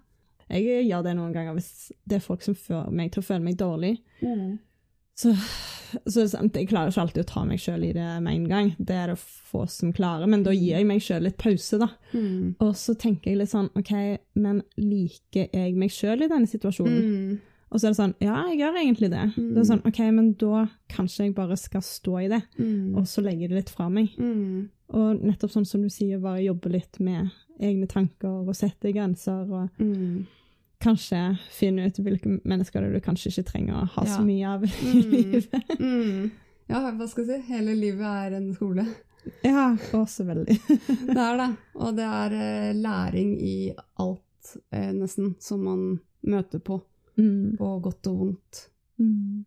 Jeg 0.45 0.85
gjør 0.85 1.05
det 1.05 1.15
noen 1.17 1.33
ganger 1.33 1.55
hvis 1.57 1.91
det 2.05 2.19
er 2.19 2.25
folk 2.25 2.43
som 2.45 2.57
får 2.57 2.91
meg 2.93 3.13
til 3.13 3.23
å 3.23 3.25
føle 3.25 3.45
meg 3.45 3.57
dårlig. 3.57 3.95
Mm. 4.21 4.57
Så, 5.15 5.31
så 6.11 6.25
jeg 6.27 6.67
klarer 6.69 6.91
ikke 6.91 7.05
alltid 7.05 7.23
å 7.23 7.29
ta 7.29 7.45
meg 7.47 7.61
sjøl 7.63 7.87
i 7.87 7.93
det 7.95 8.09
med 8.25 8.33
en 8.33 8.47
gang. 8.51 8.71
Det 8.77 8.97
er 8.99 9.13
det 9.13 9.17
få 9.21 9.63
som 9.71 9.93
klarer, 9.95 10.27
men 10.29 10.43
da 10.45 10.53
gir 10.53 10.75
jeg 10.75 10.87
meg 10.89 11.01
sjøl 11.03 11.25
litt 11.25 11.39
pause, 11.41 11.79
da. 11.81 11.89
Mm. 12.11 12.55
Og 12.59 12.73
så 12.77 12.97
tenker 12.99 13.31
jeg 13.31 13.41
litt 13.41 13.53
sånn 13.53 13.71
OK, 13.79 13.93
men 14.37 14.61
liker 14.77 15.49
jeg 15.49 15.75
meg 15.79 15.93
sjøl 15.95 16.25
i 16.25 16.31
denne 16.31 16.51
situasjonen? 16.51 17.01
Mm. 17.01 17.35
Og 17.71 17.79
så 17.79 17.87
er 17.87 17.93
det 17.93 17.97
sånn 17.97 18.13
Ja, 18.23 18.43
jeg 18.51 18.61
gjør 18.61 18.79
egentlig 18.79 19.09
det. 19.11 19.23
Mm. 19.35 19.49
Det 19.55 19.61
er 19.61 19.67
sånn, 19.71 19.83
OK, 19.89 19.99
men 20.13 20.31
da 20.39 20.65
kanskje 20.91 21.27
jeg 21.27 21.35
bare 21.37 21.57
skal 21.59 21.83
stå 21.85 22.19
i 22.21 22.29
det, 22.31 22.41
mm. 22.59 22.95
og 22.95 23.09
så 23.09 23.23
legge 23.25 23.49
det 23.49 23.59
litt 23.59 23.73
fra 23.73 23.89
meg. 23.91 24.13
Mm. 24.21 24.69
Og 24.95 25.25
nettopp 25.25 25.55
sånn 25.55 25.67
som 25.67 25.83
du 25.83 25.89
sier, 25.89 26.21
bare 26.23 26.45
jobbe 26.45 26.71
litt 26.77 27.01
med 27.03 27.33
egne 27.59 27.89
tanker 27.89 28.43
og 28.45 28.55
sette 28.57 28.93
grenser. 28.95 29.45
og 29.49 29.81
mm 29.81 30.25
kanskje 30.85 31.19
finne 31.51 31.87
ut 31.87 31.99
hvilke 31.99 32.39
mennesker 32.45 32.89
du 32.93 32.99
kanskje 33.03 33.31
ikke 33.31 33.49
trenger 33.49 33.77
å 33.79 33.85
ha 33.95 34.05
ja. 34.05 34.17
så 34.17 34.25
mye 34.25 34.53
av 34.55 34.65
i 34.67 34.71
mm. 34.71 35.05
livet. 35.11 35.61
Mm. 35.85 36.31
Ja, 36.65 36.79
hva 36.97 37.05
skal 37.05 37.27
jeg 37.27 37.43
si? 37.43 37.53
Hele 37.53 37.75
livet 37.77 38.05
er 38.09 38.35
en 38.39 38.47
skole. 38.55 38.87
Ja, 39.45 39.67
også 39.93 40.23
veldig. 40.25 40.55
det 41.11 41.21
er 41.21 41.37
det. 41.37 41.49
Og 41.77 41.91
det 41.97 42.07
er 42.07 42.35
eh, 42.39 42.71
læring 42.73 43.35
i 43.37 43.57
alt, 44.01 44.55
eh, 44.73 44.89
nesten, 44.95 45.35
som 45.41 45.61
man 45.67 45.83
møter 46.25 46.63
på. 46.65 46.79
Mm. 47.19 47.55
På 47.59 47.75
godt 47.83 48.09
og 48.11 48.21
vondt. 48.21 48.61
Mm. 48.99 49.43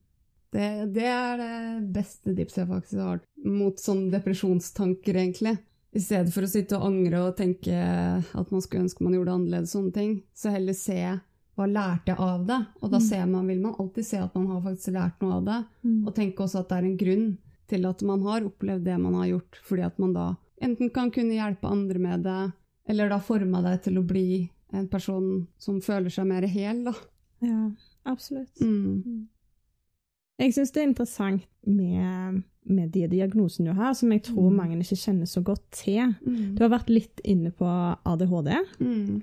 Det, 0.53 0.69
det, 0.95 1.09
er 1.09 1.41
det 1.41 1.89
beste 1.93 2.33
tipset 2.33 2.63
jeg 2.63 2.71
faktisk 2.71 3.01
har 3.05 3.23
mot 3.45 3.81
sånne 3.81 4.13
depresjonstanker, 4.15 5.19
egentlig. 5.21 5.59
I 5.93 6.03
stedet 6.05 6.33
for 6.33 6.45
å 6.45 6.51
sitte 6.51 6.77
og 6.77 6.87
angre 6.89 7.23
og 7.27 7.37
tenke 7.39 7.73
at 7.73 8.53
man 8.53 8.63
skulle 8.65 8.87
ønske 8.87 9.05
man 9.05 9.17
gjorde 9.17 9.35
annerledes, 9.39 9.73
sånne 9.73 9.93
ting, 9.95 10.15
så 10.37 10.53
heller 10.53 10.77
se 10.77 11.01
hva 11.59 11.67
lærte 11.67 12.13
jeg 12.13 12.23
av 12.23 12.45
det? 12.47 12.59
Og 12.85 12.93
da 12.93 13.01
ser 13.03 13.25
man, 13.27 13.49
vil 13.51 13.61
man 13.65 13.75
alltid 13.83 14.07
se 14.07 14.21
at 14.23 14.35
man 14.39 14.47
har 14.53 14.61
faktisk 14.63 14.95
lært 14.95 15.25
noe 15.25 15.39
av 15.41 15.47
det. 15.49 15.59
Mm. 15.83 15.97
Og 16.07 16.13
tenke 16.15 16.45
også 16.45 16.63
at 16.63 16.69
det 16.71 16.77
er 16.77 16.87
en 16.87 17.01
grunn 17.01 17.27
til 17.69 17.89
at 17.89 18.05
man 18.07 18.23
har 18.25 18.47
opplevd 18.47 18.87
det 18.87 18.99
man 19.03 19.17
har 19.19 19.33
gjort, 19.33 19.59
fordi 19.67 19.85
at 19.89 19.99
man 20.01 20.15
da 20.15 20.29
enten 20.65 20.93
kan 20.95 21.11
kunne 21.15 21.37
hjelpe 21.37 21.71
andre 21.71 22.01
med 22.03 22.25
det, 22.27 22.39
eller 22.89 23.11
da 23.13 23.19
forme 23.23 23.61
deg 23.67 23.83
til 23.85 23.99
å 24.01 24.07
bli 24.07 24.29
en 24.75 24.87
person 24.91 25.29
som 25.61 25.83
føler 25.85 26.13
seg 26.13 26.29
mer 26.31 26.47
hel, 26.49 26.85
da. 26.87 26.95
Ja, 27.45 27.71
absolutt. 28.09 28.61
Mm. 28.61 29.03
mm. 29.05 29.27
Jeg 30.39 30.55
syns 30.55 30.71
det 30.71 30.81
er 30.81 30.87
interessant 30.87 31.47
med, 31.67 32.43
med, 32.63 32.91
de 32.95 33.09
diagnosene 33.11 33.73
du 33.73 33.79
har, 33.81 33.97
som 33.99 34.13
jeg 34.15 34.23
tror 34.29 34.53
mm. 34.53 34.59
mange 34.61 34.77
ikke 34.85 35.01
kjenner 35.01 35.27
så 35.27 35.43
godt 35.43 35.65
til. 35.75 36.13
Mm. 36.23 36.53
Du 36.55 36.63
har 36.63 36.71
vært 36.77 36.93
litt 36.93 37.23
inne 37.27 37.51
på 37.51 37.67
ADHD, 37.67 38.53
Mm. 38.79 39.17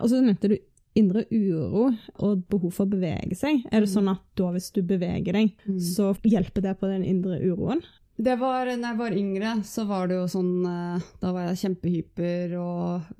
og 0.00 0.08
så 0.10 0.18
nevnte 0.18 0.50
du 0.50 0.56
indre 0.96 1.22
uro 1.30 1.90
og 2.24 2.42
behov 2.50 2.72
for 2.74 2.86
å 2.86 2.94
bevege 2.96 3.36
seg. 3.38 3.62
Er 3.70 3.84
det 3.84 3.90
mm. 3.90 3.94
sånn 3.94 4.10
at 4.10 4.24
da 4.38 4.50
hvis 4.54 4.72
du 4.74 4.80
beveger 4.86 5.36
deg, 5.36 5.54
så 5.82 6.10
hjelper 6.26 6.64
det 6.64 6.74
på 6.80 6.90
den 6.90 7.04
indre 7.06 7.38
uroen? 7.44 7.84
Det 8.16 8.38
var, 8.40 8.70
når 8.72 8.88
jeg 8.88 8.98
var 8.98 9.16
yngre, 9.20 9.54
så 9.68 9.84
var 9.88 10.08
det 10.08 10.16
jo 10.16 10.26
sånn 10.32 10.52
eh, 10.64 11.08
Da 11.20 11.34
var 11.36 11.50
jeg 11.50 11.58
kjempehyper 11.66 12.54
og 12.56 13.10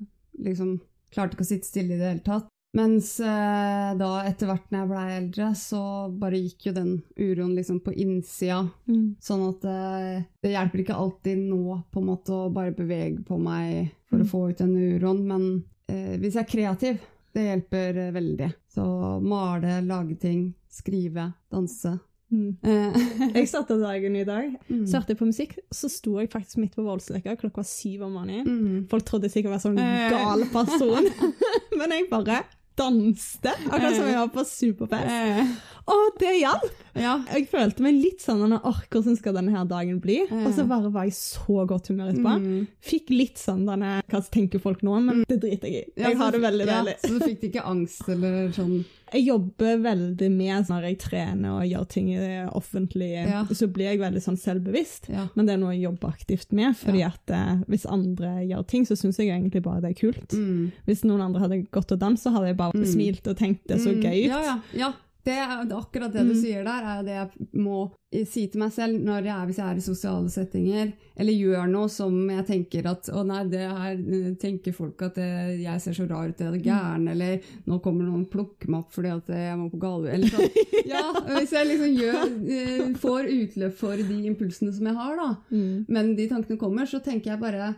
liksom 0.41 0.79
klarte 1.13 1.37
ikke 1.37 1.45
å 1.45 1.49
sitte 1.51 1.69
stille 1.69 1.93
i 1.93 1.99
det 1.99 2.09
hele 2.09 2.25
tatt. 2.25 2.49
Mens 2.75 3.19
eh, 3.23 3.91
da 3.97 4.09
etter 4.27 4.49
hvert 4.49 4.67
når 4.69 4.81
jeg 4.81 4.89
blei 4.91 5.05
eldre, 5.15 5.47
så 5.57 5.81
bare 6.11 6.41
gikk 6.41 6.67
jo 6.67 6.73
den 6.75 6.91
uroen 7.15 7.55
liksom 7.55 7.79
på 7.85 7.93
innsida. 7.95 8.65
Mm. 8.89 9.15
Sånn 9.23 9.45
at 9.47 9.67
eh, 9.71 10.25
det 10.43 10.51
hjelper 10.53 10.83
ikke 10.83 10.97
alltid 10.97 11.45
nå 11.47 11.79
på 11.93 12.01
en 12.03 12.09
måte 12.11 12.35
å 12.35 12.49
bare 12.53 12.75
bevege 12.77 13.23
på 13.25 13.39
meg 13.41 13.93
for 14.09 14.19
mm. 14.19 14.25
å 14.25 14.31
få 14.31 14.43
ut 14.51 14.63
den 14.63 14.75
uroen, 14.75 15.23
men 15.29 15.47
eh, 15.89 16.17
hvis 16.19 16.35
jeg 16.35 16.43
er 16.43 16.51
kreativ, 16.51 17.07
det 17.37 17.47
hjelper 17.47 18.03
eh, 18.03 18.11
veldig. 18.15 18.51
Så 18.75 18.85
male, 19.23 19.79
lage 19.87 20.19
ting, 20.21 20.51
skrive, 20.69 21.31
danse. 21.53 21.95
Mm. 22.27 22.57
Eh, 22.61 22.99
jeg 23.39 23.47
satt 23.49 23.71
av 23.71 23.81
dagen 23.81 24.15
i 24.19 24.25
dag, 24.27 24.51
mm. 24.67 24.83
så 24.85 24.99
hørte 24.99 25.15
jeg 25.15 25.21
på 25.21 25.29
musikk, 25.29 25.57
så 25.73 25.89
sto 25.91 26.17
jeg 26.19 26.31
faktisk 26.33 26.59
midt 26.61 26.75
på 26.75 26.85
Voldsløkka 26.85 27.37
klokka 27.39 27.63
var 27.63 27.69
syv 27.69 28.05
om 28.09 28.17
morgenen. 28.19 28.47
Mm. 28.47 28.85
Folk 28.91 29.07
trodde 29.07 29.29
jeg 29.29 29.37
sikkert 29.37 29.55
var 29.55 29.63
sånn 29.63 29.81
eh. 29.81 30.07
gal 30.13 30.45
person, 30.53 31.09
men 31.79 31.95
jeg 31.95 32.09
bare 32.11 32.43
danste, 32.77 33.53
akkurat 33.71 33.95
som 33.95 34.05
vi 34.05 34.15
var 34.15 34.27
på 34.27 34.43
superfest. 34.45 35.63
Å, 35.87 35.95
det 36.19 36.33
hjalp! 36.41 36.73
Ja. 36.97 37.13
Jeg 37.31 37.45
følte 37.51 37.83
meg 37.85 37.95
litt 38.01 38.23
sånn 38.25 38.41
åh, 38.57 38.79
hvordan 38.91 39.15
skal 39.19 39.35
denne 39.37 39.53
her 39.53 39.67
dagen 39.69 39.99
bli? 40.03 40.17
Ja. 40.25 40.39
Og 40.47 40.53
så 40.57 40.65
bare 40.67 40.89
var 40.91 41.05
jeg 41.07 41.13
så 41.15 41.61
godt 41.69 41.87
humør 41.91 42.09
etterpå. 42.11 42.33
Mm. 42.41 42.67
Fikk 42.83 43.11
litt 43.13 43.37
sånn 43.39 43.61
denne, 43.69 44.01
hva 44.09 44.21
tenker 44.33 44.59
folk 44.63 44.81
nå, 44.83 44.97
men 45.05 45.21
det 45.29 45.37
driter 45.43 45.69
jeg 45.71 45.85
i. 45.85 45.93
Jeg 46.01 46.15
ja, 46.15 46.17
har 46.19 46.33
det 46.35 46.41
veldig 46.43 46.67
deilig. 46.67 46.95
Så 47.05 47.13
du 47.13 47.23
fikk 47.23 47.45
ikke 47.51 47.63
angst 47.69 48.09
eller 48.09 48.49
sånn 48.57 48.79
Jeg 49.13 49.23
jobber 49.29 49.77
veldig 49.85 50.29
med 50.33 50.67
når 50.73 50.89
jeg 50.89 50.97
trener 51.05 51.53
og 51.61 51.69
gjør 51.69 51.85
ting 51.93 52.09
i 52.11 52.17
det 52.19 52.49
offentlige, 52.51 53.23
Ja. 53.29 53.45
så 53.55 53.69
blir 53.71 53.93
jeg 53.93 54.01
veldig 54.01 54.19
sånn 54.25 54.35
selvbevisst. 54.41 55.07
Men 55.37 55.45
det 55.47 55.53
er 55.55 55.61
noe 55.61 55.71
jeg 55.77 55.85
jobber 55.85 56.11
aktivt 56.11 56.51
med, 56.51 56.75
fordi 56.75 57.05
at 57.07 57.31
eh, 57.31 57.61
hvis 57.71 57.85
andre 57.87 58.33
gjør 58.49 58.67
ting, 58.67 58.83
så 58.89 58.97
syns 58.99 59.21
jeg 59.21 59.29
egentlig 59.31 59.63
bare 59.63 59.85
det 59.85 59.93
er 59.93 59.99
kult. 60.01 60.35
Mm. 60.35 60.71
Hvis 60.89 61.05
noen 61.07 61.23
andre 61.29 61.45
hadde 61.45 61.61
gått 61.71 61.93
og 61.95 62.01
danset, 62.03 62.25
så 62.27 62.33
hadde 62.35 62.51
jeg 62.51 62.57
bare 62.59 62.73
Mm. 62.75 62.85
smilt 62.91 63.27
og 63.31 63.37
tenkt 63.39 63.63
det 63.71 63.77
så 63.79 63.93
Mm, 63.95 64.01
gøy 64.03 64.25
ut. 64.25 64.31
Ja, 64.33 64.41
ja, 64.43 64.57
ja. 64.73 64.93
Det 65.27 65.35
er 65.35 65.65
akkurat 65.75 66.13
det 66.13 66.23
du 66.23 66.33
Mm. 66.33 66.39
sier 66.41 66.63
der, 66.63 66.85
er 66.87 67.03
det 67.03 67.15
jeg 67.17 67.47
må 67.59 67.91
si 68.25 68.45
til 68.47 68.61
meg 68.61 68.71
selv 68.71 69.01
når 69.03 69.25
jeg 69.27 69.33
er, 69.35 69.45
hvis 69.49 69.57
jeg 69.59 69.67
er 69.73 69.79
i 69.81 69.83
sosiale 69.83 70.29
settinger, 70.31 70.93
eller 71.19 71.33
gjør 71.35 71.65
noe 71.69 71.89
som 71.91 72.13
jeg 72.31 72.45
tenker 72.47 72.85
at 72.87 73.09
å 73.11 73.25
nei, 73.27 73.41
det 73.51 73.65
her 73.67 73.97
eh, 73.99 74.29
tenker 74.39 74.71
folk 74.77 75.01
at 75.03 75.15
det, 75.19 75.27
jeg 75.65 75.81
ser 75.83 75.97
så 75.97 76.07
rar 76.07 76.29
ut, 76.31 76.39
jeg 76.39 76.47
er 76.47 76.63
gæren, 76.63 77.09
eller 77.11 77.41
nå 77.67 77.81
kommer 77.83 78.07
noen 78.07 78.23
og 78.23 78.31
plukker 78.31 78.71
meg 78.71 78.85
opp 78.85 78.95
fordi 78.95 79.11
at 79.17 79.27
jeg 79.35 79.57
må 79.59 79.67
på 79.73 79.81
gale, 79.83 80.13
eller 80.15 80.31
sånn. 80.31 80.63
Ja, 80.87 81.03
hvis 81.35 81.51
jeg 81.51 81.67
liksom 81.67 81.97
gjør, 81.99 82.31
eh, 82.47 82.93
får 83.03 83.27
utløp 83.33 83.73
for 83.75 83.97
de 83.99 84.21
impulsene 84.31 84.71
som 84.71 84.87
jeg 84.87 84.95
har 84.95 85.19
da, 85.19 85.29
Mm. 85.51 85.85
men 85.89 86.15
de 86.15 86.29
tankene 86.31 86.57
kommer, 86.61 86.87
så 86.87 87.03
tenker 87.03 87.33
jeg 87.35 87.41
bare, 87.43 87.73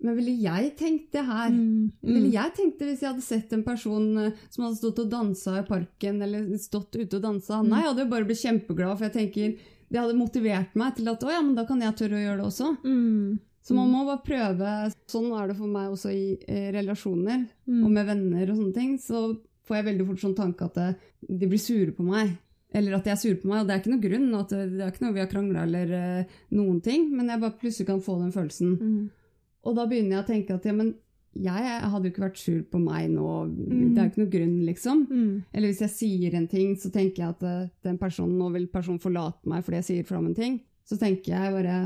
men 0.00 0.14
ville 0.16 0.34
jeg 0.42 0.76
tenkt 0.78 1.10
det 1.12 1.24
her? 1.26 1.50
Mm. 1.50 1.90
Ville 2.02 2.28
Mm. 2.28 2.32
jeg 2.32 2.54
tenkt 2.54 2.78
det 2.78 2.86
hvis 2.88 3.00
jeg 3.02 3.10
hadde 3.12 3.22
sett 3.26 3.52
en 3.52 3.64
person 3.66 4.06
eh, 4.18 4.32
som 4.50 4.64
hadde 4.64 4.76
stått 4.78 4.98
og 5.02 5.10
dansa 5.10 5.58
i 5.58 5.66
parken, 5.66 6.22
eller 6.22 6.46
stått 6.58 6.94
ute 6.96 7.16
og 7.18 7.22
dansa? 7.22 7.62
Mm. 7.62 7.68
Nei, 7.72 7.80
jeg 7.82 7.88
hadde 7.90 8.04
jo 8.06 8.10
bare 8.14 8.24
blitt 8.28 8.42
kjempeglad, 8.44 8.96
for 8.98 9.08
jeg 9.08 9.16
tenker 9.16 9.58
det 9.90 9.98
hadde 10.02 10.18
motivert 10.20 10.74
meg 10.76 10.96
til 10.96 11.08
at 11.08 11.22
å 11.24 11.30
ja, 11.32 11.40
men 11.42 11.54
da 11.56 11.64
kan 11.64 11.80
jeg 11.80 11.96
tørre 11.96 12.18
å 12.18 12.24
gjøre 12.26 12.36
det 12.42 12.46
også. 12.46 12.70
Mm. 12.84 13.38
Så 13.68 13.74
man 13.76 13.90
må 13.92 14.04
bare 14.06 14.22
prøve. 14.24 14.92
Sånn 15.08 15.32
er 15.36 15.48
det 15.48 15.56
for 15.58 15.66
meg 15.68 15.90
også 15.92 16.10
i 16.14 16.38
eh, 16.48 16.70
relasjoner, 16.72 17.46
Mm. 17.68 17.84
og 17.84 17.90
med 17.90 18.06
venner 18.06 18.50
og 18.50 18.56
sånne 18.56 18.74
ting. 18.74 18.98
Så 18.98 19.38
får 19.68 19.76
jeg 19.76 19.84
veldig 19.88 20.06
fort 20.08 20.20
sånn 20.22 20.36
tanke 20.36 20.64
at 20.64 20.74
det, 20.74 20.96
de 21.28 21.46
blir 21.50 21.58
sure 21.60 21.92
på 21.92 22.04
meg. 22.06 22.36
Eller 22.72 22.94
at 22.96 23.04
de 23.04 23.10
er 23.10 23.16
sure 23.16 23.36
på 23.40 23.48
meg, 23.48 23.60
og 23.62 23.66
det 23.68 23.74
er 23.74 23.80
ikke 23.82 23.92
noe 23.94 24.04
grunn. 24.04 24.34
At 24.38 24.48
det, 24.52 24.62
det 24.76 24.80
er 24.84 24.92
ikke 24.92 25.04
noe 25.04 25.12
vi 25.16 25.20
har 25.20 25.28
krangla 25.32 25.62
eller 25.64 25.92
eh, 25.98 26.24
noen 26.52 26.80
ting, 26.84 27.10
men 27.16 27.28
jeg 27.28 27.40
bare 27.40 27.58
plutselig 27.60 27.86
kan 27.88 28.00
få 28.04 28.18
den 28.20 28.32
følelsen. 28.32 29.10
Mm. 29.58 29.68
Og 29.68 29.76
da 29.76 29.86
begynner 29.90 30.16
jeg 30.16 30.24
å 30.24 30.28
tenke 30.28 30.54
at 30.54 30.64
ja, 30.68 30.72
men 30.72 30.94
jeg 31.38 31.80
hadde 31.92 32.08
jo 32.08 32.10
ikke 32.12 32.24
vært 32.24 32.38
sur 32.40 32.62
på 32.72 32.78
meg 32.82 33.10
nå, 33.12 33.26
Mm. 33.46 33.94
det 33.94 33.98
er 34.00 34.06
jo 34.06 34.10
ikke 34.10 34.22
noe 34.22 34.32
grunn, 34.32 34.56
liksom. 34.66 35.02
Mm. 35.10 35.44
Eller 35.54 35.68
hvis 35.68 35.82
jeg 35.84 35.90
sier 35.94 36.34
en 36.34 36.48
ting, 36.48 36.74
så 36.76 36.90
tenker 36.90 37.22
jeg 37.22 37.28
at 37.36 37.42
eh, 37.42 37.68
den 37.84 37.98
personen, 37.98 38.38
nå 38.38 38.48
vil 38.54 38.66
personen 38.72 38.98
forlate 39.02 39.46
meg 39.46 39.62
fordi 39.64 39.76
jeg 39.82 39.84
sier 39.90 40.04
fra 40.08 40.18
om 40.18 40.26
en 40.26 40.34
ting. 40.34 40.60
Så 40.88 40.98
tenker 40.98 41.34
jeg 41.34 41.52
bare 41.52 41.78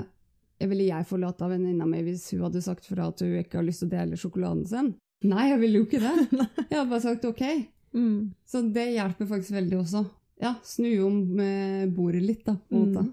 jeg 0.63 0.69
Ville 0.71 0.85
jeg 0.87 1.07
forlate 1.09 1.49
venninna 1.51 1.85
mi 1.91 2.05
hvis 2.07 2.29
hun 2.31 2.45
hadde 2.47 2.61
sagt 2.63 2.87
fra 2.87 3.09
at 3.11 3.19
hun 3.19 3.33
ikke 3.41 3.59
har 3.59 3.65
lyst 3.67 3.83
til 3.83 3.89
å 3.89 3.95
dele 3.97 4.15
sjokoladen 4.21 4.65
sin? 4.71 4.93
Nei, 5.27 5.49
jeg 5.51 5.59
ville 5.59 5.81
jo 5.81 5.87
ikke 5.89 5.99
det. 5.99 6.13
Jeg 6.71 6.77
hadde 6.79 6.91
bare 6.91 7.03
sagt 7.03 7.25
ok. 7.27 7.43
Mm. 7.95 8.31
Så 8.47 8.63
det 8.73 8.85
hjelper 8.95 9.27
faktisk 9.27 9.57
veldig 9.57 9.77
også. 9.81 10.05
Ja, 10.43 10.55
snu 10.63 10.89
om 11.07 11.19
eh, 11.43 11.87
bordet 11.91 12.23
litt, 12.23 12.45
da, 12.47 12.55
på 12.55 12.79
en 12.79 12.93
måte. 12.95 13.05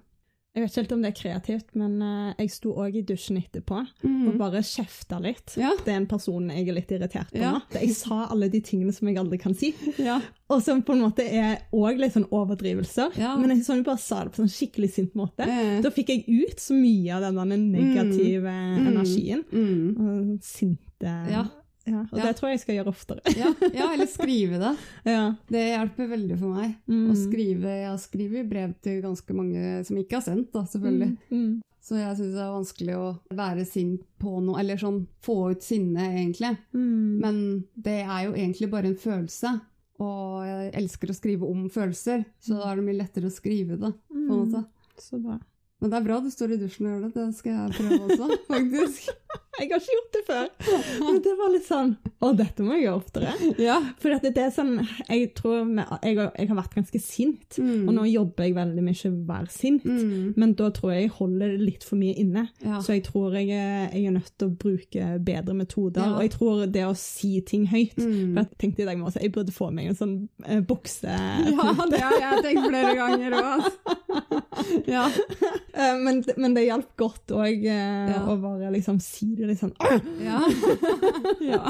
Mm. 0.60 0.62
Jeg 0.62 0.64
vet 0.64 0.72
ikke 0.72 0.82
helt 0.82 0.92
om 0.92 1.02
det 1.02 1.10
er 1.10 1.20
kreativt, 1.22 1.76
men 1.76 2.02
eh, 2.02 2.34
jeg 2.40 2.50
sto 2.52 2.74
òg 2.76 2.96
i 2.96 3.02
dusjen 3.02 3.38
etterpå 3.42 3.78
og 3.80 4.10
Mm. 4.10 4.38
bare 4.38 4.60
kjefta 4.62 5.20
litt. 5.22 5.56
Ja. 5.58 5.72
Det 5.86 5.88
er 5.94 5.98
en 5.98 6.06
person 6.08 6.50
jeg 6.50 6.68
er 6.68 6.74
litt 6.74 6.90
irritert 6.92 7.32
på 7.32 7.38
Ja. 7.40 7.52
nå. 7.54 7.62
Jeg 7.80 7.96
sa 7.96 8.28
alle 8.30 8.50
de 8.50 8.60
tingene 8.62 8.94
som 8.94 9.08
jeg 9.08 9.18
aldri 9.18 9.40
kan 9.40 9.54
si, 9.54 9.74
Ja. 9.98 10.20
og 10.50 10.62
som 10.62 10.82
på 10.84 10.94
en 10.94 11.02
måte 11.02 11.20
er 11.24 11.62
òg 11.74 11.98
litt 12.00 12.14
sånn 12.14 12.28
overdrivelser. 12.32 13.16
Men 13.18 13.50
jeg 13.50 13.64
sånn, 13.66 13.78
jeg 13.78 13.86
bare 13.86 13.98
sa 13.98 14.24
det 14.24 14.34
på 14.34 14.42
en 14.42 14.48
sånn 14.48 14.70
skikkelig 14.70 14.92
sint 14.92 15.14
måte. 15.16 15.40
Eh, 15.48 15.82
Da 15.82 15.90
fikk 15.90 16.08
jeg 16.10 16.26
ut 16.28 16.58
så 16.60 16.74
mye 16.74 17.12
av 17.16 17.22
den 17.36 17.72
negative 17.72 18.44
Mm. 18.50 18.88
energien. 18.88 19.44
mm. 19.52 20.34
Og 20.34 20.40
sinte 20.42 21.30
Ja. 21.32 21.46
Ja, 21.90 22.02
og 22.06 22.18
Ja. 22.20 22.26
det 22.28 22.36
tror 22.38 22.50
jeg 22.50 22.58
jeg 22.60 22.64
skal 22.66 22.76
gjøre 22.80 22.94
oftere. 22.94 23.34
Ja, 23.38 23.50
ja, 23.74 23.88
eller 23.94 24.10
skrive 24.12 24.60
det. 24.62 24.74
Ja. 25.10 25.24
Det 25.50 25.64
hjelper 25.66 26.12
veldig 26.14 26.38
for 26.40 26.54
meg. 26.60 26.76
Mm. 26.88 27.08
Å 27.12 27.16
skrive, 27.18 27.74
jeg 27.84 28.04
skriver 28.06 28.48
brev 28.52 28.76
til 28.86 29.02
ganske 29.06 29.36
mange 29.38 29.64
som 29.88 29.98
ikke 30.02 30.20
har 30.20 30.26
sendt, 30.28 30.52
da, 30.54 30.64
selvfølgelig. 30.70 31.18
Mm. 31.34 31.50
Så 31.90 31.96
jeg 31.98 32.18
syns 32.20 32.34
det 32.36 32.44
er 32.44 32.54
vanskelig 32.54 32.96
å 33.00 33.06
være 33.34 33.64
sint 33.66 34.02
på 34.22 34.36
noe, 34.44 34.60
eller 34.62 34.78
sånn 34.78 35.00
få 35.26 35.38
ut 35.56 35.64
sinne, 35.66 36.10
egentlig. 36.12 36.52
Mm. 36.76 37.20
Men 37.24 37.38
det 37.80 38.02
er 38.04 38.26
jo 38.28 38.34
egentlig 38.36 38.70
bare 38.70 38.92
en 38.92 39.00
følelse. 39.00 39.56
Og 40.00 40.44
jeg 40.48 40.74
elsker 40.80 41.12
å 41.12 41.16
skrive 41.18 41.48
om 41.50 41.66
følelser, 41.74 42.22
så 42.40 42.60
da 42.60 42.70
er 42.72 42.80
det 42.80 42.86
mye 42.88 43.00
lettere 43.02 43.28
å 43.32 43.34
skrive 43.34 43.76
det. 43.80 43.94
på 44.12 44.20
en 44.20 44.28
måte. 44.46 44.66
Så 45.00 45.18
bra. 45.24 45.40
Men 45.82 45.92
det 45.92 45.98
er 45.98 46.04
bra 46.06 46.20
du 46.20 46.30
står 46.32 46.54
i 46.54 46.60
dusjen 46.60 46.88
og 46.88 46.92
gjør 46.94 47.04
det. 47.08 47.12
Det 47.16 47.26
skal 47.40 47.52
jeg 47.56 47.76
prøve 47.80 48.00
også, 48.12 48.38
faktisk. 48.52 49.10
Jeg 49.60 49.68
har 49.74 49.82
ikke 49.82 49.92
gjort 49.92 50.14
det 50.16 50.22
før. 50.24 50.46
Men 51.04 51.18
det 51.26 51.32
var 51.36 51.50
litt 51.52 51.66
sånn 51.68 51.90
Å, 52.24 52.30
dette 52.38 52.64
må 52.64 52.78
jeg 52.78 52.86
gjøre 52.86 53.00
oftere. 53.02 53.34
Ja. 53.60 53.76
For 54.00 54.14
det 54.24 54.32
er 54.40 54.54
sånn 54.56 54.78
Jeg 55.10 55.34
tror 55.36 55.58
jeg, 55.68 56.16
jeg 56.16 56.48
har 56.50 56.58
vært 56.62 56.78
ganske 56.78 57.02
sint, 57.04 57.58
Mm. 57.60 57.90
og 57.90 57.94
nå 57.98 58.06
jobber 58.08 58.46
jeg 58.48 58.56
veldig 58.56 58.84
mye 58.86 58.96
med 58.96 59.18
å 59.20 59.28
være 59.34 59.52
sint. 59.52 59.84
Mm. 59.84 60.34
Men 60.40 60.54
da 60.56 60.70
tror 60.76 60.94
jeg 60.94 61.02
jeg 61.10 61.12
holder 61.18 61.52
det 61.58 61.60
litt 61.66 61.84
for 61.88 62.00
mye 62.00 62.16
inne. 62.22 62.46
Ja. 62.64 62.80
Så 62.86 62.96
jeg 62.96 63.04
tror 63.10 63.36
jeg, 63.36 63.50
jeg 63.52 64.06
er 64.08 64.16
nødt 64.16 64.32
til 64.40 64.48
å 64.48 64.56
bruke 64.64 65.10
bedre 65.28 65.56
metoder. 65.60 66.06
Ja. 66.08 66.16
Og 66.16 66.24
jeg 66.24 66.34
tror 66.38 66.64
det 66.72 66.86
å 66.88 66.96
si 66.98 67.34
ting 67.42 67.68
høyt 67.72 67.98
Mm. 68.00 68.32
For 68.34 68.46
jeg 68.46 68.60
tenkte 68.64 68.84
i 68.86 68.88
dag 68.88 69.00
morges 69.02 69.20
jeg 69.20 69.34
burde 69.36 69.52
få 69.56 69.70
meg 69.76 69.90
en 69.92 70.00
sånn 70.00 70.16
eh, 70.46 70.62
bukse... 70.64 71.10
Ja, 71.10 71.74
det 71.92 72.00
har 72.00 72.16
jeg 72.24 72.44
tenkt 72.48 72.70
flere 72.70 72.96
ganger 72.96 73.38
òg. 73.42 73.70
Ja. 74.90 75.06
Eh, 75.74 75.96
men, 76.04 76.20
men 76.38 76.54
det 76.56 76.66
hjalp 76.68 76.90
godt 77.00 77.32
òg 77.36 77.64
Ja. 77.64 78.24
å 78.30 78.36
bare 78.42 78.70
liksom 78.74 79.00
si 79.04 79.19
litt 79.24 79.60
sånn 79.62 79.74
«Åh!» 79.80 80.00
Ja. 80.24 80.40
ja. 81.52 81.62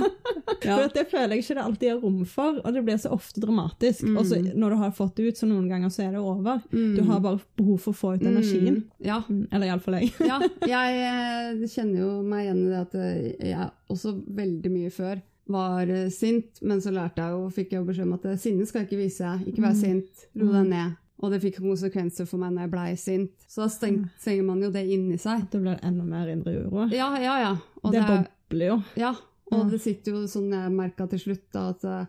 For 0.63 0.91
det 0.93 1.05
føler 1.11 1.35
jeg 1.37 1.43
ikke 1.45 1.57
det 1.57 1.63
alltid 1.65 1.91
er 1.93 1.99
rom 2.03 2.19
for, 2.29 2.59
og 2.63 2.73
det 2.75 2.83
blir 2.87 2.99
så 3.01 3.11
ofte 3.15 3.41
dramatisk. 3.43 4.03
Mm. 4.07 4.17
Og 4.19 4.27
så 4.29 4.39
når 4.45 4.75
du 4.75 4.77
har 4.83 4.93
fått 4.97 5.15
det 5.19 5.29
ut, 5.29 5.39
så 5.41 5.49
noen 5.49 5.69
ganger 5.71 5.91
så 5.93 6.05
er 6.07 6.13
det 6.17 6.21
over. 6.23 6.61
Mm. 6.73 6.93
Du 6.97 7.01
har 7.09 7.23
bare 7.23 7.41
behov 7.59 7.79
for 7.85 7.95
å 7.95 7.99
få 8.01 8.13
ut 8.17 8.27
energien. 8.27 8.81
Mm. 8.81 8.85
Ja. 9.09 9.21
Mm, 9.29 9.41
Eller 9.51 9.71
iallfall 9.71 9.99
jeg. 10.01 10.13
ja. 10.27 10.39
Jeg 10.69 11.01
eh, 11.09 11.65
kjenner 11.71 12.03
jo 12.05 12.11
meg 12.25 12.45
igjen 12.47 12.63
i 12.65 12.69
det 12.73 12.79
at 12.85 12.95
eh, 12.99 13.49
jeg 13.53 13.69
også 13.89 14.15
veldig 14.39 14.71
mye 14.75 14.93
før 14.93 15.21
var 15.49 15.89
eh, 15.89 16.09
sint, 16.13 16.59
men 16.61 16.81
så 16.83 16.91
lærte 16.93 17.23
jeg 17.25 17.33
jo, 17.33 17.45
fikk 17.55 17.71
jeg 17.73 17.85
beskjed 17.87 18.05
om 18.09 18.17
at 18.19 18.27
sinne 18.41 18.67
skal 18.69 18.83
ikke 18.85 18.99
vise. 19.01 19.31
Ikke 19.49 19.63
vær 19.65 19.73
Mm. 19.73 19.79
sint, 19.81 20.27
ro 20.37 20.51
deg 20.53 20.67
ned. 20.75 20.97
Og 21.21 21.31
det 21.31 21.41
fikk 21.43 21.57
konsekvenser 21.59 22.25
for 22.29 22.37
meg 22.39 22.53
når 22.53 22.61
jeg 22.61 22.71
blei 22.71 22.89
sint. 22.95 23.31
Så 23.47 23.65
da 23.65 23.67
stenger 23.69 24.43
man 24.47 24.61
jo 24.63 24.69
det 24.71 24.85
inni 24.87 25.17
seg. 25.19 25.49
Da 25.51 25.59
blir 25.59 25.79
enda 25.83 26.03
mer 26.07 26.29
indre 26.31 26.53
uro. 26.63 26.85
Ja, 26.95 27.09
ja, 27.19 27.33
ja. 27.41 27.57
Og 27.83 27.91
det 27.91 27.99
det 28.01 28.09
er- 28.09 28.27
bobler 28.49 28.65
jo. 28.67 28.83
Ja, 28.95 29.09
og 29.51 29.57
Ja. 29.57 29.63
det 29.69 29.81
sitter 29.81 30.11
jo 30.13 30.23
sånn 30.27 30.49
jeg 30.51 30.71
merka 30.71 31.09
til 31.09 31.19
slutt, 31.19 31.51
da, 31.51 31.69
at 31.69 31.83
eh, 31.83 32.05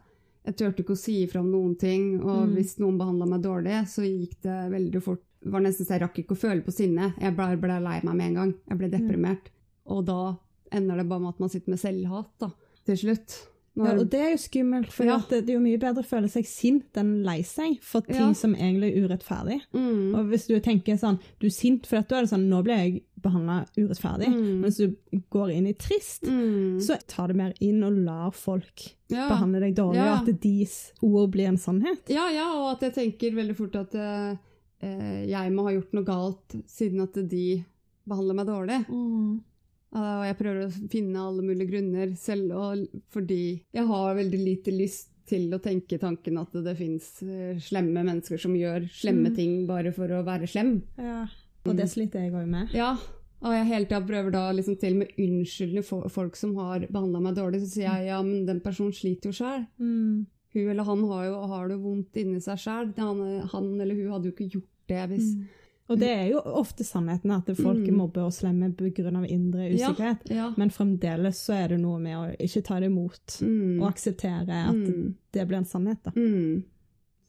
jeg 0.46 0.56
turte 0.56 0.82
ikke 0.84 0.94
å 0.94 0.98
si 0.98 1.26
ifra 1.26 1.40
om 1.40 1.50
noen 1.50 1.76
ting. 1.78 2.20
Og 2.22 2.46
Mm. 2.48 2.54
hvis 2.54 2.78
noen 2.78 2.98
behandla 2.98 3.26
meg 3.28 3.42
dårlig, 3.42 3.82
så 3.88 4.02
gikk 4.06 4.36
det 4.42 4.70
veldig 4.70 5.02
fort. 5.02 5.22
Det 5.42 5.50
var 5.50 5.60
nesten 5.60 5.86
så 5.86 5.98
jeg 5.98 6.02
rakk 6.02 6.18
ikke 6.18 6.36
å 6.36 6.38
føle 6.38 6.62
på 6.62 6.70
sinne. 6.72 7.14
Jeg 7.18 7.34
ble, 7.34 7.56
ble 7.56 7.80
lei 7.82 8.00
meg 8.04 8.14
med 8.14 8.26
en 8.28 8.34
gang. 8.34 8.54
Jeg 8.68 8.78
ble 8.78 8.90
deprimert. 8.90 9.48
Og 9.86 10.04
da 10.06 10.36
ender 10.70 10.96
det 10.98 11.08
bare 11.08 11.20
med 11.20 11.28
at 11.34 11.40
man 11.40 11.48
sitter 11.48 11.70
med 11.70 11.78
selvhat, 11.80 12.28
da, 12.38 12.50
til 12.86 12.96
slutt. 12.96 13.46
Når, 13.78 13.86
Ja, 13.86 13.92
og 14.02 14.08
det 14.10 14.18
er 14.20 14.30
jo 14.32 14.38
skummelt, 14.42 14.90
for 14.92 15.04
Ja. 15.06 15.16
det, 15.30 15.46
det 15.46 15.52
er 15.54 15.58
jo 15.60 15.62
mye 15.62 15.78
bedre 15.78 16.02
å 16.02 16.06
føle 16.08 16.28
seg 16.28 16.44
sint 16.44 16.98
enn 16.98 17.22
lei 17.22 17.40
seg 17.46 17.76
for 17.86 18.00
ting 18.02 18.16
Ja. 18.18 18.32
som 18.34 18.54
egentlig 18.54 18.90
er 18.96 19.04
urettferdig. 19.06 19.60
mm, 19.72 20.14
Og 20.18 20.26
hvis 20.32 20.46
du 20.48 20.58
tenker 20.60 20.98
sånn, 20.98 21.20
du 21.38 21.46
er 21.46 21.54
sint 21.54 21.86
for 21.86 21.98
at 22.02 22.08
da 22.08 22.18
er 22.18 22.22
det 22.26 22.30
sånn, 22.32 22.48
nå 22.50 22.62
ble 22.66 22.74
jeg 22.76 23.02
behandla 23.22 23.66
urettferdig. 23.78 24.28
Mm. 24.32 24.60
Mens 24.60 24.76
du 24.78 24.96
går 25.30 25.52
inn 25.54 25.66
i 25.68 25.72
trist, 25.74 26.22
mm, 26.24 26.80
så 26.80 26.98
ta 27.06 27.26
det 27.28 27.36
mer 27.36 27.54
inn 27.60 27.82
og 27.84 27.92
lar 28.04 28.30
folk 28.32 28.90
ja. 29.08 29.28
behandle 29.28 29.60
deg 29.60 29.74
dårlig, 29.76 30.00
og 30.02 30.28
at 30.28 30.40
deres 30.40 30.92
ord 31.02 31.30
blir 31.30 31.46
en 31.48 31.56
sannhet. 31.56 32.08
Ja, 32.08 32.28
ja, 32.28 32.48
og 32.58 32.72
at 32.82 32.88
jeg 32.90 32.94
tenker 32.94 33.36
veldig 33.36 33.56
fort 33.56 33.76
at 33.76 33.94
eh, 33.94 35.26
jeg 35.28 35.52
må 35.52 35.62
ha 35.68 35.74
gjort 35.76 35.92
noe 35.92 36.04
galt 36.04 36.56
siden 36.66 37.02
at 37.02 37.12
de 37.28 37.62
behandler 38.08 38.34
meg 38.34 38.46
dårlig. 38.48 38.78
Uh, 38.88 39.38
Og 39.90 40.24
jeg 40.28 40.36
prøver 40.38 40.66
å 40.68 40.88
finne 40.92 41.18
alle 41.18 41.42
mulige 41.42 41.70
grunner, 41.72 42.12
selv 42.14 42.52
fordi 43.10 43.40
jeg 43.74 43.86
har 43.88 44.14
veldig 44.14 44.38
lite 44.44 44.74
lyst 44.74 45.08
til 45.30 45.48
å 45.54 45.58
tenke 45.62 45.98
tanken 45.98 46.38
at 46.38 46.52
det, 46.52 46.76
finnes 46.78 47.06
slemme 47.62 48.02
mennesker 48.06 48.38
som 48.38 48.54
gjør 48.54 48.86
slemme 48.90 49.30
Mm. 49.30 49.36
ting 49.36 49.66
bare 49.66 49.92
for 49.92 50.06
å 50.08 50.24
være 50.26 50.46
slem. 50.50 50.82
Ja. 50.98 51.26
Og 51.66 51.76
det 51.76 51.88
sliter 51.90 52.22
jeg 52.22 52.32
òg 52.32 52.48
med. 52.48 52.70
Ja, 52.74 52.96
og 53.42 53.52
jeg 53.52 53.66
hele 53.66 53.84
tida 53.86 54.00
prøver 54.06 54.32
da 54.32 54.50
liksom 54.52 54.78
til 54.80 54.94
med 54.96 55.12
unnskyldende 55.18 55.84
for 55.84 56.08
folk 56.08 56.36
som 56.36 56.54
har 56.56 56.86
behandla 56.86 57.20
meg 57.20 57.34
dårlig, 57.36 57.60
så 57.62 57.70
sier 57.74 57.88
jeg 57.98 58.06
ja, 58.10 58.22
men 58.22 58.46
den 58.46 58.60
personen 58.60 58.92
sliter 58.92 59.30
jo 59.30 59.32
sjæl. 59.32 59.66
Mm. 59.78 60.26
Hun 60.54 60.68
eller 60.70 60.84
han 60.84 61.04
har 61.12 61.24
jo 61.26 61.46
har 61.46 61.68
det 61.68 61.78
vondt 61.78 62.16
inni 62.16 62.40
seg 62.42 62.58
sjæl. 62.58 62.92
Han, 62.98 63.48
han 63.52 63.80
eller 63.80 63.94
hun 63.94 64.12
hadde 64.12 64.30
jo 64.30 64.34
ikke 64.34 64.50
gjort 64.56 64.70
det 64.88 65.08
hvis 65.10 65.34
Mm. 65.36 65.48
Og 65.90 65.98
det 65.98 66.08
er 66.08 66.26
jo 66.30 66.40
ofte 66.60 66.84
sannheten, 66.86 67.32
at 67.34 67.48
folk 67.56 67.80
er 67.82 67.90
Mm. 67.90 67.96
mobber 67.98 68.22
og 68.28 68.32
slemme 68.32 68.72
pga. 68.76 69.26
indre 69.28 69.70
usikkerhet. 69.74 70.30
Ja. 70.30 70.52
Men 70.56 70.70
fremdeles 70.70 71.36
så 71.42 71.52
er 71.64 71.68
det 71.74 71.80
noe 71.80 71.98
med 71.98 72.16
å 72.16 72.36
ikke 72.38 72.62
ta 72.64 72.78
det 72.78 72.86
imot, 72.90 73.40
Mm. 73.42 73.82
og 73.82 73.88
akseptere 73.92 74.68
at 74.68 74.74
Mm. 74.74 75.14
det 75.32 75.48
blir 75.48 75.58
en 75.58 75.64
sannhet. 75.64 76.02
da. 76.04 76.10
Mm. 76.14 76.62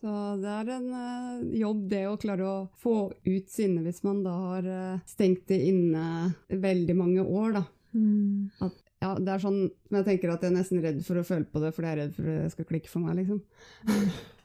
Så 0.03 0.41
det 0.41 0.49
er 0.49 0.70
en 0.76 0.93
uh, 0.93 1.57
jobb, 1.59 1.89
det 1.89 2.05
å 2.07 2.18
klare 2.20 2.41
å 2.41 2.70
få 2.82 3.12
ut 3.26 3.49
sinnet 3.49 3.84
hvis 3.84 4.03
man 4.03 4.24
da 4.24 4.32
har 4.32 4.64
uh, 4.66 4.99
stengt 5.05 5.45
det 5.47 5.59
inne 5.62 6.34
veldig 6.49 6.95
mange 6.95 7.20
år, 7.26 7.53
da. 7.53 7.64
Mm. 7.95 8.49
At, 8.62 8.72
ja, 9.01 9.16
det 9.16 9.28
er 9.28 9.39
sånn 9.39 9.70
men 9.91 10.03
jeg 10.03 10.20
tenker 10.22 10.34
at 10.34 10.41
jeg 10.41 10.51
er 10.51 10.57
nesten 10.57 10.82
redd 10.82 11.03
for 11.05 11.16
å 11.16 11.26
føle 11.26 11.45
på 11.45 11.59
det, 11.62 11.74
fordi 11.76 11.86
jeg 11.88 11.97
er 11.97 12.01
redd 12.07 12.16
for 12.16 12.24
at 12.30 12.43
det 12.43 12.51
skal 12.51 12.66
klikke 12.66 12.88
for 12.89 12.99
meg, 12.99 13.18
liksom. 13.18 13.41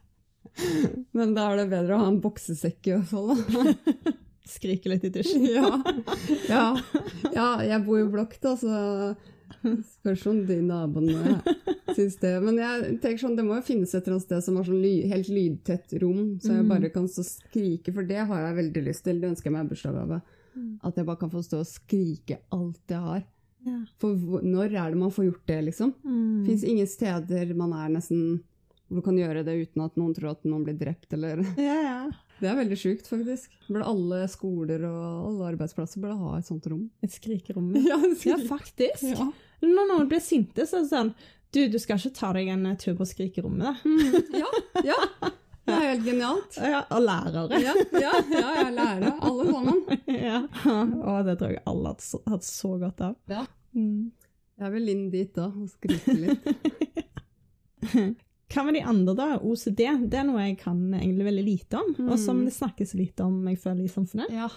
men 1.17 1.35
da 1.37 1.51
er 1.51 1.63
det 1.63 1.71
bedre 1.73 1.97
å 1.97 2.03
ha 2.05 2.11
en 2.11 2.21
boksesekk 2.25 2.91
i 2.91 2.97
hvert 2.97 3.11
fall, 3.11 3.35
da. 3.35 4.15
Skrike 4.57 4.93
litt 4.93 5.05
i 5.09 5.11
dusjen. 5.11 5.43
ja. 5.51 5.71
ja. 6.47 6.67
ja. 7.35 7.49
jeg 7.67 7.81
bor 7.87 7.99
jo 7.99 8.07
i 8.07 8.13
blokk, 8.13 8.37
da, 8.43 8.55
så 8.61 8.77
Spørs 9.67 10.25
om 10.31 10.41
de 10.47 10.57
naboene 10.63 11.41
syns 11.97 12.17
det. 12.23 12.33
Men 12.43 12.59
jeg 12.61 12.97
tenker 13.03 13.23
sånn, 13.23 13.37
det 13.39 13.45
må 13.47 13.59
jo 13.59 13.67
finnes 13.67 13.93
et 13.95 14.03
eller 14.03 14.17
annet 14.17 14.27
sted 14.27 14.45
som 14.47 14.59
har 14.59 14.67
sånn 14.69 14.83
ly, 14.83 14.95
helt 15.11 15.31
lydtett 15.33 15.95
rom, 16.03 16.37
så 16.43 16.53
jeg 16.53 16.67
mm. 16.67 16.73
bare 16.73 16.91
kan 16.95 17.07
stå 17.11 17.25
og 17.25 17.29
skrike, 17.29 17.95
for 17.95 18.09
det 18.09 18.27
har 18.29 18.43
jeg 18.45 18.59
veldig 18.61 18.83
lyst 18.89 19.07
til. 19.07 19.21
Det 19.23 19.31
ønsker 19.33 19.51
jeg 19.51 19.57
meg 19.57 19.67
i 19.67 19.73
bursdagsgave. 19.73 20.21
Mm. 20.57 20.69
At 20.89 21.01
jeg 21.01 21.09
bare 21.09 21.23
kan 21.23 21.33
få 21.33 21.43
stå 21.47 21.63
og 21.63 21.71
skrike 21.71 22.41
alt 22.55 22.95
jeg 22.95 23.03
har. 23.07 23.25
Ja. 23.67 23.81
For 24.03 24.43
når 24.47 24.77
er 24.77 24.93
det 24.93 25.01
man 25.01 25.15
får 25.15 25.31
gjort 25.31 25.49
det, 25.51 25.61
liksom? 25.71 25.95
Mm. 26.07 26.45
Fins 26.47 26.67
ingen 26.67 26.91
steder 26.91 27.55
man 27.59 27.75
er 27.75 27.91
nesten 27.97 28.39
hvor 28.87 29.01
du 29.01 29.03
kan 29.03 29.19
gjøre 29.19 29.43
det 29.47 29.55
uten 29.65 29.83
at 29.83 29.97
noen 29.99 30.15
tror 30.15 30.33
at 30.37 30.45
noen 30.47 30.65
blir 30.67 30.77
drept, 30.79 31.09
eller 31.17 31.43
ja, 31.69 31.77
ja. 31.83 32.01
Det 32.41 32.51
er 32.51 32.59
veldig 32.59 32.77
sjukt, 32.77 33.07
faktisk. 33.09 33.55
Burde 33.67 33.87
alle 33.89 34.19
skoler 34.29 34.83
og 34.85 35.05
alle 35.31 35.47
arbeidsplasser 35.55 36.03
burde 36.03 36.19
ha 36.21 36.35
et 36.37 36.49
sånt 36.49 36.67
rom. 36.69 36.85
Et 37.05 37.13
skrikerom? 37.13 37.71
Ja, 37.81 37.97
ja 38.29 38.37
faktisk. 38.45 39.07
Ja. 39.09 39.31
Når 39.65 39.89
noen 39.89 40.11
blir 40.11 40.21
sinte, 40.21 40.67
så 40.69 40.83
er 40.83 40.85
det 40.85 40.93
sånn 40.93 41.15
Du, 41.55 41.63
du 41.73 41.79
skal 41.81 41.97
ikke 41.97 42.19
ta 42.19 42.35
deg 42.37 42.51
en 42.53 42.69
tur 42.77 42.99
på 42.99 43.07
skrikerommet, 43.09 43.65
da. 43.65 43.73
Mm. 43.89 44.37
Ja, 44.37 44.51
ja. 44.93 45.01
Det 45.67 45.75
er 45.75 45.87
helt 45.89 46.05
genialt. 46.07 46.59
Ja, 46.61 46.83
Og 46.95 47.01
lærere. 47.03 47.59
Ja, 47.59 47.73
ja, 47.97 48.13
ja, 48.31 48.51
ja 48.61 48.67
lærere. 48.71 49.15
Alle 49.27 49.47
sammen. 49.49 49.81
Ja. 50.13 50.43
Og 50.77 51.27
det 51.27 51.39
tror 51.41 51.57
jeg 51.57 51.65
alle 51.67 51.95
har 51.97 52.37
hatt 52.37 52.47
så 52.47 52.77
godt 52.85 53.03
av. 53.09 53.17
Ja. 53.33 53.43
Mm. 53.75 54.13
Jeg 54.61 54.73
vil 54.77 54.93
inn 54.93 55.09
dit 55.13 55.33
da 55.37 55.49
og 55.49 55.67
skrike 55.73 56.15
litt. 56.21 56.47
Hva 58.53 58.63
med 58.63 58.77
de 58.79 58.85
andre, 58.87 59.15
da? 59.19 59.29
OCD 59.43 59.83
det 60.07 60.21
er 60.21 60.27
noe 60.29 60.45
jeg 60.45 60.59
kan 60.61 60.79
egentlig 60.95 61.27
veldig 61.27 61.45
lite 61.47 61.81
om, 61.81 61.93
mm. 61.99 62.09
og 62.09 62.19
som 62.23 62.45
det 62.47 62.55
snakkes 62.55 62.95
lite 62.99 63.27
om, 63.27 63.41
jeg 63.51 63.59
føler, 63.63 63.85
i 63.85 63.93
samfunnet. 63.93 64.31
Ja, 64.35 64.49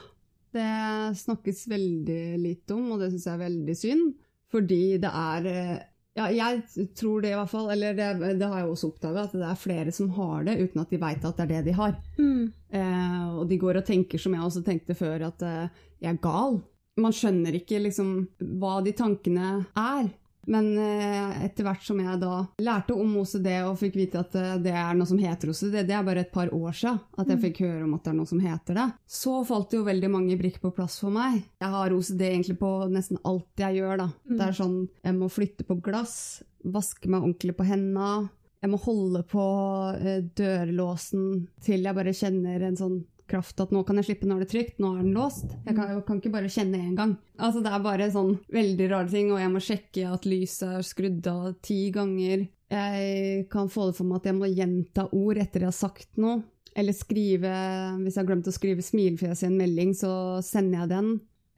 det 0.53 1.17
snakkes 1.17 1.67
veldig 1.69 2.23
lite 2.41 2.75
om, 2.77 2.91
og 2.93 3.01
det 3.01 3.11
syns 3.13 3.27
jeg 3.27 3.35
er 3.35 3.45
veldig 3.45 3.77
synd. 3.77 4.11
Fordi 4.49 4.83
det 5.01 5.09
er 5.13 5.47
eh, 5.49 5.79
Ja, 6.17 6.25
jeg 6.33 6.87
tror 6.97 7.21
det 7.21 7.29
i 7.31 7.37
hvert 7.37 7.51
fall, 7.51 7.69
eller 7.71 7.93
det, 7.95 8.07
det 8.41 8.47
har 8.49 8.63
jeg 8.63 8.71
også 8.71 8.89
oppdaga, 8.89 9.27
at 9.27 9.35
det 9.37 9.45
er 9.45 9.59
flere 9.61 9.91
som 9.95 10.09
har 10.17 10.47
det 10.47 10.57
uten 10.59 10.81
at 10.81 10.89
de 10.91 10.99
veit 10.99 11.25
at 11.25 11.37
det 11.37 11.45
er 11.45 11.51
det 11.51 11.61
de 11.69 11.75
har. 11.77 11.93
Mm. 12.17 12.49
Eh, 12.75 13.27
og 13.39 13.45
de 13.49 13.59
går 13.61 13.79
og 13.79 13.85
tenker 13.87 14.21
som 14.21 14.35
jeg 14.35 14.43
også 14.43 14.63
tenkte 14.65 14.97
før, 14.97 15.29
at 15.29 15.45
eh, 15.45 15.85
jeg 16.01 16.11
er 16.11 16.21
gal. 16.23 16.59
Man 16.99 17.15
skjønner 17.15 17.55
ikke 17.55 17.79
liksom 17.85 18.09
hva 18.59 18.79
de 18.83 18.93
tankene 18.97 19.53
er. 19.77 20.09
Men 20.47 20.69
eh, 20.79 21.43
etter 21.45 21.67
hvert 21.67 21.83
som 21.85 21.99
jeg 22.01 22.19
da 22.21 22.39
lærte 22.63 22.95
om 22.97 23.17
OCD 23.21 23.49
og 23.67 23.77
fikk 23.81 23.99
vite 23.99 24.21
at 24.23 24.37
eh, 24.39 24.55
det 24.63 24.73
er 24.73 24.95
noe 24.97 25.09
som 25.09 25.19
heter 25.21 25.51
OCD, 25.51 25.81
det 25.83 25.95
er 25.95 26.05
bare 26.07 26.23
et 26.25 26.33
par 26.33 26.51
år 26.55 26.73
siden 26.73 26.99
at 27.19 27.27
jeg 27.27 27.37
mm. 27.37 27.43
fikk 27.43 27.61
høre 27.65 27.83
om 27.85 27.93
at 27.97 28.05
det 28.05 28.13
er 28.13 28.17
noe 28.21 28.31
som 28.31 28.41
heter 28.43 28.79
det, 28.79 28.87
så 29.19 29.35
falt 29.47 29.75
jo 29.75 29.83
veldig 29.87 30.11
mange 30.15 30.39
brikker 30.39 30.63
på 30.63 30.73
plass 30.79 30.97
for 31.03 31.13
meg. 31.13 31.41
Jeg 31.61 31.73
har 31.75 31.95
OCD 31.95 32.25
egentlig 32.31 32.57
på 32.61 32.71
nesten 32.89 33.21
alt 33.27 33.65
jeg 33.65 33.81
gjør, 33.81 33.95
da. 34.05 34.09
Mm. 34.25 34.35
Det 34.35 34.47
er 34.47 34.59
sånn 34.63 34.79
jeg 35.03 35.19
må 35.19 35.31
flytte 35.33 35.67
på 35.67 35.79
glass, 35.85 36.17
vaske 36.63 37.11
meg 37.11 37.23
ordentlig 37.23 37.55
på 37.59 37.67
henda, 37.67 38.09
jeg 38.59 38.71
må 38.73 38.79
holde 38.83 39.21
på 39.29 39.45
eh, 40.01 40.25
dørlåsen 40.35 41.47
til 41.63 41.85
jeg 41.87 41.95
bare 41.95 42.15
kjenner 42.15 42.67
en 42.67 42.79
sånn 42.79 42.99
kraft 43.29 43.61
at 43.63 43.71
nå 43.73 43.83
kan 43.87 43.99
jeg 43.99 44.09
slippe, 44.09 44.27
nå 44.27 44.37
er 44.37 44.43
det 44.43 44.51
trygt, 44.51 44.77
nå 44.81 44.93
er 44.95 45.03
den 45.03 45.15
låst. 45.15 45.47
Jeg 45.65 45.75
kan, 45.77 45.89
jeg 45.93 46.03
kan 46.07 46.21
ikke 46.21 46.33
bare 46.33 46.51
kjenne 46.51 46.81
én 46.81 46.95
gang. 46.97 47.15
Altså 47.39 47.63
Det 47.65 47.73
er 47.73 47.85
bare 47.85 48.11
sånn 48.13 48.35
veldig 48.53 48.87
rare 48.91 49.11
ting, 49.11 49.33
og 49.33 49.41
jeg 49.41 49.53
må 49.53 49.63
sjekke 49.63 50.05
at 50.13 50.27
lyset 50.29 50.79
er 50.79 50.87
skrudd 50.87 51.29
av 51.31 51.51
ti 51.65 51.81
ganger. 51.95 52.47
Jeg 52.69 53.47
kan 53.49 53.71
få 53.71 53.89
det 53.89 53.97
for 53.97 54.09
meg 54.09 54.19
at 54.19 54.29
jeg 54.29 54.37
må 54.37 54.49
gjenta 54.51 55.07
ord 55.15 55.41
etter 55.41 55.65
jeg 55.65 55.71
har 55.71 55.77
sagt 55.77 56.19
noe. 56.21 56.41
Eller 56.77 56.93
skrive 56.93 57.49
Hvis 58.03 58.13
jeg 58.13 58.21
har 58.21 58.27
glemt 58.29 58.47
å 58.47 58.53
skrive 58.53 58.83
smilefjes 58.85 59.41
i 59.43 59.47
en 59.49 59.57
melding, 59.57 59.95
så 59.97 60.11
sender 60.45 60.83
jeg 60.83 60.91
den. 60.93 61.09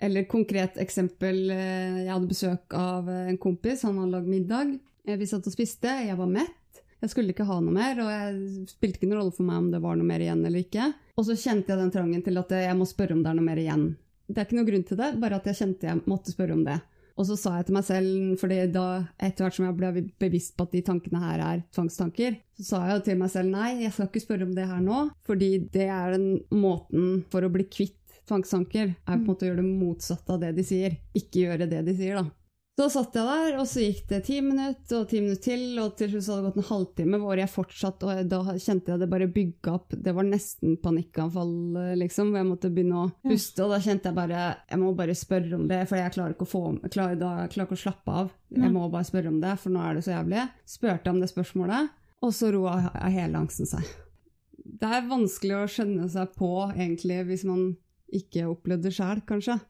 Eller 0.02 0.26
konkret 0.26 0.80
eksempel, 0.82 1.44
eh, 1.54 2.06
jeg 2.06 2.10
hadde 2.10 2.32
besøk 2.32 2.74
av 2.74 3.10
en 3.12 3.38
kompis, 3.38 3.84
han 3.86 4.00
hadde 4.02 4.16
lagd 4.16 4.32
middag. 4.32 4.72
Eh, 5.06 5.18
vi 5.20 5.28
satt 5.30 5.46
og 5.46 5.54
spiste, 5.54 5.92
jeg 6.08 6.18
var 6.18 6.32
mett. 6.32 6.58
Jeg 7.02 7.10
skulle 7.10 7.34
ikke 7.34 7.48
ha 7.50 7.58
noe 7.58 7.74
mer, 7.74 7.98
og 8.04 8.12
jeg 8.14 8.68
spilte 8.70 9.00
ikke 9.00 9.10
noen 9.10 9.24
rolle 9.24 9.34
for 9.34 9.48
meg 9.48 9.58
om 9.64 9.72
det 9.74 9.82
var 9.82 9.98
noe 9.98 10.06
mer 10.06 10.22
igjen 10.22 10.44
eller 10.46 10.62
ikke. 10.62 10.92
Og 11.18 11.26
så 11.26 11.38
kjente 11.40 11.74
jeg 11.74 11.82
den 11.82 11.94
trangen 11.94 12.22
til 12.26 12.38
at 12.38 12.54
jeg 12.54 12.78
må 12.78 12.86
spørre 12.90 13.18
om 13.18 13.24
det 13.26 13.32
er 13.32 13.38
noe 13.40 13.48
mer 13.48 13.62
igjen. 13.62 13.88
Det 14.30 14.38
er 14.38 14.48
ikke 14.48 14.58
noen 14.60 14.70
grunn 14.70 14.88
til 14.88 15.00
det, 15.00 15.12
bare 15.22 15.40
at 15.42 15.50
jeg 15.50 15.58
kjente 15.58 15.90
jeg 15.90 16.02
måtte 16.06 16.34
spørre 16.36 16.56
om 16.56 16.62
det. 16.68 16.78
Og 17.20 17.28
så 17.28 17.36
sa 17.38 17.56
jeg 17.58 17.68
til 17.68 17.76
meg 17.76 17.86
selv, 17.86 18.12
fordi 18.42 18.60
da 18.74 18.86
etter 19.20 19.46
hvert 19.46 19.58
som 19.58 19.66
jeg 19.68 19.78
ble 19.78 20.04
bevisst 20.22 20.54
på 20.58 20.66
at 20.66 20.76
de 20.78 20.84
tankene 20.88 21.22
her 21.22 21.44
er 21.46 21.64
tvangstanker, 21.76 22.38
så 22.58 22.68
sa 22.70 22.84
jeg 22.92 23.04
til 23.08 23.20
meg 23.20 23.34
selv 23.34 23.52
nei, 23.52 23.72
jeg 23.84 23.94
skal 23.96 24.08
ikke 24.08 24.24
spørre 24.24 24.48
om 24.48 24.54
det 24.58 24.68
her 24.70 24.84
nå, 24.86 25.02
fordi 25.28 25.52
det 25.74 25.90
er 25.92 26.16
den 26.16 26.30
måten 26.54 27.26
for 27.34 27.46
å 27.46 27.52
bli 27.52 27.68
kvitt 27.70 27.98
tvangstanker, 28.30 28.94
er 28.94 29.18
på 29.18 29.18
en 29.18 29.28
måte 29.28 29.46
å 29.46 29.52
gjøre 29.52 29.64
det 29.64 29.82
motsatte 29.82 30.38
av 30.38 30.46
det 30.46 30.54
de 30.58 30.66
sier. 30.66 30.96
Ikke 31.18 31.48
gjøre 31.48 31.68
det 31.70 31.82
de 31.90 31.98
sier, 31.98 32.22
da. 32.22 32.30
Så 32.82 32.88
satt 32.90 33.14
jeg 33.14 33.28
der, 33.28 33.56
og 33.62 33.68
så 33.70 33.84
gikk 33.84 34.08
det 34.10 34.18
ti 34.26 34.40
minutter 34.42 35.04
og 35.04 35.10
ti 35.12 35.20
minutter 35.22 35.44
til, 35.52 35.66
og 35.78 35.92
til 36.00 36.08
slutt 36.10 36.30
hadde 36.32 36.40
det 36.40 36.48
gått 36.48 36.56
en 36.58 36.66
halvtime 36.72 37.20
hvor 37.22 37.38
jeg 37.38 37.52
fortsatt, 37.54 38.06
og 38.08 38.32
da 38.32 38.56
kjente 38.56 38.90
jeg 38.90 39.02
det 39.04 39.10
bare 39.12 39.28
bygga 39.36 39.74
opp. 39.76 39.94
Det 39.94 40.14
var 40.18 40.26
nesten 40.26 40.80
panikkanfall, 40.82 41.52
liksom, 42.02 42.32
hvor 42.32 42.42
jeg 42.42 42.48
måtte 42.50 42.72
begynne 42.74 43.04
å 43.04 43.12
puste, 43.28 43.62
og 43.62 43.76
da 43.76 43.78
kjente 43.86 44.10
jeg 44.10 44.18
bare 44.18 44.42
Jeg 44.72 44.82
må 44.82 44.96
bare 44.98 45.14
spørre 45.20 45.60
om 45.60 45.70
det, 45.70 45.84
for 45.92 46.02
jeg 46.02 46.16
klarer 46.18 46.34
ikke 46.34 46.48
å, 46.48 46.52
få, 46.56 46.64
klarer, 46.88 47.22
da, 47.22 47.32
klarer 47.54 47.70
ikke 47.70 47.78
å 47.78 47.84
slappe 47.84 48.18
av. 48.24 48.36
Jeg 48.58 48.74
må 48.74 48.90
bare 48.90 49.10
spørre 49.12 49.30
om 49.30 49.38
det, 49.46 49.56
for 49.62 49.78
nå 49.78 49.86
er 49.86 50.00
det 50.00 50.06
så 50.08 50.16
jævlig. 50.16 50.50
Spurte 50.74 51.14
om 51.14 51.22
det 51.22 51.30
spørsmålet, 51.30 51.94
og 52.26 52.34
så 52.34 52.50
roa 52.56 52.80
hele 53.14 53.46
angsten 53.46 53.70
seg. 53.70 53.94
Det 54.58 54.90
er 54.90 55.06
vanskelig 55.06 55.60
å 55.60 55.70
skjønne 55.70 56.10
seg 56.10 56.34
på, 56.34 56.56
egentlig, 56.74 57.22
hvis 57.30 57.46
man 57.46 57.76
ikke 58.10 58.50
opplevde 58.50 58.90
det 58.90 58.98
sjøl, 58.98 59.22
kanskje 59.30 59.62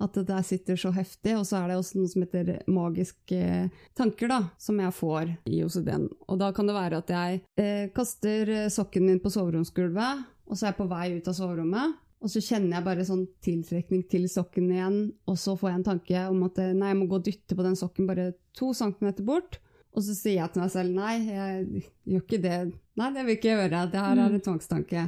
at 0.00 0.16
det 0.16 0.26
der 0.30 0.44
sitter 0.46 0.78
så 0.80 0.92
heftig. 0.96 1.36
Og 1.38 1.46
så 1.48 1.60
er 1.60 1.70
det 1.70 1.78
også 1.80 2.00
noe 2.00 2.10
som 2.10 2.24
heter 2.24 2.52
magiske 2.70 3.70
tanker, 3.98 4.30
da, 4.32 4.42
som 4.60 4.80
jeg 4.80 4.96
får 4.96 5.34
i 5.50 5.62
OCD-en. 5.66 6.08
Og 6.28 6.40
da 6.40 6.50
kan 6.56 6.70
det 6.70 6.76
være 6.76 7.00
at 7.02 7.14
jeg 7.14 7.40
eh, 7.60 7.88
kaster 7.94 8.54
sokken 8.72 9.08
min 9.08 9.22
på 9.22 9.32
soveromsgulvet, 9.32 10.28
og 10.50 10.56
så 10.56 10.66
er 10.66 10.72
jeg 10.72 10.80
på 10.80 10.90
vei 10.90 11.06
ut 11.18 11.30
av 11.30 11.36
soverommet. 11.36 11.98
Og 12.20 12.28
så 12.28 12.42
kjenner 12.44 12.76
jeg 12.76 12.84
bare 12.84 13.06
sånn 13.08 13.24
tiltrekning 13.44 14.04
til 14.12 14.26
sokken 14.28 14.68
igjen, 14.74 15.00
og 15.24 15.38
så 15.40 15.54
får 15.56 15.70
jeg 15.70 15.78
en 15.78 15.88
tanke 15.88 16.28
om 16.28 16.44
at 16.50 16.60
eh, 16.60 16.76
nei, 16.76 16.92
jeg 16.92 17.00
må 17.00 17.08
gå 17.08 17.20
og 17.20 17.26
dytte 17.26 17.56
på 17.56 17.64
den 17.64 17.78
sokken 17.80 18.08
bare 18.10 18.32
to 18.56 18.74
centimeter 18.76 19.24
bort. 19.26 19.60
Og 19.96 20.04
så 20.06 20.14
sier 20.14 20.38
jeg 20.38 20.52
til 20.52 20.62
meg 20.62 20.70
selv 20.70 20.94
nei, 20.94 21.14
jeg 21.26 21.84
gjør 22.12 22.24
ikke 22.26 22.42
det. 22.44 22.58
Nei, 23.00 23.10
det 23.14 23.24
vil 23.26 23.38
ikke 23.38 23.56
gjøre. 23.56 23.84
Det 23.90 24.04
her 24.04 24.12
er 24.12 24.22
en 24.26 24.36
mm. 24.36 24.44
tvangstanke. 24.46 25.06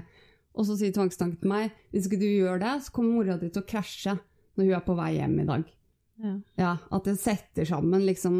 Og 0.52 0.66
så 0.68 0.76
sier 0.76 0.94
tvangstanken 0.96 1.38
til 1.40 1.52
meg 1.52 1.76
hvis 1.92 2.08
ikke 2.08 2.20
du 2.20 2.26
gjør 2.26 2.60
det, 2.64 2.72
så 2.84 2.94
kommer 2.96 3.20
mora 3.20 3.38
di 3.40 3.52
til 3.52 3.62
å 3.62 3.68
krasje 3.68 4.16
når 4.56 4.68
hun 4.68 4.76
er 4.76 4.84
på 4.86 4.96
vei 4.98 5.10
hjem 5.16 5.38
i 5.42 5.48
dag. 5.48 5.64
Ja. 6.22 6.34
ja 6.60 6.72
at 6.92 7.08
det 7.08 7.18
setter 7.20 7.68
sammen 7.68 8.06
liksom 8.06 8.36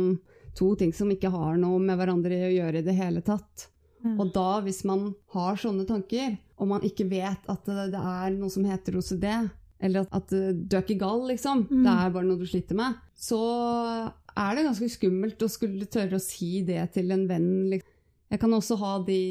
to 0.59 0.75
ting 0.77 0.93
som 0.93 1.11
ikke 1.13 1.33
har 1.33 1.57
noe 1.61 1.81
med 1.83 1.97
hverandre 1.99 2.45
å 2.49 2.53
gjøre 2.53 2.83
i 2.83 2.87
det 2.87 2.97
hele 2.99 3.23
tatt. 3.25 3.69
Ja. 4.03 4.17
Og 4.19 4.33
da, 4.35 4.61
hvis 4.65 4.83
man 4.89 5.13
har 5.35 5.59
sånne 5.61 5.87
tanker, 5.89 6.37
og 6.59 6.71
man 6.75 6.87
ikke 6.87 7.07
vet 7.11 7.47
at 7.51 7.69
det, 7.69 7.93
det 7.95 8.03
er 8.03 8.35
noe 8.37 8.53
som 8.53 8.67
heter 8.67 8.99
OCD, 8.99 9.29
eller 9.83 10.05
at, 10.05 10.13
at, 10.15 10.31
du 10.31 10.77
er 10.77 10.85
ikke 10.85 11.01
gal, 11.01 11.25
liksom, 11.31 11.65
mm. 11.71 11.81
det 11.87 11.95
er 11.95 12.13
bare 12.15 12.29
noe 12.29 12.39
du 12.39 12.47
sliter 12.47 12.79
med, 12.79 12.99
så 13.19 13.41
er 14.33 14.55
det 14.57 14.67
ganske 14.69 14.91
skummelt 14.95 15.43
å 15.43 15.51
skulle 15.51 15.89
tørre 15.91 16.19
å 16.19 16.23
si 16.23 16.63
det 16.67 16.85
til 16.95 17.11
en 17.15 17.25
venn. 17.31 17.51
Liksom. 17.73 17.89
Jeg 18.33 18.41
kan 18.41 18.55
også 18.57 18.79
ha 18.81 18.93
de 19.05 19.23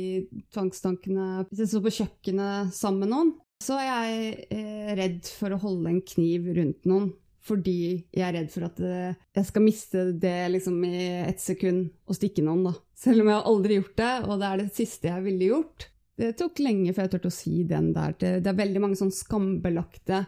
tvangstankene 0.53 1.45
hvis 1.49 1.63
jeg 1.63 1.71
står 1.71 1.86
på 1.88 1.95
kjøkkenet 2.01 2.75
sammen 2.75 3.05
med 3.05 3.13
noen, 3.13 3.32
så 3.62 3.78
er 3.80 3.88
jeg 3.88 4.45
eh, 4.55 4.93
redd 4.97 5.28
for 5.38 5.53
å 5.53 5.62
holde 5.62 5.91
en 5.91 6.01
kniv 6.05 6.49
rundt 6.57 6.88
noen. 6.89 7.12
Fordi 7.41 8.03
jeg 8.14 8.22
er 8.22 8.36
redd 8.36 8.51
for 8.53 8.68
at 8.68 8.80
eh, 8.86 9.16
jeg 9.38 9.47
skal 9.47 9.66
miste 9.66 10.03
det 10.22 10.36
liksom 10.53 10.78
i 10.86 11.05
ett 11.24 11.41
sekund 11.41 11.89
og 12.05 12.18
stikke 12.18 12.43
noen. 12.45 12.68
da. 12.70 12.76
Selv 12.97 13.24
om 13.24 13.32
jeg 13.32 13.39
har 13.39 13.49
aldri 13.49 13.80
gjort 13.80 13.97
det, 14.01 14.12
og 14.28 14.36
det 14.41 14.49
er 14.49 14.62
det 14.62 14.76
siste 14.76 15.09
jeg 15.09 15.26
ville 15.26 15.49
gjort. 15.49 15.88
Det 16.22 16.36
tok 16.38 16.62
lenge 16.62 16.93
før 16.93 17.07
jeg 17.07 17.14
turte 17.16 17.32
å 17.32 17.34
si 17.34 17.55
den 17.66 17.89
der. 17.95 18.14
Det, 18.20 18.32
det 18.45 18.51
er 18.51 18.62
veldig 18.62 18.84
mange 18.84 18.99
sånn 18.99 19.14
skambelagte 19.16 20.24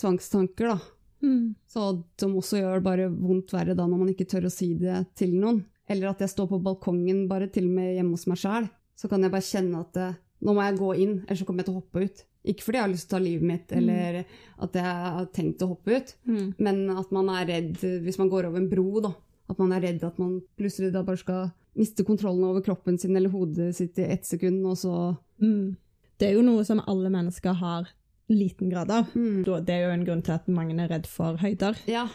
tvangstanker. 0.00 0.74
da. 0.74 0.78
Mm. 1.22 1.54
Så, 1.70 1.86
som 2.20 2.34
også 2.38 2.60
gjør 2.60 2.82
bare 2.84 3.08
vondt 3.12 3.54
verre 3.54 3.76
da 3.78 3.86
når 3.88 4.02
man 4.02 4.12
ikke 4.12 4.28
tør 4.30 4.48
å 4.48 4.52
si 4.52 4.72
det 4.80 5.04
til 5.18 5.36
noen. 5.38 5.62
Eller 5.86 6.10
at 6.10 6.22
jeg 6.24 6.32
står 6.32 6.50
på 6.50 6.62
balkongen 6.64 7.28
bare 7.30 7.46
til 7.52 7.68
og 7.68 7.76
med 7.78 7.94
hjemme 7.94 8.18
hos 8.18 8.26
meg 8.26 8.40
sjæl. 8.42 8.66
Så 8.98 9.10
kan 9.12 9.22
jeg 9.22 9.32
bare 9.32 9.46
kjenne 9.46 9.84
at 9.84 10.00
eh, 10.02 10.16
nå 10.42 10.54
må 10.56 10.64
jeg 10.64 10.80
gå 10.80 10.88
inn, 11.04 11.14
ellers 11.24 11.42
så 11.42 11.46
kommer 11.48 11.62
jeg 11.62 11.70
til 11.70 11.76
å 11.76 11.82
hoppe 11.82 12.06
ut. 12.08 12.24
Ikke 12.46 12.66
fordi 12.66 12.78
jeg 12.78 12.86
har 12.86 12.92
lyst 12.92 13.08
til 13.08 13.16
å 13.16 13.18
ta 13.18 13.22
livet 13.24 13.50
mitt, 13.50 13.70
mm. 13.70 13.76
eller 13.78 14.18
at 14.66 14.80
jeg 14.80 14.96
har 15.06 15.28
tenkt 15.34 15.62
å 15.64 15.70
hoppe 15.74 15.96
ut, 15.98 16.12
mm. 16.30 16.48
men 16.62 16.82
at 16.94 17.14
man 17.14 17.30
er 17.34 17.48
redd 17.50 17.80
hvis 18.04 18.18
man 18.20 18.30
går 18.32 18.48
over 18.48 18.62
en 18.62 18.68
bro, 18.70 18.88
da. 19.04 19.12
At 19.50 19.58
man 19.62 19.74
er 19.76 19.84
redd 19.84 20.04
at 20.06 20.18
man 20.18 20.40
plutselig 20.58 20.92
da 20.94 21.04
bare 21.06 21.20
skal 21.20 21.50
miste 21.76 22.06
kontrollen 22.08 22.46
over 22.48 22.64
kroppen 22.64 22.96
sin 22.98 23.16
eller 23.18 23.30
hodet 23.30 23.74
sitt 23.76 23.98
i 24.00 24.08
ett 24.14 24.26
sekund, 24.26 24.64
og 24.66 24.78
så 24.80 25.16
Mm. 25.36 25.76
Det 26.16 26.30
er 26.30 26.38
jo 26.38 26.44
noe 26.46 26.62
som 26.64 26.80
alle 26.88 27.10
mennesker 27.12 27.52
har 27.60 27.90
liten 28.32 28.70
grad 28.70 28.90
av. 28.90 29.10
mm. 29.14 29.44
Det 29.44 29.74
er 29.74 29.82
jo 29.84 29.90
en 29.92 30.06
grunn 30.06 30.22
til 30.24 30.32
at 30.32 30.48
mange 30.48 30.72
er 30.82 30.88
redd 30.88 31.06
for 31.06 31.36
høyder. 31.36 31.76
Ja. 31.86 32.08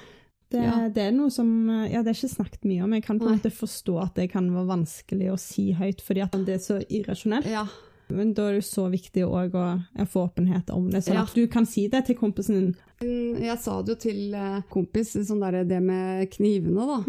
Det, 0.51 0.59
Ja. 0.59 0.89
det 0.89 0.97
er 0.97 1.11
noe 1.11 1.29
som 1.31 1.69
Ja, 1.69 2.01
det 2.03 2.11
er 2.11 2.17
ikke 2.17 2.35
snakket 2.35 2.65
mye 2.65 2.83
om. 2.83 2.93
Jeg 2.93 3.03
kan 3.03 3.19
på 3.19 3.27
en 3.29 3.37
måte 3.37 3.51
forstå 3.51 4.01
at 4.01 4.15
det 4.15 4.31
kan 4.31 4.49
være 4.51 4.67
vanskelig 4.67 5.31
å 5.31 5.39
si 5.39 5.71
høyt, 5.71 6.01
fordi 6.01 6.23
at 6.23 6.31
det 6.31 6.55
er 6.55 6.59
så 6.59 6.81
irrasjonelt. 6.89 7.45
ja. 7.45 7.67
Men 8.11 8.33
da 8.37 8.47
er 8.49 8.57
det 8.57 8.63
jo 8.63 8.67
så 8.69 8.85
viktig 8.91 9.23
òg 9.27 9.55
å 9.55 10.05
få 10.07 10.27
åpenhet 10.29 10.69
om 10.75 10.89
det, 10.91 11.01
sånn 11.05 11.15
Ja. 11.19 11.23
at 11.23 11.33
du 11.33 11.45
kan 11.47 11.65
si 11.65 11.87
det 11.87 12.05
til 12.07 12.15
kompisen 12.19 12.55
din. 12.59 12.75
Mm, 13.01 13.39
Jeg 13.41 13.57
sa 13.59 13.81
det 13.81 13.95
jo 13.95 13.99
til 14.09 14.33
eh, 14.35 14.61
kompis, 14.69 15.13
sånn 15.27 15.39
der, 15.41 15.63
det 15.63 15.81
med 15.81 16.29
knivene, 16.31 16.85
da. 16.91 16.99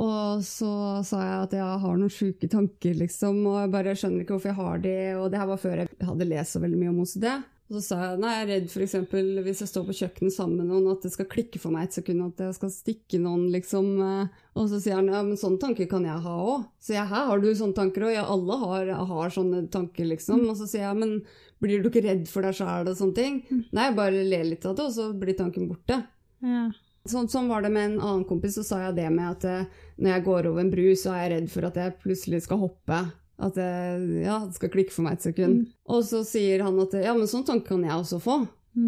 Og 0.00 0.40
så 0.46 1.04
sa 1.04 1.18
jeg 1.20 1.38
at 1.44 1.52
jeg 1.58 1.80
har 1.82 1.96
noen 1.98 2.08
sjuke 2.14 2.48
tanker, 2.48 2.94
liksom, 2.94 3.40
og 3.50 3.58
jeg 3.60 3.72
bare 3.74 3.94
skjønner 3.98 4.22
ikke 4.24 4.36
hvorfor 4.36 4.52
jeg 4.52 4.60
har 4.60 4.78
de, 4.78 4.94
og 5.18 5.30
det 5.32 5.40
her 5.40 5.46
var 5.50 5.58
før 5.60 5.76
jeg 5.82 5.88
hadde 6.06 6.28
lest 6.30 6.54
så 6.56 6.60
veldig 6.62 6.78
mye 6.78 6.92
om 6.94 7.00
OCD. 7.02 7.26
Og 7.70 7.76
så 7.78 7.80
sa 7.84 7.96
jeg 8.02 8.18
nei, 8.18 8.30
jeg 8.34 8.42
er 8.42 8.48
redd 8.50 8.72
eksempel 8.82 9.28
hvis 9.46 9.60
jeg 9.62 9.70
står 9.70 9.84
på 9.86 9.94
kjøkkenet 10.00 10.34
sammen 10.34 10.58
med 10.58 10.72
noen, 10.72 10.88
at 10.90 11.04
det 11.06 11.12
skal 11.14 11.28
klikke 11.30 11.60
for 11.62 11.70
meg 11.70 11.86
et 11.86 11.98
sekund, 12.00 12.24
at 12.26 12.42
jeg 12.42 12.56
skal 12.56 12.72
stikke 12.74 13.20
noen, 13.22 13.44
liksom. 13.54 13.92
eh. 14.02 14.40
Og 14.58 14.66
så 14.72 14.80
sier 14.82 14.98
han 14.98 15.06
ja, 15.06 15.20
men 15.22 15.38
sånne 15.38 15.62
tanker 15.62 15.86
kan 15.92 16.08
jeg 16.08 16.18
ha 16.24 16.34
òg. 16.42 16.66
Så 16.82 16.96
jeg, 16.96 17.06
her 17.12 17.28
har 17.30 17.38
du 17.38 17.46
sånne 17.54 17.78
tanker 17.78 18.08
òg? 18.08 18.16
Ja, 18.16 18.26
alle 18.34 18.58
har, 18.64 18.90
har 19.12 19.34
sånne 19.36 19.62
tanker, 19.70 20.08
liksom. 20.10 20.42
Og 20.50 20.58
så 20.58 20.66
sier 20.66 20.88
jeg 20.88 20.98
men 20.98 21.14
blir 21.62 21.78
du 21.78 21.90
ikke 21.92 22.02
redd 22.08 22.26
for 22.32 22.42
deg 22.42 22.58
sjæl 22.58 22.90
og 22.90 22.98
sånne 22.98 23.18
ting? 23.20 23.40
Nei, 23.70 23.86
jeg 23.86 23.98
bare 24.02 24.26
ler 24.26 24.48
litt 24.50 24.66
av 24.66 24.74
det, 24.74 24.88
og 24.90 24.96
så 24.96 25.10
blir 25.14 25.38
tanken 25.38 25.70
borte. 25.70 26.02
Ja. 26.42 26.66
Sånn, 27.08 27.30
sånn 27.32 27.48
var 27.48 27.62
det 27.62 27.70
med 27.72 27.86
en 27.86 28.00
annen 28.02 28.26
kompis, 28.28 28.58
så 28.58 28.66
sa 28.66 28.82
jeg 28.88 28.98
det 28.98 29.06
med 29.14 29.30
at 29.30 29.46
eh, 29.48 29.80
når 30.02 30.16
jeg 30.16 30.26
går 30.26 30.50
over 30.50 30.64
en 30.64 30.74
bru, 30.74 30.84
så 30.98 31.14
er 31.14 31.22
jeg 31.22 31.32
redd 31.36 31.50
for 31.54 31.70
at 31.70 31.78
jeg 31.80 31.98
plutselig 32.02 32.42
skal 32.44 32.60
hoppe. 32.66 32.98
At 33.40 33.56
jeg, 33.56 34.06
ja, 34.26 34.38
det 34.44 34.56
skal 34.58 34.72
klikke 34.72 34.92
for 34.92 35.06
meg 35.06 35.16
et 35.16 35.26
sekund. 35.30 35.60
Og 35.88 36.02
så 36.04 36.22
sier 36.28 36.64
han 36.66 36.80
at 36.82 36.96
ja, 37.00 37.14
men 37.16 37.30
sånn 37.30 37.46
tanke 37.48 37.70
kan 37.72 37.84
jeg 37.86 37.96
også 37.96 38.20
få. 38.22 38.40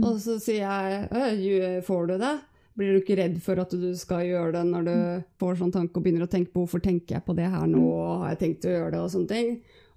Og 0.02 0.18
så 0.22 0.36
sier 0.38 0.62
jeg 0.62 1.06
«Øh, 1.10 1.78
får 1.86 2.10
du 2.12 2.16
det? 2.20 2.32
Blir 2.78 2.94
du 2.94 3.00
ikke 3.02 3.16
redd 3.18 3.34
for 3.44 3.60
at 3.60 3.72
du 3.76 3.90
skal 3.98 4.22
gjøre 4.24 4.54
det 4.54 4.62
når 4.68 4.84
du 4.86 4.94
får 5.42 5.58
sånn 5.60 5.72
tanke 5.74 5.98
og 5.98 6.04
begynner 6.04 6.24
å 6.24 6.30
tenke 6.30 6.54
på 6.54 6.62
hvorfor 6.62 6.80
tenker 6.84 7.18
jeg 7.18 7.24
på 7.26 7.34
det 7.36 7.48
her 7.52 7.66
nå, 7.68 7.82
og 7.84 8.22
har 8.22 8.32
jeg 8.32 8.40
tenkt 8.44 8.68
å 8.68 8.72
gjøre 8.72 8.92
det, 8.94 9.00
og 9.02 9.10
sånne 9.12 9.32
ting. 9.32 9.50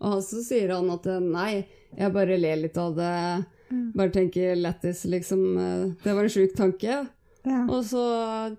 Og 0.04 0.18
så 0.26 0.42
sier 0.44 0.74
han 0.76 0.90
at 0.92 1.08
nei, 1.24 1.52
jeg 1.96 2.16
bare 2.16 2.40
ler 2.40 2.60
litt 2.66 2.80
av 2.82 2.98
det. 2.98 3.14
Bare 3.96 4.12
tenker 4.14 4.60
lættis, 4.60 5.06
liksom. 5.08 5.46
Det 6.04 6.18
var 6.18 6.28
en 6.28 6.34
sjuk 6.34 6.58
tanke. 6.58 6.98
Ja. 7.46 7.62
Og 7.70 7.86
så 7.88 8.04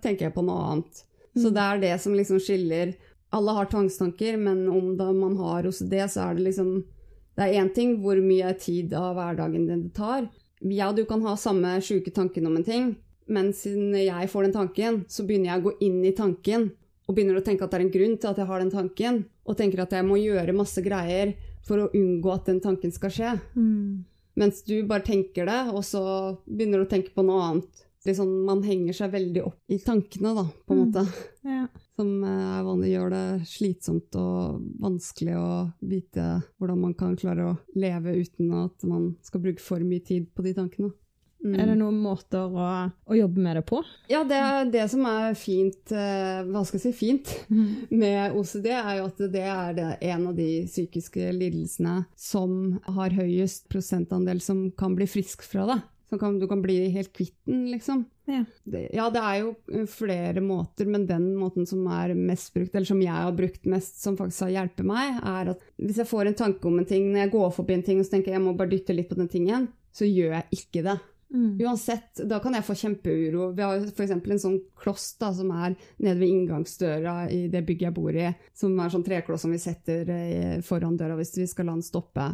tenker 0.01 0.29
jeg 0.29 0.37
på 0.37 0.47
noe 0.47 0.71
annet. 0.71 1.03
Så 1.37 1.51
det 1.53 1.61
er 1.61 1.83
det 1.83 1.93
som 2.01 2.15
liksom 2.17 2.41
skiller 2.41 2.95
Alle 3.35 3.51
har 3.57 3.67
tvangstanker, 3.67 4.37
men 4.39 4.69
om 4.71 4.97
da 4.97 5.11
man 5.13 5.37
har 5.37 5.67
OCD, 5.67 5.95
så 6.09 6.29
er 6.31 6.35
det 6.39 6.45
liksom 6.51 6.85
Det 7.37 7.45
er 7.45 7.61
én 7.61 7.69
ting 7.75 7.99
hvor 8.01 8.17
mye 8.25 8.55
tid 8.59 8.95
av 8.97 9.15
hverdagen 9.19 9.67
det 9.69 9.93
tar. 9.95 10.29
Ja, 10.65 10.91
du 10.93 11.05
kan 11.05 11.21
ha 11.21 11.35
samme 11.37 11.75
sjuke 11.85 12.11
tanken 12.15 12.47
om 12.47 12.57
en 12.57 12.65
ting, 12.65 12.97
men 13.29 13.53
siden 13.53 13.93
jeg 13.93 14.31
får 14.33 14.43
den 14.47 14.53
tanken, 14.55 15.05
så 15.07 15.27
begynner 15.27 15.51
jeg 15.51 15.61
å 15.61 15.67
gå 15.67 15.75
inn 15.85 15.99
i 16.09 16.15
tanken 16.17 16.71
og 17.07 17.15
begynner 17.15 17.37
å 17.37 17.45
tenke 17.45 17.63
at 17.67 17.71
det 17.71 17.77
er 17.77 17.85
en 17.85 17.93
grunn 17.93 18.17
til 18.17 18.31
at 18.31 18.39
jeg 18.41 18.47
har 18.49 18.59
den 18.65 18.71
tanken, 18.73 19.19
og 19.45 19.57
tenker 19.59 19.83
at 19.85 19.93
jeg 19.93 20.07
må 20.09 20.17
gjøre 20.17 20.55
masse 20.57 20.81
greier 20.83 21.35
for 21.67 21.77
å 21.85 21.91
unngå 21.93 22.33
at 22.33 22.47
den 22.49 22.61
tanken 22.65 22.91
skal 22.91 23.11
skje. 23.13 23.35
Mm. 23.55 24.05
Mens 24.37 24.63
du 24.65 24.83
bare 24.89 25.05
tenker 25.05 25.45
det, 25.47 25.61
og 25.77 25.85
så 25.85 26.39
begynner 26.49 26.81
du 26.81 26.87
å 26.87 26.91
tenke 26.91 27.13
på 27.15 27.23
noe 27.27 27.43
annet. 27.51 27.85
Liksom, 28.07 28.33
man 28.47 28.63
henger 28.65 28.97
seg 28.97 29.13
veldig 29.13 29.45
opp 29.45 29.61
i 29.69 29.79
tankene, 29.79 30.33
da, 30.41 30.47
på 30.67 30.73
en 30.73 30.81
Mm. 30.81 30.87
måte. 30.89 31.07
Ja. 31.45 31.67
Som 31.97 32.21
eh, 32.25 32.45
er 32.59 32.67
vanlig 32.67 32.93
gjør 32.93 33.15
det 33.15 33.25
slitsomt 33.49 34.21
og 34.21 34.61
vanskelig 34.83 35.39
å 35.41 35.49
vite 35.81 36.27
hvordan 36.59 36.85
man 36.85 36.95
kan 36.99 37.17
klare 37.19 37.51
å 37.51 37.57
leve 37.79 38.19
uten 38.21 38.53
at 38.59 38.87
man 38.89 39.15
skal 39.25 39.43
bruke 39.47 39.65
for 39.65 39.85
mye 39.85 40.05
tid 40.05 40.29
på 40.37 40.45
de 40.45 40.55
tankene. 40.57 40.93
Mm. 41.47 41.55
Er 41.61 41.69
det 41.69 41.75
noen 41.79 41.99
måter 42.03 42.49
å, 42.49 42.69
å 42.91 43.17
jobbe 43.17 43.43
med 43.45 43.59
det 43.59 43.63
på? 43.69 43.79
Ja, 44.11 44.23
det 44.27 44.41
det 44.73 44.87
som 44.91 45.05
er 45.07 45.37
fint 45.39 45.93
eh, 45.95 46.41
Hva 46.49 46.65
skal 46.67 46.81
jeg 46.81 46.85
si 46.89 46.95
fint 46.97 47.33
med 47.93 48.35
OCD, 48.35 48.71
er 48.73 48.93
jo 48.99 49.09
at 49.11 49.21
det 49.31 49.45
er 49.45 49.77
det, 49.77 49.91
en 50.11 50.31
av 50.33 50.39
de 50.39 50.51
psykiske 50.67 51.31
lidelsene 51.37 52.01
som 52.19 52.79
har 52.97 53.15
høyest 53.15 53.69
prosentandel 53.71 54.43
som 54.43 54.67
kan 54.79 54.97
bli 54.99 55.07
frisk 55.11 55.45
fra 55.47 55.69
det. 55.71 55.79
Som 56.09 56.21
kan, 56.21 56.37
du 56.39 56.47
kan 56.47 56.61
bli 56.63 56.77
helt 56.95 57.11
kvitt 57.17 57.35
den, 57.49 57.65
liksom. 57.73 58.05
Ja. 58.31 58.45
Det, 58.63 58.85
ja, 58.95 59.09
det 59.11 59.23
er 59.23 59.41
jo 59.41 59.49
eh, 59.73 59.89
flere 59.91 60.43
måter, 60.43 60.87
men 60.91 61.09
den 61.09 61.33
måten 61.39 61.67
som 61.67 61.83
er 61.91 62.15
mest 62.15 62.53
brukt, 62.55 62.75
eller 62.75 62.87
som 62.87 63.03
jeg 63.03 63.15
har 63.15 63.35
brukt 63.35 63.67
mest, 63.71 63.99
som 64.03 64.19
faktisk 64.19 64.47
har 64.47 64.55
hjulpet 64.55 64.87
meg, 64.87 65.19
er 65.23 65.53
at 65.55 65.67
hvis 65.83 65.99
jeg 66.03 66.11
får 66.11 66.31
en 66.31 66.39
tanke 66.39 66.71
om 66.71 66.79
en 66.79 66.87
ting, 66.87 67.11
når 67.11 67.25
jeg 67.25 67.35
går 67.35 67.53
forbi 67.59 67.77
en 67.79 67.85
ting 67.87 68.01
og 68.01 68.07
så 68.07 68.17
tenker 68.17 68.33
jeg 68.33 68.39
jeg 68.39 68.47
må 68.47 68.55
bare 68.59 68.71
dytte 68.71 68.95
litt 68.95 69.11
på 69.11 69.19
den 69.19 69.31
tingen, 69.33 69.69
så 69.95 70.07
gjør 70.07 70.39
jeg 70.39 70.61
ikke 70.61 70.87
det. 70.87 70.99
Mm. 71.35 71.59
Uansett, 71.67 72.21
da 72.31 72.39
kan 72.39 72.55
jeg 72.55 72.65
få 72.65 72.75
kjempeuro. 72.79 73.49
Vi 73.57 73.65
har 73.65 73.83
f.eks. 73.91 74.13
en 74.15 74.43
sånn 74.43 74.61
kloss 74.79 75.09
da, 75.19 75.33
som 75.35 75.51
er 75.51 75.75
nede 75.99 76.21
ved 76.21 76.31
inngangsdøra 76.31 77.17
i 77.35 77.47
det 77.51 77.65
bygget 77.67 77.89
jeg 77.89 77.97
bor 77.97 78.15
i, 78.15 78.29
som 78.55 78.77
er 78.79 78.93
sånn 78.93 79.07
trekloss 79.07 79.43
som 79.47 79.55
vi 79.55 79.63
setter 79.63 80.13
eh, 80.15 80.61
foran 80.67 80.99
døra 80.99 81.19
hvis 81.19 81.35
vi 81.41 81.49
skal 81.51 81.71
la 81.71 81.75
den 81.79 81.87
stoppe. 81.87 82.31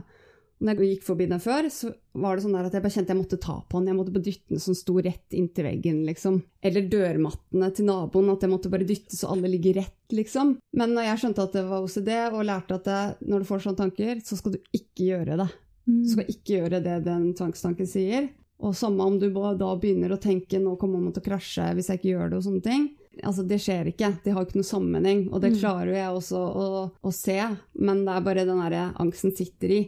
Når 0.62 0.78
jeg 0.78 0.92
gikk 0.92 1.06
forbi 1.06 1.26
den 1.30 1.42
før, 1.42 1.66
så 1.74 1.90
var 2.22 2.36
det 2.36 2.44
sånn 2.44 2.54
der 2.54 2.68
at 2.68 2.76
jeg 2.76 2.84
bare 2.84 2.94
kjente 2.94 3.10
jeg 3.10 3.18
måtte 3.18 3.38
ta 3.42 3.56
på 3.66 3.80
den. 3.80 3.88
Jeg 3.90 3.98
måtte 3.98 4.14
bare 4.14 4.26
dytte 4.28 4.54
den 4.54 4.62
som 4.62 4.76
sto 4.78 4.94
rett 5.02 5.34
inntil 5.34 5.66
veggen, 5.66 6.02
liksom. 6.06 6.36
Eller 6.62 6.86
dørmattene 6.92 7.70
til 7.74 7.88
naboen, 7.88 8.30
at 8.30 8.46
jeg 8.46 8.52
måtte 8.52 8.70
bare 8.72 8.86
dytte 8.86 9.18
så 9.18 9.32
alle 9.34 9.50
ligger 9.50 9.80
rett, 9.80 10.14
liksom. 10.14 10.54
Men 10.78 10.94
når 10.94 11.08
jeg 11.08 11.22
skjønte 11.24 11.48
at 11.48 11.58
det 11.58 11.64
var 11.66 11.88
OCD, 11.88 12.12
og 12.30 12.46
lærte 12.46 12.78
at 12.78 12.86
det, 12.86 13.00
når 13.26 13.42
du 13.42 13.50
får 13.50 13.66
sånne 13.66 13.82
tanker, 13.82 14.22
så 14.22 14.38
skal 14.38 14.54
du 14.54 14.60
ikke 14.70 15.10
gjøre 15.10 15.40
det. 15.42 15.50
Mm. 15.90 15.98
Du 15.98 16.12
skal 16.14 16.30
ikke 16.30 16.60
gjøre 16.60 16.82
det 16.84 17.00
den 17.08 17.32
tvangstanken 17.38 17.90
sier. 17.90 18.30
Og 18.62 18.76
samme 18.78 19.02
om 19.02 19.18
du 19.18 19.26
da 19.32 19.72
begynner 19.74 20.14
å 20.14 20.20
tenke 20.22 20.60
nå 20.62 20.76
kommer 20.78 21.00
man 21.02 21.14
til 21.14 21.24
å 21.24 21.26
krasje 21.32 21.72
hvis 21.74 21.88
jeg 21.90 21.98
ikke 21.98 22.12
gjør 22.12 22.28
det 22.30 22.38
og 22.38 22.44
sånne 22.46 22.62
ting. 22.62 22.84
Altså, 23.20 23.42
det 23.44 23.58
skjer 23.60 23.90
ikke. 23.90 24.12
Det 24.24 24.32
har 24.32 24.46
ikke 24.46 24.60
noe 24.60 24.68
sammenheng. 24.68 25.24
Og 25.32 25.42
det 25.42 25.56
klarer 25.56 25.90
klarer 25.90 25.98
jeg 25.98 26.20
også 26.20 26.38
å, 26.38 26.68
å 27.02 27.12
se, 27.12 27.40
men 27.82 28.06
det 28.06 28.14
er 28.14 28.24
bare 28.28 28.46
den 28.48 28.62
derre 28.62 28.86
angsten 29.02 29.34
sitter 29.36 29.74
i. 29.74 29.80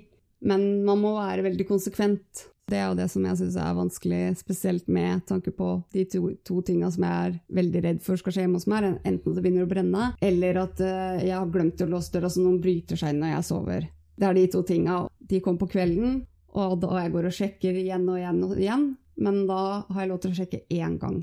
Men 0.44 0.84
man 0.84 1.00
må 1.00 1.14
være 1.16 1.46
veldig 1.46 1.66
konsekvent. 1.68 2.48
Det 2.68 2.78
er 2.80 2.86
jo 2.88 2.96
det 2.96 3.10
som 3.12 3.24
jeg 3.28 3.36
syns 3.36 3.56
er 3.60 3.76
vanskelig, 3.76 4.20
spesielt 4.40 4.86
med 4.88 5.24
tanke 5.28 5.52
på 5.52 5.68
de 5.92 6.06
to, 6.08 6.30
to 6.48 6.62
tinga 6.64 6.88
som 6.92 7.04
jeg 7.04 7.26
er 7.28 7.34
veldig 7.58 7.82
redd 7.84 8.00
for 8.04 8.20
skal 8.20 8.32
skje 8.32 8.46
hjemme 8.46 8.60
hos 8.60 8.68
meg. 8.70 8.86
Enten 9.04 9.36
det 9.36 9.44
begynner 9.44 9.66
å 9.66 9.70
brenne, 9.70 10.06
eller 10.24 10.62
at 10.62 10.80
eh, 10.84 11.26
jeg 11.28 11.36
har 11.36 11.50
glemt 11.52 11.84
å 11.84 11.90
låse 11.90 12.14
døra 12.14 12.30
så 12.32 12.44
noen 12.44 12.62
bryter 12.64 13.00
seg 13.00 13.12
inn 13.12 13.20
når 13.24 13.34
jeg 13.34 13.48
sover. 13.50 13.90
Det 14.14 14.28
er 14.28 14.38
de 14.38 14.46
to 14.54 14.62
tinga. 14.64 15.02
De 15.34 15.42
kom 15.44 15.60
på 15.60 15.68
kvelden, 15.74 16.22
og 16.56 16.78
da 16.84 17.02
jeg 17.02 17.12
går 17.12 17.28
og 17.28 17.36
sjekker 17.36 17.82
igjen 17.82 18.08
og 18.08 18.20
igjen 18.20 18.42
og 18.46 18.56
igjen. 18.56 18.88
Men 19.20 19.44
da 19.50 19.60
har 19.90 20.02
jeg 20.02 20.10
lov 20.10 20.24
til 20.24 20.32
å 20.32 20.38
sjekke 20.40 20.64
én 20.72 20.98
gang. 21.02 21.20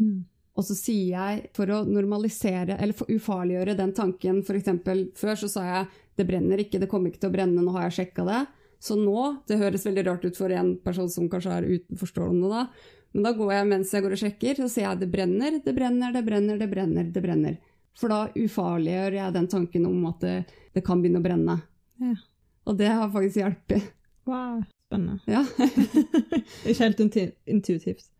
Mm. 0.00 0.18
Og 0.58 0.66
så 0.66 0.74
sier 0.74 1.12
jeg, 1.12 1.50
for 1.54 1.70
å 1.70 1.84
normalisere, 1.86 2.80
eller 2.80 2.96
for 2.96 3.10
ufarliggjøre 3.12 3.76
den 3.78 3.92
tanken, 3.94 4.40
eksempel, 4.42 5.04
før 5.18 5.38
så 5.38 5.50
sa 5.52 5.66
jeg 5.68 5.90
det 6.18 6.26
brenner 6.26 6.58
ikke, 6.64 6.80
det 6.82 6.88
kommer 6.90 7.12
ikke 7.12 7.22
til 7.22 7.30
å 7.30 7.36
brenne, 7.36 7.62
nå 7.62 7.74
har 7.76 7.86
jeg 7.86 8.00
sjekka 8.00 8.24
det. 8.26 8.40
Så 8.78 8.94
nå, 8.98 9.22
det 9.50 9.58
høres 9.58 9.86
veldig 9.86 10.04
rart 10.06 10.24
ut 10.28 10.38
for 10.38 10.52
en 10.54 10.76
person 10.84 11.08
som 11.10 11.26
kanskje 11.30 11.56
er 11.56 11.66
utenforstående 11.66 12.50
da, 12.52 12.66
men 13.16 13.24
da 13.24 13.32
går 13.34 13.52
jeg 13.54 13.68
mens 13.70 13.92
jeg 13.94 14.04
går 14.04 14.14
og 14.14 14.20
sjekker, 14.20 14.58
så 14.60 14.68
ser 14.70 14.84
jeg 14.84 15.00
det 15.00 15.08
brenner, 15.12 15.58
det 15.64 15.74
brenner, 15.74 16.12
det 16.14 16.22
brenner, 16.26 16.60
det 16.60 16.68
brenner, 16.70 17.08
det 17.14 17.22
brenner. 17.24 17.56
For 17.98 18.12
da 18.12 18.28
ufarliggjør 18.36 19.16
jeg 19.16 19.34
den 19.34 19.48
tanken 19.50 19.86
om 19.88 20.04
at 20.10 20.20
det, 20.22 20.34
det 20.76 20.84
kan 20.86 21.00
begynne 21.02 21.22
å 21.22 21.24
brenne. 21.24 21.56
Ja. 22.02 22.14
Og 22.68 22.76
det 22.78 22.90
har 22.92 23.08
faktisk 23.10 23.40
hjulpet. 23.40 23.88
Wow, 24.28 24.60
spennende. 24.86 25.18
Ja. 25.26 25.42
Ikke 26.68 26.82
helt 26.84 27.00
intuitivt. 27.00 28.10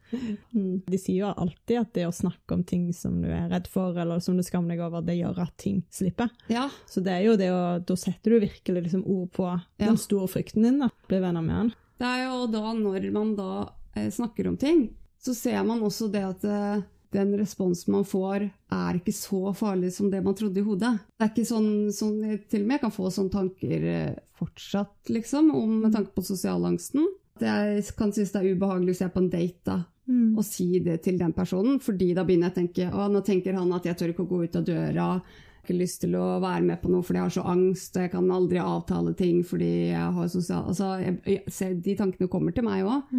Mm. 0.54 0.82
De 0.86 0.98
sier 1.00 1.22
jo 1.22 1.32
alltid 1.32 1.80
at 1.80 1.90
det 1.96 2.06
å 2.08 2.14
snakke 2.14 2.56
om 2.56 2.62
ting 2.66 2.88
som 2.96 3.18
du 3.22 3.28
er 3.28 3.48
redd 3.50 3.68
for, 3.70 3.96
eller 3.98 4.22
som 4.24 4.38
du 4.38 4.44
skammer 4.46 4.74
deg 4.74 4.84
over, 4.86 5.04
det 5.04 5.18
gjør 5.18 5.42
at 5.44 5.56
ting 5.60 5.82
slipper. 5.92 6.32
ja. 6.52 6.68
Så 6.88 7.02
det 7.04 7.14
er 7.14 7.26
jo 7.26 7.36
det 7.38 7.50
å 7.52 7.78
Da 7.84 7.96
setter 7.98 8.34
du 8.34 8.42
virkelig 8.42 8.86
liksom 8.88 9.04
ord 9.06 9.30
på 9.36 9.48
den 9.80 9.98
store 10.00 10.28
frykten 10.30 10.64
din, 10.66 10.80
da. 10.82 10.90
Bli 11.08 11.20
venner 11.22 11.44
med 11.44 11.56
den. 11.56 11.74
Det 11.98 12.06
er 12.06 12.24
jo 12.28 12.46
da, 12.52 12.72
når 12.76 13.08
man 13.14 13.34
da 13.38 13.50
eh, 13.94 14.08
snakker 14.14 14.48
om 14.48 14.56
ting, 14.56 14.88
så 15.18 15.34
ser 15.34 15.64
man 15.66 15.82
også 15.82 16.08
det 16.12 16.22
at 16.26 16.44
eh, 16.46 16.86
den 17.14 17.32
responsen 17.40 17.94
man 17.94 18.04
får, 18.06 18.48
er 18.74 18.98
ikke 18.98 19.14
så 19.16 19.52
farlig 19.56 19.92
som 19.96 20.10
det 20.12 20.20
man 20.24 20.36
trodde 20.36 20.60
i 20.60 20.66
hodet. 20.66 20.94
Det 21.16 21.24
er 21.24 21.32
ikke 21.32 21.48
sånn, 21.48 21.70
sånn 21.94 22.18
Til 22.50 22.64
og 22.64 22.68
med 22.68 22.76
jeg 22.76 22.84
kan 22.84 22.94
få 22.94 23.12
sånne 23.14 23.34
tanker 23.34 23.86
eh, 23.94 24.18
fortsatt, 24.38 25.10
liksom, 25.10 25.50
om 25.56 25.78
med 25.84 25.94
tanke 25.96 26.14
på 26.14 26.26
sosialangsten. 26.26 27.08
Jeg 27.42 27.84
kan 27.98 28.12
synes 28.14 28.32
det 28.34 28.40
er 28.40 28.54
ubehagelig 28.54 28.94
hvis 28.94 29.02
jeg 29.04 29.10
er 29.10 29.14
på 29.14 29.22
en 29.22 29.32
date 29.32 29.66
da, 29.66 29.78
og 30.08 30.44
si 30.46 30.78
det 30.84 31.02
til 31.04 31.18
den 31.20 31.34
personen, 31.36 31.80
fordi 31.84 32.14
da 32.16 32.24
begynner 32.24 32.48
jeg 32.48 32.54
å 32.54 32.58
tenke 32.60 32.88
å, 32.88 33.10
nå 33.12 33.20
tenker 33.26 33.58
han 33.58 33.74
at 33.76 33.84
jeg 33.84 33.98
tør 33.98 34.14
ikke 34.14 34.24
å 34.24 34.30
gå 34.30 34.40
ut 34.44 34.56
av 34.56 34.64
døra. 34.64 34.88
Jeg 34.88 35.04
har 35.04 35.20
ikke 35.62 35.76
lyst 35.76 36.00
til 36.00 36.16
å 36.16 36.26
være 36.40 36.64
med 36.64 36.80
på 36.80 36.88
noe 36.92 37.04
fordi 37.04 37.20
jeg 37.20 37.26
har 37.26 37.36
så 37.36 37.44
angst, 37.52 38.00
jeg 38.00 38.12
kan 38.14 38.30
aldri 38.32 38.60
avtale 38.62 39.12
ting 39.18 39.42
fordi 39.44 39.70
jeg 39.90 40.16
har 40.16 40.32
sosial... 40.32 40.64
Altså, 40.72 40.94
jeg, 41.02 41.18
jeg 41.28 41.52
ser, 41.52 41.74
de 41.84 41.96
tankene 41.98 42.30
kommer 42.32 42.56
til 42.56 42.64
meg 42.64 42.88
òg. 42.88 43.12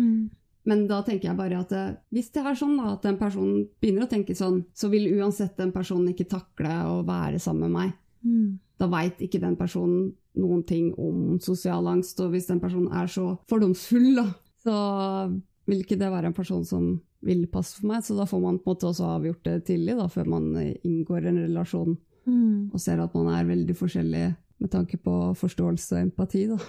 Men 0.70 0.86
da 0.90 1.00
tenker 1.06 1.30
jeg 1.30 1.40
bare 1.40 1.62
at 1.64 1.72
eh, 1.74 1.94
hvis 2.14 2.32
det 2.36 2.44
er 2.44 2.58
sånn 2.58 2.76
da, 2.78 2.94
at 2.94 3.06
den 3.06 3.18
personen 3.22 3.64
begynner 3.82 4.06
å 4.06 4.12
tenke 4.12 4.36
sånn, 4.38 4.64
så 4.76 4.90
vil 4.92 5.08
uansett 5.18 5.56
den 5.58 5.72
personen 5.76 6.12
ikke 6.12 6.28
takle 6.30 6.74
å 6.90 7.00
være 7.08 7.40
sammen 7.42 7.70
med 7.70 7.78
meg. 7.78 7.98
Mm. 8.20 8.60
da 8.76 8.88
veit 8.92 9.22
ikke 9.24 9.40
den 9.40 9.54
personen 9.56 10.10
noen 10.36 10.66
ting 10.68 10.90
om 11.00 11.38
sosial 11.40 11.88
angst. 11.88 12.20
Og 12.20 12.34
hvis 12.34 12.50
den 12.50 12.60
personen 12.60 12.92
er 12.96 13.08
så 13.12 13.38
fordomsfull, 13.50 14.10
da, 14.20 14.26
så 14.64 14.76
vil 15.70 15.84
ikke 15.84 16.00
det 16.00 16.10
være 16.12 16.32
en 16.32 16.36
person 16.38 16.66
som 16.66 16.92
vil 17.26 17.46
passe 17.52 17.80
for 17.80 17.90
meg. 17.92 18.04
Så 18.06 18.18
da 18.18 18.28
får 18.30 18.42
man 18.44 18.60
på 18.60 18.70
en 18.70 18.74
måte 18.74 18.90
også 18.90 19.14
avgjort 19.16 19.46
det 19.48 19.58
tidlig, 19.70 19.98
da, 20.00 20.08
før 20.12 20.30
man 20.36 20.52
inngår 20.60 21.30
en 21.30 21.42
relasjon 21.46 21.96
mm. 22.26 22.70
og 22.74 22.82
ser 22.82 23.02
at 23.04 23.16
man 23.18 23.32
er 23.36 23.50
veldig 23.50 23.76
forskjellig 23.78 24.26
med 24.60 24.72
tanke 24.74 25.00
på 25.02 25.16
forståelse 25.40 25.96
og 25.96 26.08
empati. 26.08 26.46
Da. 26.52 26.60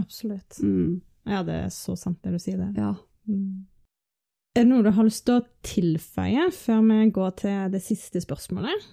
Absolutt. 0.00 0.60
Mm. 0.62 1.00
Ja, 1.28 1.42
det 1.46 1.58
er 1.66 1.70
så 1.74 1.96
sant 1.98 2.22
det 2.24 2.34
du 2.34 2.42
sier 2.42 2.58
det. 2.60 2.72
Ja. 2.78 2.94
Mm. 3.30 3.68
Er 4.52 4.66
det 4.66 4.68
noe 4.68 4.84
du 4.84 4.90
har 4.92 5.06
lyst 5.06 5.24
til 5.24 5.40
å 5.40 5.46
tilføye 5.64 6.50
før 6.52 6.82
vi 6.90 6.98
går 7.14 7.34
til 7.40 7.72
det 7.72 7.80
siste 7.84 8.20
spørsmålet? 8.20 8.88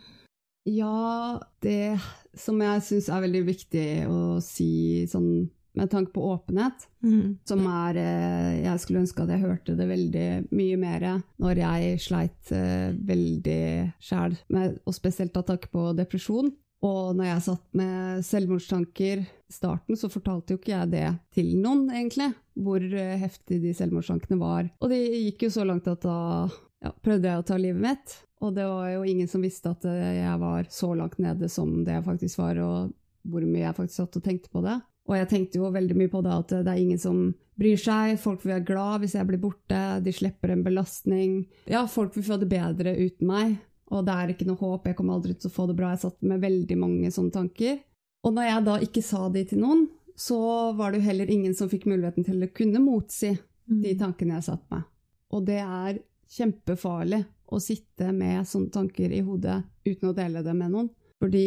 Ja, 0.70 1.39
det 1.64 1.97
som 2.38 2.60
jeg 2.62 2.84
syns 2.86 3.10
er 3.10 3.24
veldig 3.26 3.41
viktig 3.47 3.88
å 4.07 4.20
si 4.43 5.07
sånn 5.10 5.49
med 5.78 5.90
tanke 5.92 6.12
på 6.12 6.24
åpenhet, 6.32 6.88
mm. 7.04 7.38
som 7.46 7.66
er 7.70 8.00
eh, 8.02 8.54
Jeg 8.64 8.82
skulle 8.82 9.04
ønske 9.04 9.24
at 9.24 9.34
jeg 9.34 9.44
hørte 9.44 9.76
det 9.78 9.90
veldig 9.90 10.30
mye 10.56 10.80
mer 10.82 11.06
når 11.42 11.62
jeg 11.64 12.00
sleit 12.04 12.54
eh, 12.56 12.90
veldig 12.94 13.62
sjæl, 14.02 14.38
og 14.84 14.96
spesielt 14.96 15.38
av 15.38 15.46
tanke 15.52 15.72
på 15.74 15.92
depresjon. 15.98 16.52
Og 16.86 17.16
når 17.18 17.28
jeg 17.28 17.44
satt 17.44 17.66
med 17.76 18.24
selvmordstanker 18.24 19.26
i 19.26 19.52
starten, 19.52 19.98
så 20.00 20.08
fortalte 20.12 20.56
jo 20.56 20.62
ikke 20.62 20.72
jeg 20.72 20.92
det 20.94 21.10
til 21.36 21.52
noen, 21.60 21.90
egentlig, 21.92 22.32
hvor 22.56 22.84
eh, 22.84 23.18
heftig 23.20 23.60
de 23.66 23.76
selvmordstankene 23.76 24.40
var. 24.40 24.72
Og 24.80 24.94
det 24.94 25.02
gikk 25.04 25.48
jo 25.48 25.54
så 25.60 25.68
langt 25.68 25.90
at 25.92 26.08
da 26.08 26.48
ja, 26.80 26.94
prøvde 27.04 27.28
jeg 27.28 27.44
å 27.44 27.48
ta 27.48 27.60
livet 27.60 27.84
mitt. 27.84 28.16
Og 28.40 28.56
det 28.56 28.64
var 28.64 28.88
jo 28.94 29.04
ingen 29.04 29.28
som 29.28 29.44
visste 29.44 29.74
at 29.74 29.84
jeg 29.84 30.36
var 30.40 30.70
så 30.72 30.94
langt 30.96 31.18
nede 31.20 31.50
som 31.52 31.82
det 31.84 31.98
jeg 31.98 32.06
faktisk 32.06 32.40
var, 32.40 32.62
og 32.64 32.94
hvor 33.28 33.44
mye 33.44 33.66
jeg 33.66 33.76
faktisk 33.76 34.00
satt 34.00 34.16
og 34.16 34.24
tenkte 34.24 34.52
på 34.54 34.64
det. 34.64 34.78
Og 35.10 35.18
jeg 35.18 35.30
tenkte 35.32 35.57
jo 35.57 35.72
veldig 35.74 35.97
mye 35.97 36.12
på 36.12 36.22
det 36.26 36.34
at 36.36 36.51
det 36.53 36.70
er 36.70 36.82
ingen 36.82 37.01
som 37.01 37.22
bryr 37.60 37.80
seg, 37.82 38.16
folk 38.22 38.43
vil 38.43 38.53
være 38.53 38.68
glad 38.68 39.03
hvis 39.03 39.16
jeg 39.18 39.28
blir 39.28 39.41
borte, 39.41 39.80
de 40.05 40.14
slipper 40.16 40.53
en 40.53 40.64
belastning. 40.64 41.41
Ja, 41.68 41.84
folk 41.89 42.16
vil 42.16 42.28
få 42.28 42.38
det 42.39 42.47
bedre 42.51 42.93
uten 42.95 43.28
meg, 43.28 43.57
og 43.89 44.05
det 44.07 44.16
er 44.16 44.34
ikke 44.34 44.47
noe 44.47 44.62
håp, 44.62 44.88
jeg 44.88 44.97
kommer 44.99 45.18
aldri 45.18 45.36
til 45.36 45.49
å 45.49 45.55
få 45.55 45.66
det 45.70 45.76
bra. 45.80 45.91
Jeg 45.95 46.03
satt 46.05 46.20
med 46.30 46.43
veldig 46.45 46.78
mange 46.80 47.12
sånne 47.12 47.36
tanker. 47.36 47.82
Og 48.24 48.36
når 48.36 48.47
jeg 48.49 48.68
da 48.68 48.78
ikke 48.86 49.03
sa 49.05 49.24
de 49.34 49.43
til 49.49 49.64
noen, 49.64 49.88
så 50.20 50.38
var 50.76 50.91
det 50.91 50.99
jo 50.99 51.07
heller 51.07 51.32
ingen 51.32 51.55
som 51.55 51.72
fikk 51.72 51.88
muligheten 51.88 52.28
til 52.28 52.43
å 52.43 52.51
kunne 52.55 52.82
motsi 52.84 53.32
de 53.70 53.93
mm. 53.93 53.99
tankene 54.01 54.38
jeg 54.38 54.47
satt 54.49 54.66
med. 54.72 54.88
Og 55.34 55.45
det 55.47 55.62
er 55.64 56.01
kjempefarlig 56.30 57.22
å 57.49 57.60
sitte 57.64 58.12
med 58.14 58.47
sånne 58.47 58.74
tanker 58.74 59.14
i 59.16 59.24
hodet 59.26 59.62
uten 59.88 60.12
å 60.12 60.16
dele 60.18 60.43
det 60.45 60.55
med 60.57 60.74
noen. 60.74 60.89
Fordi 61.20 61.45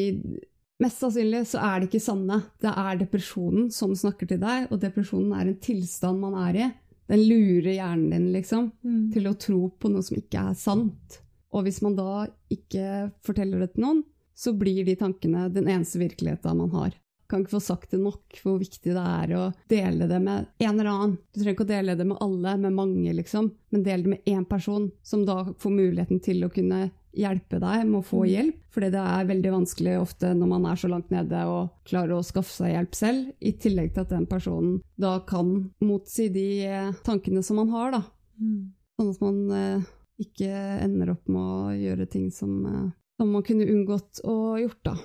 mest 0.83 1.03
sannsynlig 1.03 1.45
så 1.53 1.63
er 1.63 1.81
det 1.81 1.89
ikke 1.91 2.03
sanne. 2.03 2.39
Det 2.63 2.73
er 2.85 3.01
depresjonen 3.01 3.69
som 3.75 3.95
snakker 3.97 4.31
til 4.31 4.41
deg, 4.43 4.69
og 4.71 4.81
depresjonen 4.83 5.35
er 5.39 5.51
en 5.51 5.61
tilstand 5.63 6.23
man 6.23 6.39
er 6.49 6.59
i. 6.59 6.71
Den 7.13 7.25
lurer 7.27 7.73
hjernen 7.75 8.11
din, 8.15 8.31
liksom, 8.35 8.71
mm. 8.85 9.05
til 9.15 9.29
å 9.29 9.37
tro 9.41 9.67
på 9.79 9.91
noe 9.93 10.05
som 10.07 10.19
ikke 10.19 10.47
er 10.53 10.59
sant. 10.59 11.21
Og 11.53 11.67
hvis 11.67 11.83
man 11.85 11.99
da 11.99 12.25
ikke 12.53 13.13
forteller 13.27 13.65
det 13.65 13.75
til 13.75 13.87
noen, 13.87 14.03
så 14.35 14.55
blir 14.57 14.87
de 14.87 14.97
tankene 14.99 15.51
den 15.53 15.69
eneste 15.69 16.01
virkeligheten 16.01 16.63
man 16.63 16.73
har 16.73 16.95
kan 17.33 17.41
ikke 17.43 17.55
få 17.55 17.63
sagt 17.65 17.95
det 17.95 18.01
nok 18.03 18.41
hvor 18.45 18.59
viktig 18.61 18.93
det 18.93 19.03
er 19.03 19.31
å 19.39 19.45
dele 19.73 20.09
det 20.11 20.19
med 20.21 20.51
en 20.61 20.75
eller 20.75 20.91
annen. 20.91 21.15
Du 21.33 21.39
trenger 21.41 21.55
ikke 21.57 21.65
å 21.65 21.71
dele 21.71 21.95
det 21.97 22.05
med 22.05 22.21
alle, 22.21 22.57
med 22.61 22.77
mange, 22.77 23.15
liksom, 23.17 23.49
men 23.73 23.85
del 23.87 24.05
det 24.05 24.13
med 24.13 24.29
én 24.29 24.45
person, 24.49 24.91
som 25.03 25.25
da 25.25 25.39
får 25.63 25.73
muligheten 25.73 26.21
til 26.25 26.45
å 26.45 26.51
kunne 26.53 26.91
hjelpe 27.13 27.59
deg 27.63 27.85
med 27.89 27.99
å 28.01 28.07
få 28.07 28.23
mm. 28.23 28.29
hjelp. 28.31 28.59
Fordi 28.73 28.91
det 28.95 29.05
er 29.13 29.29
veldig 29.29 29.53
vanskelig 29.53 29.97
ofte 30.01 30.33
når 30.37 30.51
man 30.55 30.69
er 30.71 30.81
så 30.81 30.91
langt 30.93 31.13
nede 31.13 31.43
og 31.51 31.73
klarer 31.89 32.17
å 32.17 32.25
skaffe 32.27 32.55
seg 32.55 32.75
hjelp 32.75 32.97
selv, 32.97 33.33
i 33.41 33.53
tillegg 33.61 33.93
til 33.93 34.05
at 34.07 34.15
den 34.15 34.29
personen 34.31 34.79
da 35.01 35.19
kan 35.29 35.55
motsi 35.85 36.29
de 36.33 36.47
eh, 36.69 36.93
tankene 37.07 37.45
som 37.45 37.61
man 37.61 37.73
har, 37.75 37.93
da. 37.99 38.03
Mm. 38.41 38.73
Sånn 38.99 39.13
at 39.13 39.23
man 39.25 39.41
eh, 39.59 39.87
ikke 40.23 40.51
ender 40.83 41.15
opp 41.15 41.31
med 41.33 41.43
å 41.43 41.77
gjøre 41.77 42.09
ting 42.11 42.29
som, 42.35 42.59
eh, 42.69 42.91
som 43.21 43.33
man 43.35 43.47
kunne 43.47 43.69
unngått 43.69 44.25
å 44.29 44.37
gjort, 44.63 44.85
da. 44.93 44.99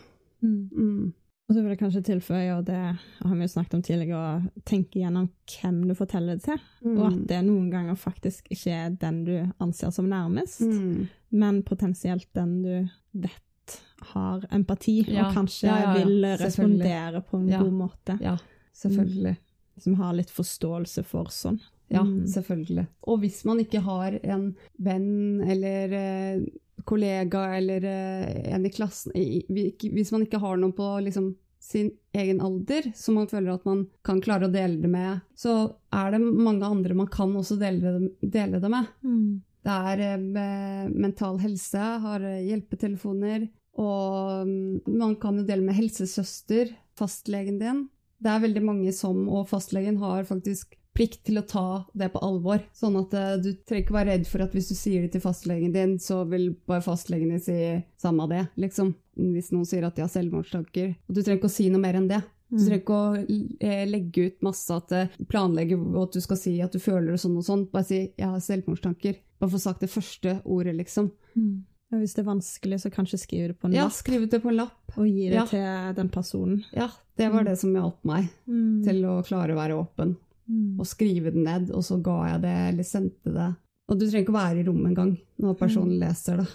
Mm. 0.46 0.60
mm. 0.72 1.08
Og 1.48 1.56
så 1.56 1.62
vil 1.62 1.72
jeg 1.72 1.80
kanskje 1.80 2.02
tilføye, 2.10 2.56
og 2.58 2.66
det 2.68 2.76
har 2.76 3.32
vi 3.32 3.46
jo 3.46 3.52
snakket 3.54 3.76
om 3.78 3.84
tidligere, 3.88 4.20
å 4.20 4.64
tenke 4.68 5.00
gjennom 5.00 5.30
hvem 5.48 5.78
du 5.88 5.94
forteller 5.96 6.36
det 6.36 6.44
til. 6.44 6.66
Mm. 6.84 6.98
Og 6.98 7.04
at 7.08 7.22
det 7.30 7.38
noen 7.48 7.70
ganger 7.72 8.00
faktisk 8.00 8.50
ikke 8.52 8.74
er 8.76 8.98
den 9.00 9.22
du 9.24 9.36
anser 9.64 9.94
som 9.96 10.10
nærmest, 10.12 10.66
mm. 10.68 11.06
Men 11.30 11.64
potensielt 11.68 12.30
den 12.38 12.62
du 12.64 12.74
vet 13.12 13.82
har 14.14 14.46
empati, 14.54 15.02
ja. 15.08 15.28
og 15.28 15.34
kanskje 15.36 15.68
ja, 15.68 15.80
ja, 15.84 15.96
vil 15.98 16.28
respondere 16.40 17.22
på 17.26 17.42
en 17.42 17.50
god 17.52 17.74
måte. 17.74 18.18
Ja, 18.24 18.38
selvfølgelig. 18.78 19.36
Mm. 19.36 19.82
Som 19.84 19.98
har 20.00 20.14
litt 20.18 20.32
forståelse 20.34 21.04
for 21.06 21.34
sånn. 21.34 21.60
Ja, 21.88 22.04
mm. 22.04 22.28
selvfølgelig. 22.28 22.88
Og 23.08 23.20
hvis 23.24 23.44
man 23.48 23.62
ikke 23.64 23.82
har 23.86 24.18
en 24.24 24.50
venn 24.84 25.44
eller 25.44 25.94
eh, 25.96 26.48
kollega 26.88 27.44
eller 27.58 27.86
eh, 27.88 28.54
en 28.54 28.66
i 28.68 28.72
klassen 28.74 29.16
i, 29.16 29.44
Hvis 29.48 30.12
man 30.12 30.26
ikke 30.26 30.42
har 30.44 30.58
noen 30.60 30.76
på 30.76 30.90
liksom, 31.06 31.32
sin 31.64 31.92
egen 32.16 32.42
alder 32.44 32.92
som 32.96 33.18
man 33.20 33.30
føler 33.32 33.56
at 33.56 33.66
man 33.68 33.86
kan 34.06 34.22
klare 34.24 34.48
å 34.48 34.54
dele 34.54 34.82
det 34.84 34.92
med, 34.92 35.24
så 35.36 35.58
er 35.96 36.14
det 36.16 36.22
mange 36.24 36.68
andre 36.68 36.96
man 36.98 37.10
kan 37.12 37.34
også 37.36 37.58
dele 37.60 37.98
det, 37.98 38.32
dele 38.36 38.62
det 38.64 38.72
med. 38.72 38.92
Mm. 39.04 39.42
Det 39.68 39.76
er 39.92 40.02
uh, 40.16 40.88
Mental 40.96 41.40
Helse 41.44 41.92
har 42.04 42.24
uh, 42.24 42.40
hjelpetelefoner, 42.46 43.50
og 43.78 44.48
um, 44.48 44.80
man 44.88 45.18
kan 45.20 45.38
jo 45.38 45.46
dele 45.48 45.66
med 45.66 45.76
helsesøster, 45.78 46.72
fastlegen 46.98 47.60
din. 47.60 47.86
Det 48.24 48.32
er 48.32 48.44
veldig 48.46 48.64
mange 48.66 48.94
som, 48.96 49.26
og 49.30 49.50
fastlegen 49.52 50.00
har 50.02 50.24
faktisk 50.30 50.78
plikt 50.98 51.28
til 51.28 51.38
å 51.38 51.46
ta 51.46 51.66
det 51.94 52.08
på 52.14 52.22
alvor. 52.26 52.64
Sånn 52.74 52.96
at 53.02 53.12
uh, 53.14 53.36
du 53.44 53.52
trenger 53.68 53.84
ikke 53.84 53.98
være 54.00 54.16
redd 54.16 54.32
for 54.32 54.46
at 54.48 54.56
hvis 54.56 54.72
du 54.72 54.78
sier 54.80 55.04
det 55.04 55.12
til 55.18 55.26
fastlegen 55.26 55.76
din, 55.76 55.98
så 56.02 56.24
vil 56.32 56.50
bare 56.70 56.86
fastlegen 56.86 57.36
din 57.36 57.44
si 57.44 57.60
samme 58.02 58.30
det, 58.32 58.48
liksom. 58.64 58.96
Hvis 59.36 59.52
noen 59.52 59.68
sier 59.68 59.86
at 59.86 60.00
de 60.00 60.06
har 60.06 60.14
selvmordstanker. 60.14 60.96
Og 61.10 61.14
du 61.14 61.22
trenger 61.22 61.42
ikke 61.42 61.52
å 61.52 61.58
si 61.60 61.68
noe 61.74 61.84
mer 61.84 62.00
enn 62.00 62.10
det. 62.10 62.24
Du 62.48 62.62
trenger 62.62 62.80
ikke 62.80 62.98
å 62.98 63.16
eh, 63.60 63.84
legge 63.90 64.30
ut 64.30 64.44
masse 64.46 64.72
at 64.72 65.18
planlegge 65.28 65.76
at 66.00 66.14
du 66.16 66.22
skal 66.24 66.38
si 66.40 66.54
at 66.64 66.72
du 66.72 66.80
føler 66.80 67.12
det 67.12 67.20
sånn 67.20 67.36
og 67.42 67.44
sånn. 67.44 67.66
Bare 67.74 67.90
si 67.90 67.98
'jeg 68.16 68.30
har 68.30 68.40
selvmordstanker'. 68.40 69.18
Bare 69.38 69.54
få 69.54 69.60
sagt 69.62 69.84
det 69.84 69.92
første 69.94 70.40
ordet, 70.46 70.76
liksom. 70.78 71.12
Mm. 71.38 71.66
Ja, 71.88 72.00
hvis 72.02 72.18
det 72.18 72.24
er 72.24 72.28
vanskelig, 72.28 72.80
så 72.84 72.92
kanskje 72.92 73.20
skrive 73.22 73.52
det 73.54 73.60
på 73.62 73.70
en 73.70 73.76
ja, 73.76 73.86
lapp. 73.86 73.94
Ja, 73.94 74.00
skrive 74.02 74.28
det 74.28 74.40
på 74.44 74.52
en 74.52 74.58
lapp. 74.58 74.96
Og 74.98 75.08
gi 75.08 75.30
det 75.30 75.38
ja. 75.38 75.46
til 75.48 75.96
den 75.96 76.10
personen. 76.12 76.64
Ja, 76.76 76.90
det 77.20 77.30
var 77.32 77.46
mm. 77.46 77.48
det 77.48 77.56
som 77.62 77.76
hjalp 77.78 78.02
meg 78.10 78.28
mm. 78.50 78.82
til 78.88 79.06
å 79.08 79.14
klare 79.28 79.56
å 79.56 79.60
være 79.60 79.78
åpen 79.78 80.18
mm. 80.50 80.76
og 80.82 80.90
skrive 80.90 81.32
det 81.32 81.46
ned, 81.46 81.72
og 81.72 81.86
så 81.88 82.00
ga 82.04 82.18
jeg 82.34 82.44
det 82.44 82.56
eller 82.74 82.88
sendte 82.88 83.36
det. 83.36 83.48
Og 83.88 84.00
du 84.00 84.04
trenger 84.04 84.26
ikke 84.26 84.36
å 84.36 84.40
være 84.42 84.62
i 84.62 84.68
rommet 84.68 84.92
engang 84.92 85.14
når 85.40 85.56
mm. 85.56 85.60
personen 85.62 85.96
leser 86.02 86.42
det. 86.42 86.48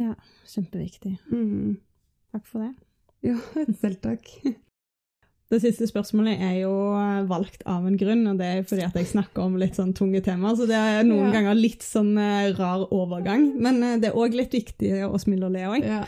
Ja, 0.00 0.14
kjempeviktig. 0.48 1.16
Mm. 1.28 1.76
Takk 2.32 2.48
for 2.48 2.64
det. 2.64 2.72
Ja, 3.26 3.36
selv 3.82 4.00
takk. 4.06 4.32
Det 5.50 5.58
siste 5.64 5.88
spørsmålet 5.90 6.38
er 6.46 6.56
jo 6.60 6.72
valgt 7.26 7.64
av 7.66 7.86
en 7.88 7.96
grunn, 7.98 8.22
og 8.30 8.38
det 8.38 8.46
er 8.46 8.60
fordi 8.68 8.84
at 8.86 8.94
jeg 8.94 9.08
snakker 9.10 9.42
om 9.42 9.56
litt 9.58 9.74
sånn 9.78 9.90
tunge 9.98 10.20
temaer, 10.22 10.54
så 10.54 10.68
det 10.70 10.78
er 10.78 11.02
noen 11.08 11.26
ja. 11.26 11.32
ganger 11.34 11.58
litt 11.58 11.82
sånn 11.82 12.12
uh, 12.14 12.52
rar 12.54 12.84
overgang. 12.94 13.48
Men 13.58 13.82
uh, 13.82 13.96
det 13.98 14.12
er 14.12 14.20
òg 14.20 14.36
litt 14.38 14.54
viktig 14.54 14.92
å 15.08 15.18
smile 15.18 15.48
og 15.50 15.56
le 15.56 15.66
òg. 15.72 15.90
Ja. 15.90 16.04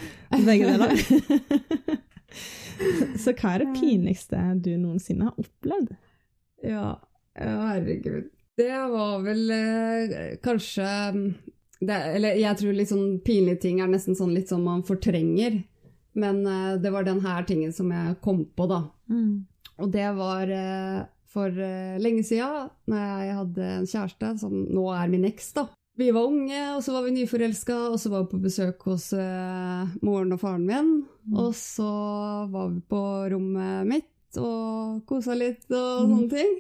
Begge 0.47 0.70
deler. 0.70 0.95
så 3.22 3.34
hva 3.36 3.55
er 3.55 3.64
det 3.64 3.74
pinligste 3.78 4.38
du 4.62 4.72
noensinne 4.80 5.30
har 5.30 5.40
opplevd? 5.40 5.95
Ja, 6.66 6.95
herregud. 7.38 8.30
Det 8.59 8.70
var 8.70 9.22
vel 9.24 9.51
eh, 9.51 10.16
kanskje 10.45 10.86
det, 11.80 11.95
Eller 11.97 12.36
jeg 12.36 12.59
tror 12.61 12.74
litt 12.76 12.90
sånn 12.90 13.14
pinlige 13.24 13.62
ting 13.64 13.80
er 13.80 13.88
nesten 13.90 14.16
sånn 14.18 14.34
litt 14.36 14.53
sånn 14.53 14.64
man 14.66 14.84
fortrenger. 14.86 15.62
Men 16.18 16.43
eh, 16.47 16.74
det 16.82 16.93
var 16.95 17.09
den 17.09 17.22
her 17.24 17.47
tingen 17.49 17.72
som 17.74 17.90
jeg 17.95 18.18
kom 18.24 18.45
på, 18.45 18.68
da. 18.70 18.84
Mm. 19.13 19.45
Og 19.83 19.93
det 19.93 20.09
var 20.17 20.51
eh, 20.53 21.03
for 21.33 21.49
eh, 21.53 22.01
lenge 22.03 22.25
sida, 22.27 22.67
når 22.91 23.07
jeg 23.07 23.39
hadde 23.39 23.71
en 23.77 23.87
kjæreste 23.89 24.33
som 24.43 24.57
nå 24.69 24.89
er 24.95 25.13
min 25.13 25.29
eks, 25.31 25.53
da. 25.57 25.69
Vi 26.01 26.09
var 26.15 26.25
unge, 26.25 26.61
og 26.73 26.81
så 26.85 26.95
var 26.95 27.05
vi 27.05 27.13
nyforelska, 27.19 27.75
og 27.93 27.99
så 28.01 28.09
var 28.13 28.25
vi 28.25 28.33
på 28.33 28.41
besøk 28.41 28.85
hos 28.89 29.11
uh, 29.13 29.85
moren 30.01 30.33
og 30.33 30.41
faren 30.41 30.65
min. 30.65 30.93
Mm. 31.29 31.35
Og 31.37 31.51
så 31.57 31.89
var 32.49 32.71
vi 32.73 32.81
på 32.89 33.01
rommet 33.29 33.91
mitt 33.91 34.39
og 34.41 35.03
kosa 35.09 35.37
litt 35.37 35.67
og 35.69 36.07
mm. 36.07 36.15
sånne 36.15 36.31
ting. 36.33 36.55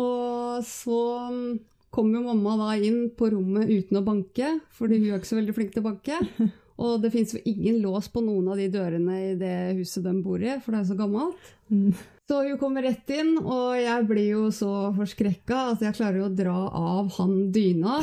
Og 0.00 0.64
så 0.64 1.02
mm, 1.28 1.44
kom 1.92 2.08
jo 2.14 2.24
mamma 2.24 2.56
da 2.62 2.70
inn 2.80 3.10
på 3.12 3.28
rommet 3.34 3.68
uten 3.68 4.00
å 4.00 4.04
banke, 4.06 4.54
fordi 4.72 5.02
hun 5.02 5.10
er 5.10 5.20
ikke 5.20 5.32
så 5.34 5.40
veldig 5.42 5.56
flink 5.58 5.76
til 5.76 5.84
å 5.84 5.88
banke. 5.90 6.20
Og 6.80 7.02
det 7.02 7.10
fins 7.12 7.34
jo 7.36 7.42
ingen 7.44 7.80
lås 7.82 8.08
på 8.12 8.22
noen 8.24 8.48
av 8.52 8.60
de 8.60 8.70
dørene 8.72 9.18
i 9.20 9.34
det 9.40 9.56
huset 9.78 10.04
de 10.06 10.14
bor 10.24 10.40
i, 10.40 10.54
for 10.64 10.72
det 10.72 10.80
er 10.80 10.88
så 10.88 10.96
gammelt. 10.96 11.50
Mm. 11.68 11.92
Så 12.30 12.40
hun 12.46 12.58
kommer 12.60 12.86
rett 12.86 13.10
inn, 13.12 13.34
og 13.42 13.74
jeg 13.76 14.06
blir 14.08 14.28
jo 14.36 14.42
så 14.54 14.90
forskrekka 14.96 15.62
at 15.74 15.84
jeg 15.84 15.96
klarer 15.98 16.24
å 16.24 16.32
dra 16.32 16.56
av 16.80 17.10
han 17.18 17.50
dyna. 17.52 18.00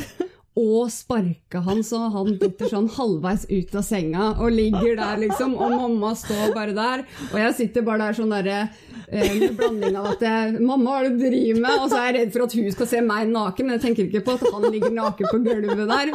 Og 0.57 0.89
sparka 0.91 1.61
han 1.67 1.83
så 1.85 1.99
han 2.13 2.33
detter 2.41 2.69
sånn 2.71 2.87
halvveis 2.95 3.45
ut 3.49 3.75
av 3.77 3.83
senga 3.85 4.31
og 4.41 4.51
ligger 4.55 4.95
der, 4.97 5.17
liksom. 5.21 5.53
Og 5.53 5.75
mamma 5.75 6.13
står 6.17 6.53
bare 6.55 6.73
der, 6.77 7.03
og 7.29 7.37
jeg 7.43 7.55
sitter 7.59 7.85
bare 7.85 8.07
der 8.07 8.17
sånn 8.17 8.33
derre 8.33 8.59
eh, 8.65 9.33
med 9.37 9.57
blanding 9.59 9.97
av 9.99 10.05
at 10.15 10.21
jeg, 10.25 10.57
'Mamma, 10.57 10.87
hva 10.89 10.97
er 10.99 11.03
det 11.09 11.13
du 11.17 11.25
driver 11.27 11.61
med?' 11.61 11.77
Og 11.81 11.89
så 11.91 11.97
er 11.99 12.05
jeg 12.07 12.15
redd 12.17 12.31
for 12.33 12.41
at 12.47 12.55
hun 12.57 12.71
skal 12.73 12.87
se 12.93 13.01
meg 13.05 13.27
naken, 13.29 13.65
men 13.67 13.73
jeg 13.77 13.83
tenker 13.85 14.03
ikke 14.07 14.25
på 14.25 14.33
at 14.37 14.43
han 14.55 14.71
ligger 14.73 14.93
naken 14.97 15.25
på 15.29 15.37
gulvet 15.45 15.87
der. 15.93 16.07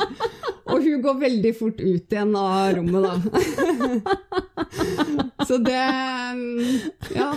Og 0.72 0.82
hun 0.82 1.02
går 1.04 1.20
veldig 1.20 1.54
fort 1.58 1.78
ut 1.80 2.12
igjen 2.16 2.36
av 2.38 2.74
rommet, 2.78 3.02
da. 3.06 3.14
Så 5.46 5.58
det 5.62 5.86
Ja. 7.14 7.30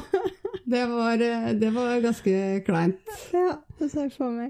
Det 0.68 0.86
var, 0.90 1.18
det 1.54 1.70
var 1.70 2.00
ganske 2.02 2.64
kleint. 2.66 2.98
Ja, 3.34 3.52
det 3.78 3.92
ser 3.92 4.08
jeg 4.08 4.14
for 4.18 4.34
meg. 4.34 4.50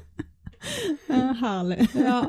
Herlig. 1.42 1.88
Ja. 1.94 2.20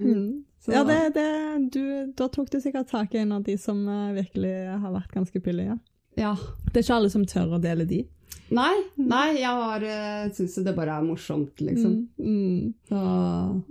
Mm. 0.00 0.44
Ja, 0.66 0.84
det, 0.84 0.98
det, 1.14 1.28
du, 1.74 2.12
da 2.16 2.28
tok 2.30 2.50
du 2.50 2.60
sikkert 2.62 2.90
tak 2.90 3.14
i 3.14 3.18
en 3.18 3.32
av 3.34 3.42
de 3.42 3.56
som 3.58 3.82
uh, 3.88 4.12
virkelig 4.14 4.52
har 4.78 4.92
vært 4.94 5.14
ganske 5.14 5.40
billige. 5.42 5.78
Ja. 6.14 6.36
Det 6.68 6.76
er 6.76 6.84
ikke 6.84 6.98
alle 7.00 7.10
som 7.10 7.24
tør 7.26 7.56
å 7.56 7.62
dele 7.62 7.86
de. 7.88 8.04
Nei, 8.52 8.72
nei 9.00 9.40
jeg 9.40 9.48
har 9.48 9.82
uh, 9.82 10.30
syns 10.36 10.54
det 10.62 10.74
bare 10.76 10.94
er 11.00 11.06
morsomt, 11.06 11.58
liksom. 11.64 11.96
Mm. 12.20 12.28
Mm. 12.28 12.72
Så, 12.88 13.02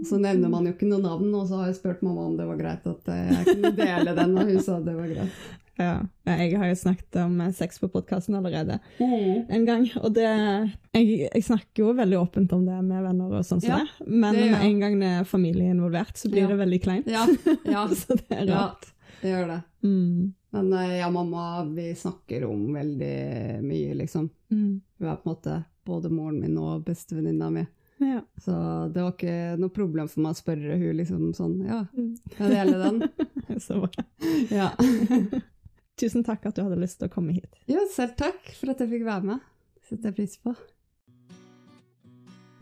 så, 0.09 0.19
nevner 0.19 0.51
man 0.51 0.67
jo 0.67 0.76
ikke 0.76 0.89
noe 0.89 1.03
navn, 1.05 1.30
og 1.38 1.47
så 1.47 1.61
har 1.61 1.72
jeg 1.72 1.80
spurt 1.80 2.03
mamma 2.03 2.28
om 2.28 2.36
det 2.39 2.49
var 2.49 2.59
greit 2.59 2.88
at 2.91 3.11
jeg 3.13 3.45
kunne 3.53 3.74
dele 3.78 4.15
den, 4.17 4.36
og 4.36 4.51
hun 4.51 4.63
sa 4.65 4.80
det 4.84 4.97
var 4.97 5.11
greit. 5.13 5.43
Ja, 5.80 6.01
jeg 6.28 6.57
har 6.59 6.67
jo 6.69 6.76
snakket 6.78 7.17
om 7.24 7.38
sex 7.55 7.80
på 7.80 7.88
podkasten 7.91 8.36
allerede 8.38 8.78
mm. 8.99 9.47
en 9.49 9.65
gang. 9.65 9.88
Og 10.01 10.13
det 10.15 10.28
jeg, 10.28 11.07
jeg, 11.26 11.43
snakker 11.47 11.86
jo 11.86 11.93
veldig 11.97 12.19
åpent 12.19 12.53
om 12.57 12.65
det 12.67 12.78
med 12.86 13.05
venner 13.07 13.38
og 13.39 13.47
sånn 13.47 13.63
som 13.63 13.72
ja, 13.72 13.80
det. 13.82 14.09
Men 14.11 14.38
det, 14.38 14.49
en 14.57 14.84
gang 14.84 14.99
det 15.01 15.13
er 15.22 15.28
familie 15.30 15.72
involvert, 15.72 16.13
så 16.19 16.30
blir 16.32 16.45
ja. 16.45 16.51
det 16.51 16.59
veldig 16.61 16.82
kleint. 16.84 17.09
Ja, 17.09 17.26
så 18.03 18.19
det 18.19 18.30
er 18.36 18.45
rart. 18.51 18.91
Ja, 18.91 19.17
det 19.22 19.34
gjør 19.34 19.51
det. 19.55 19.59
Mm. 19.88 20.32
Men 20.51 20.72
ja, 20.97 21.09
mamma 21.09 21.65
vi 21.72 21.91
snakker 21.95 22.45
om 22.49 22.65
veldig 22.76 23.17
mye, 23.63 23.99
liksom. 24.03 24.30
Mm. 24.51 24.82
Hun 24.99 25.07
er 25.07 25.22
på 25.22 25.30
en 25.30 25.36
måte 25.36 25.61
både 25.88 26.11
moren 26.13 26.41
min 26.41 26.57
og 26.59 26.84
bestevenninna 26.86 27.49
mi. 27.49 27.65
Ja. 28.01 28.22
Så 28.41 28.51
det 28.93 29.01
var 29.01 29.13
ikke 29.13 29.57
noe 29.61 29.74
problem 29.74 30.09
for 30.09 30.24
meg 30.26 30.34
å 30.34 30.39
spørre 30.39 30.78
hun 30.82 30.97
liksom 30.97 31.28
sånn 31.38 31.59
Ja, 31.67 31.84
mm. 31.93 32.15
kan 32.34 32.49
jeg 32.49 32.72
dele 32.72 32.80
den? 32.82 33.59
så 33.65 33.84
bra. 33.84 34.05
Ja. 34.49 34.72
Tusen 36.01 36.25
takk 36.25 36.47
at 36.49 36.57
du 36.57 36.63
hadde 36.65 36.79
lyst 36.81 36.97
til 36.99 37.09
å 37.09 37.13
komme 37.13 37.35
hit. 37.35 37.49
Jo, 37.69 37.83
selv 37.93 38.15
takk 38.17 38.53
for 38.57 38.73
at 38.73 38.81
jeg 38.81 38.89
fikk 38.95 39.05
være 39.05 39.33
med. 39.33 39.43
Setter 39.85 40.09
jeg 40.09 40.17
pris 40.17 40.37
på. 40.41 40.55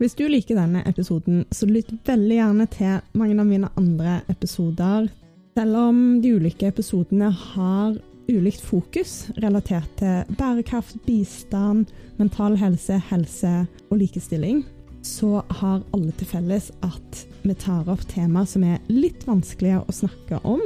Hvis 0.00 0.16
du 0.16 0.26
liker 0.28 0.56
denne 0.56 0.80
episoden, 0.88 1.42
så 1.52 1.68
lytt 1.68 1.90
veldig 2.08 2.36
gjerne 2.36 2.66
til 2.72 3.18
mange 3.20 3.36
av 3.36 3.48
mine 3.48 3.68
andre 3.80 4.20
episoder. 4.32 5.10
Selv 5.56 5.76
om 5.76 5.98
de 6.24 6.34
ulike 6.40 6.70
episodene 6.70 7.28
har 7.28 7.98
ulikt 8.30 8.62
fokus 8.64 9.26
relatert 9.42 9.90
til 10.00 10.36
bærekraft, 10.38 11.00
bistand, 11.04 11.90
mental 12.20 12.56
helse, 12.60 13.00
helse 13.10 13.54
og 13.90 14.00
likestilling, 14.00 14.62
så 15.04 15.40
har 15.60 15.82
alle 15.96 16.12
til 16.16 16.28
felles 16.28 16.70
at 16.86 17.24
vi 17.42 17.56
tar 17.60 17.88
opp 17.88 18.04
temaer 18.08 18.48
som 18.48 18.64
er 18.68 18.80
litt 18.92 19.24
vanskelige 19.28 19.82
å 19.84 19.96
snakke 19.96 20.40
om, 20.48 20.62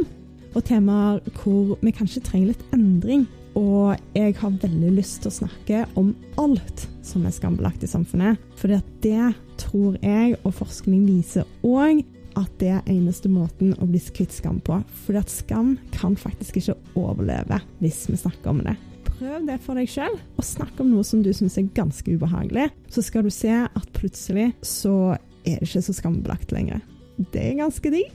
og 0.55 0.65
temaer 0.67 1.21
hvor 1.41 1.75
vi 1.83 1.93
kanskje 1.95 2.23
trenger 2.25 2.53
litt 2.53 2.65
endring. 2.75 3.27
Og 3.55 3.95
jeg 4.17 4.35
har 4.41 4.57
veldig 4.63 4.91
lyst 4.97 5.23
til 5.23 5.31
å 5.31 5.37
snakke 5.37 5.85
om 6.01 6.11
alt 6.43 6.89
som 7.07 7.27
er 7.27 7.35
skambelagt 7.35 7.85
i 7.87 7.91
samfunnet. 7.91 8.41
For 8.59 8.73
det 9.05 9.29
tror 9.61 9.99
jeg, 10.03 10.35
og 10.43 10.57
forskning 10.59 11.05
viser 11.07 11.47
òg, 11.63 12.03
at 12.35 12.51
det 12.59 12.73
er 12.75 12.89
eneste 12.91 13.31
måten 13.31 13.77
å 13.79 13.87
bli 13.87 14.01
kvitt 14.15 14.35
skam 14.35 14.59
på. 14.65 14.81
For 15.05 15.21
skam 15.31 15.77
kan 15.95 16.17
faktisk 16.19 16.59
ikke 16.59 16.75
overleve 16.99 17.61
hvis 17.79 18.09
vi 18.11 18.19
snakker 18.19 18.51
om 18.51 18.65
det. 18.67 18.75
Prøv 19.07 19.47
det 19.47 19.61
for 19.63 19.79
deg 19.79 19.87
sjøl, 19.91 20.17
og 20.35 20.47
snakk 20.47 20.81
om 20.83 20.91
noe 20.91 21.05
som 21.07 21.23
du 21.23 21.31
syns 21.37 21.55
er 21.61 21.71
ganske 21.77 22.17
ubehagelig. 22.17 22.67
Så 22.91 23.05
skal 23.07 23.23
du 23.23 23.31
se 23.31 23.53
at 23.55 23.95
plutselig 23.95 24.51
så 24.67 25.15
er 25.45 25.61
det 25.61 25.69
ikke 25.69 25.85
så 25.87 25.95
skambelagt 25.95 26.55
lenger. 26.57 26.83
Det 27.31 27.53
er 27.53 27.61
ganske 27.63 27.95
digg. 27.95 28.11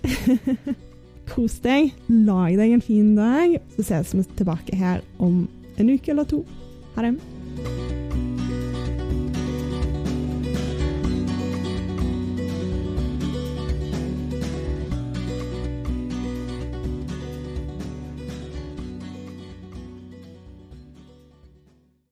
Kos 1.29 1.59
deg, 1.63 1.93
lag 2.09 2.57
deg 2.57 2.73
en 2.73 2.83
fin 2.83 3.13
dag, 3.17 3.59
så 3.75 3.85
ses 3.85 4.15
vi 4.17 4.25
tilbake 4.39 4.75
her 4.79 5.03
om 5.21 5.43
en 5.77 5.93
uke 5.93 6.11
eller 6.11 6.27
to. 6.29 6.43
Ha 6.95 7.05
det. 7.05 7.98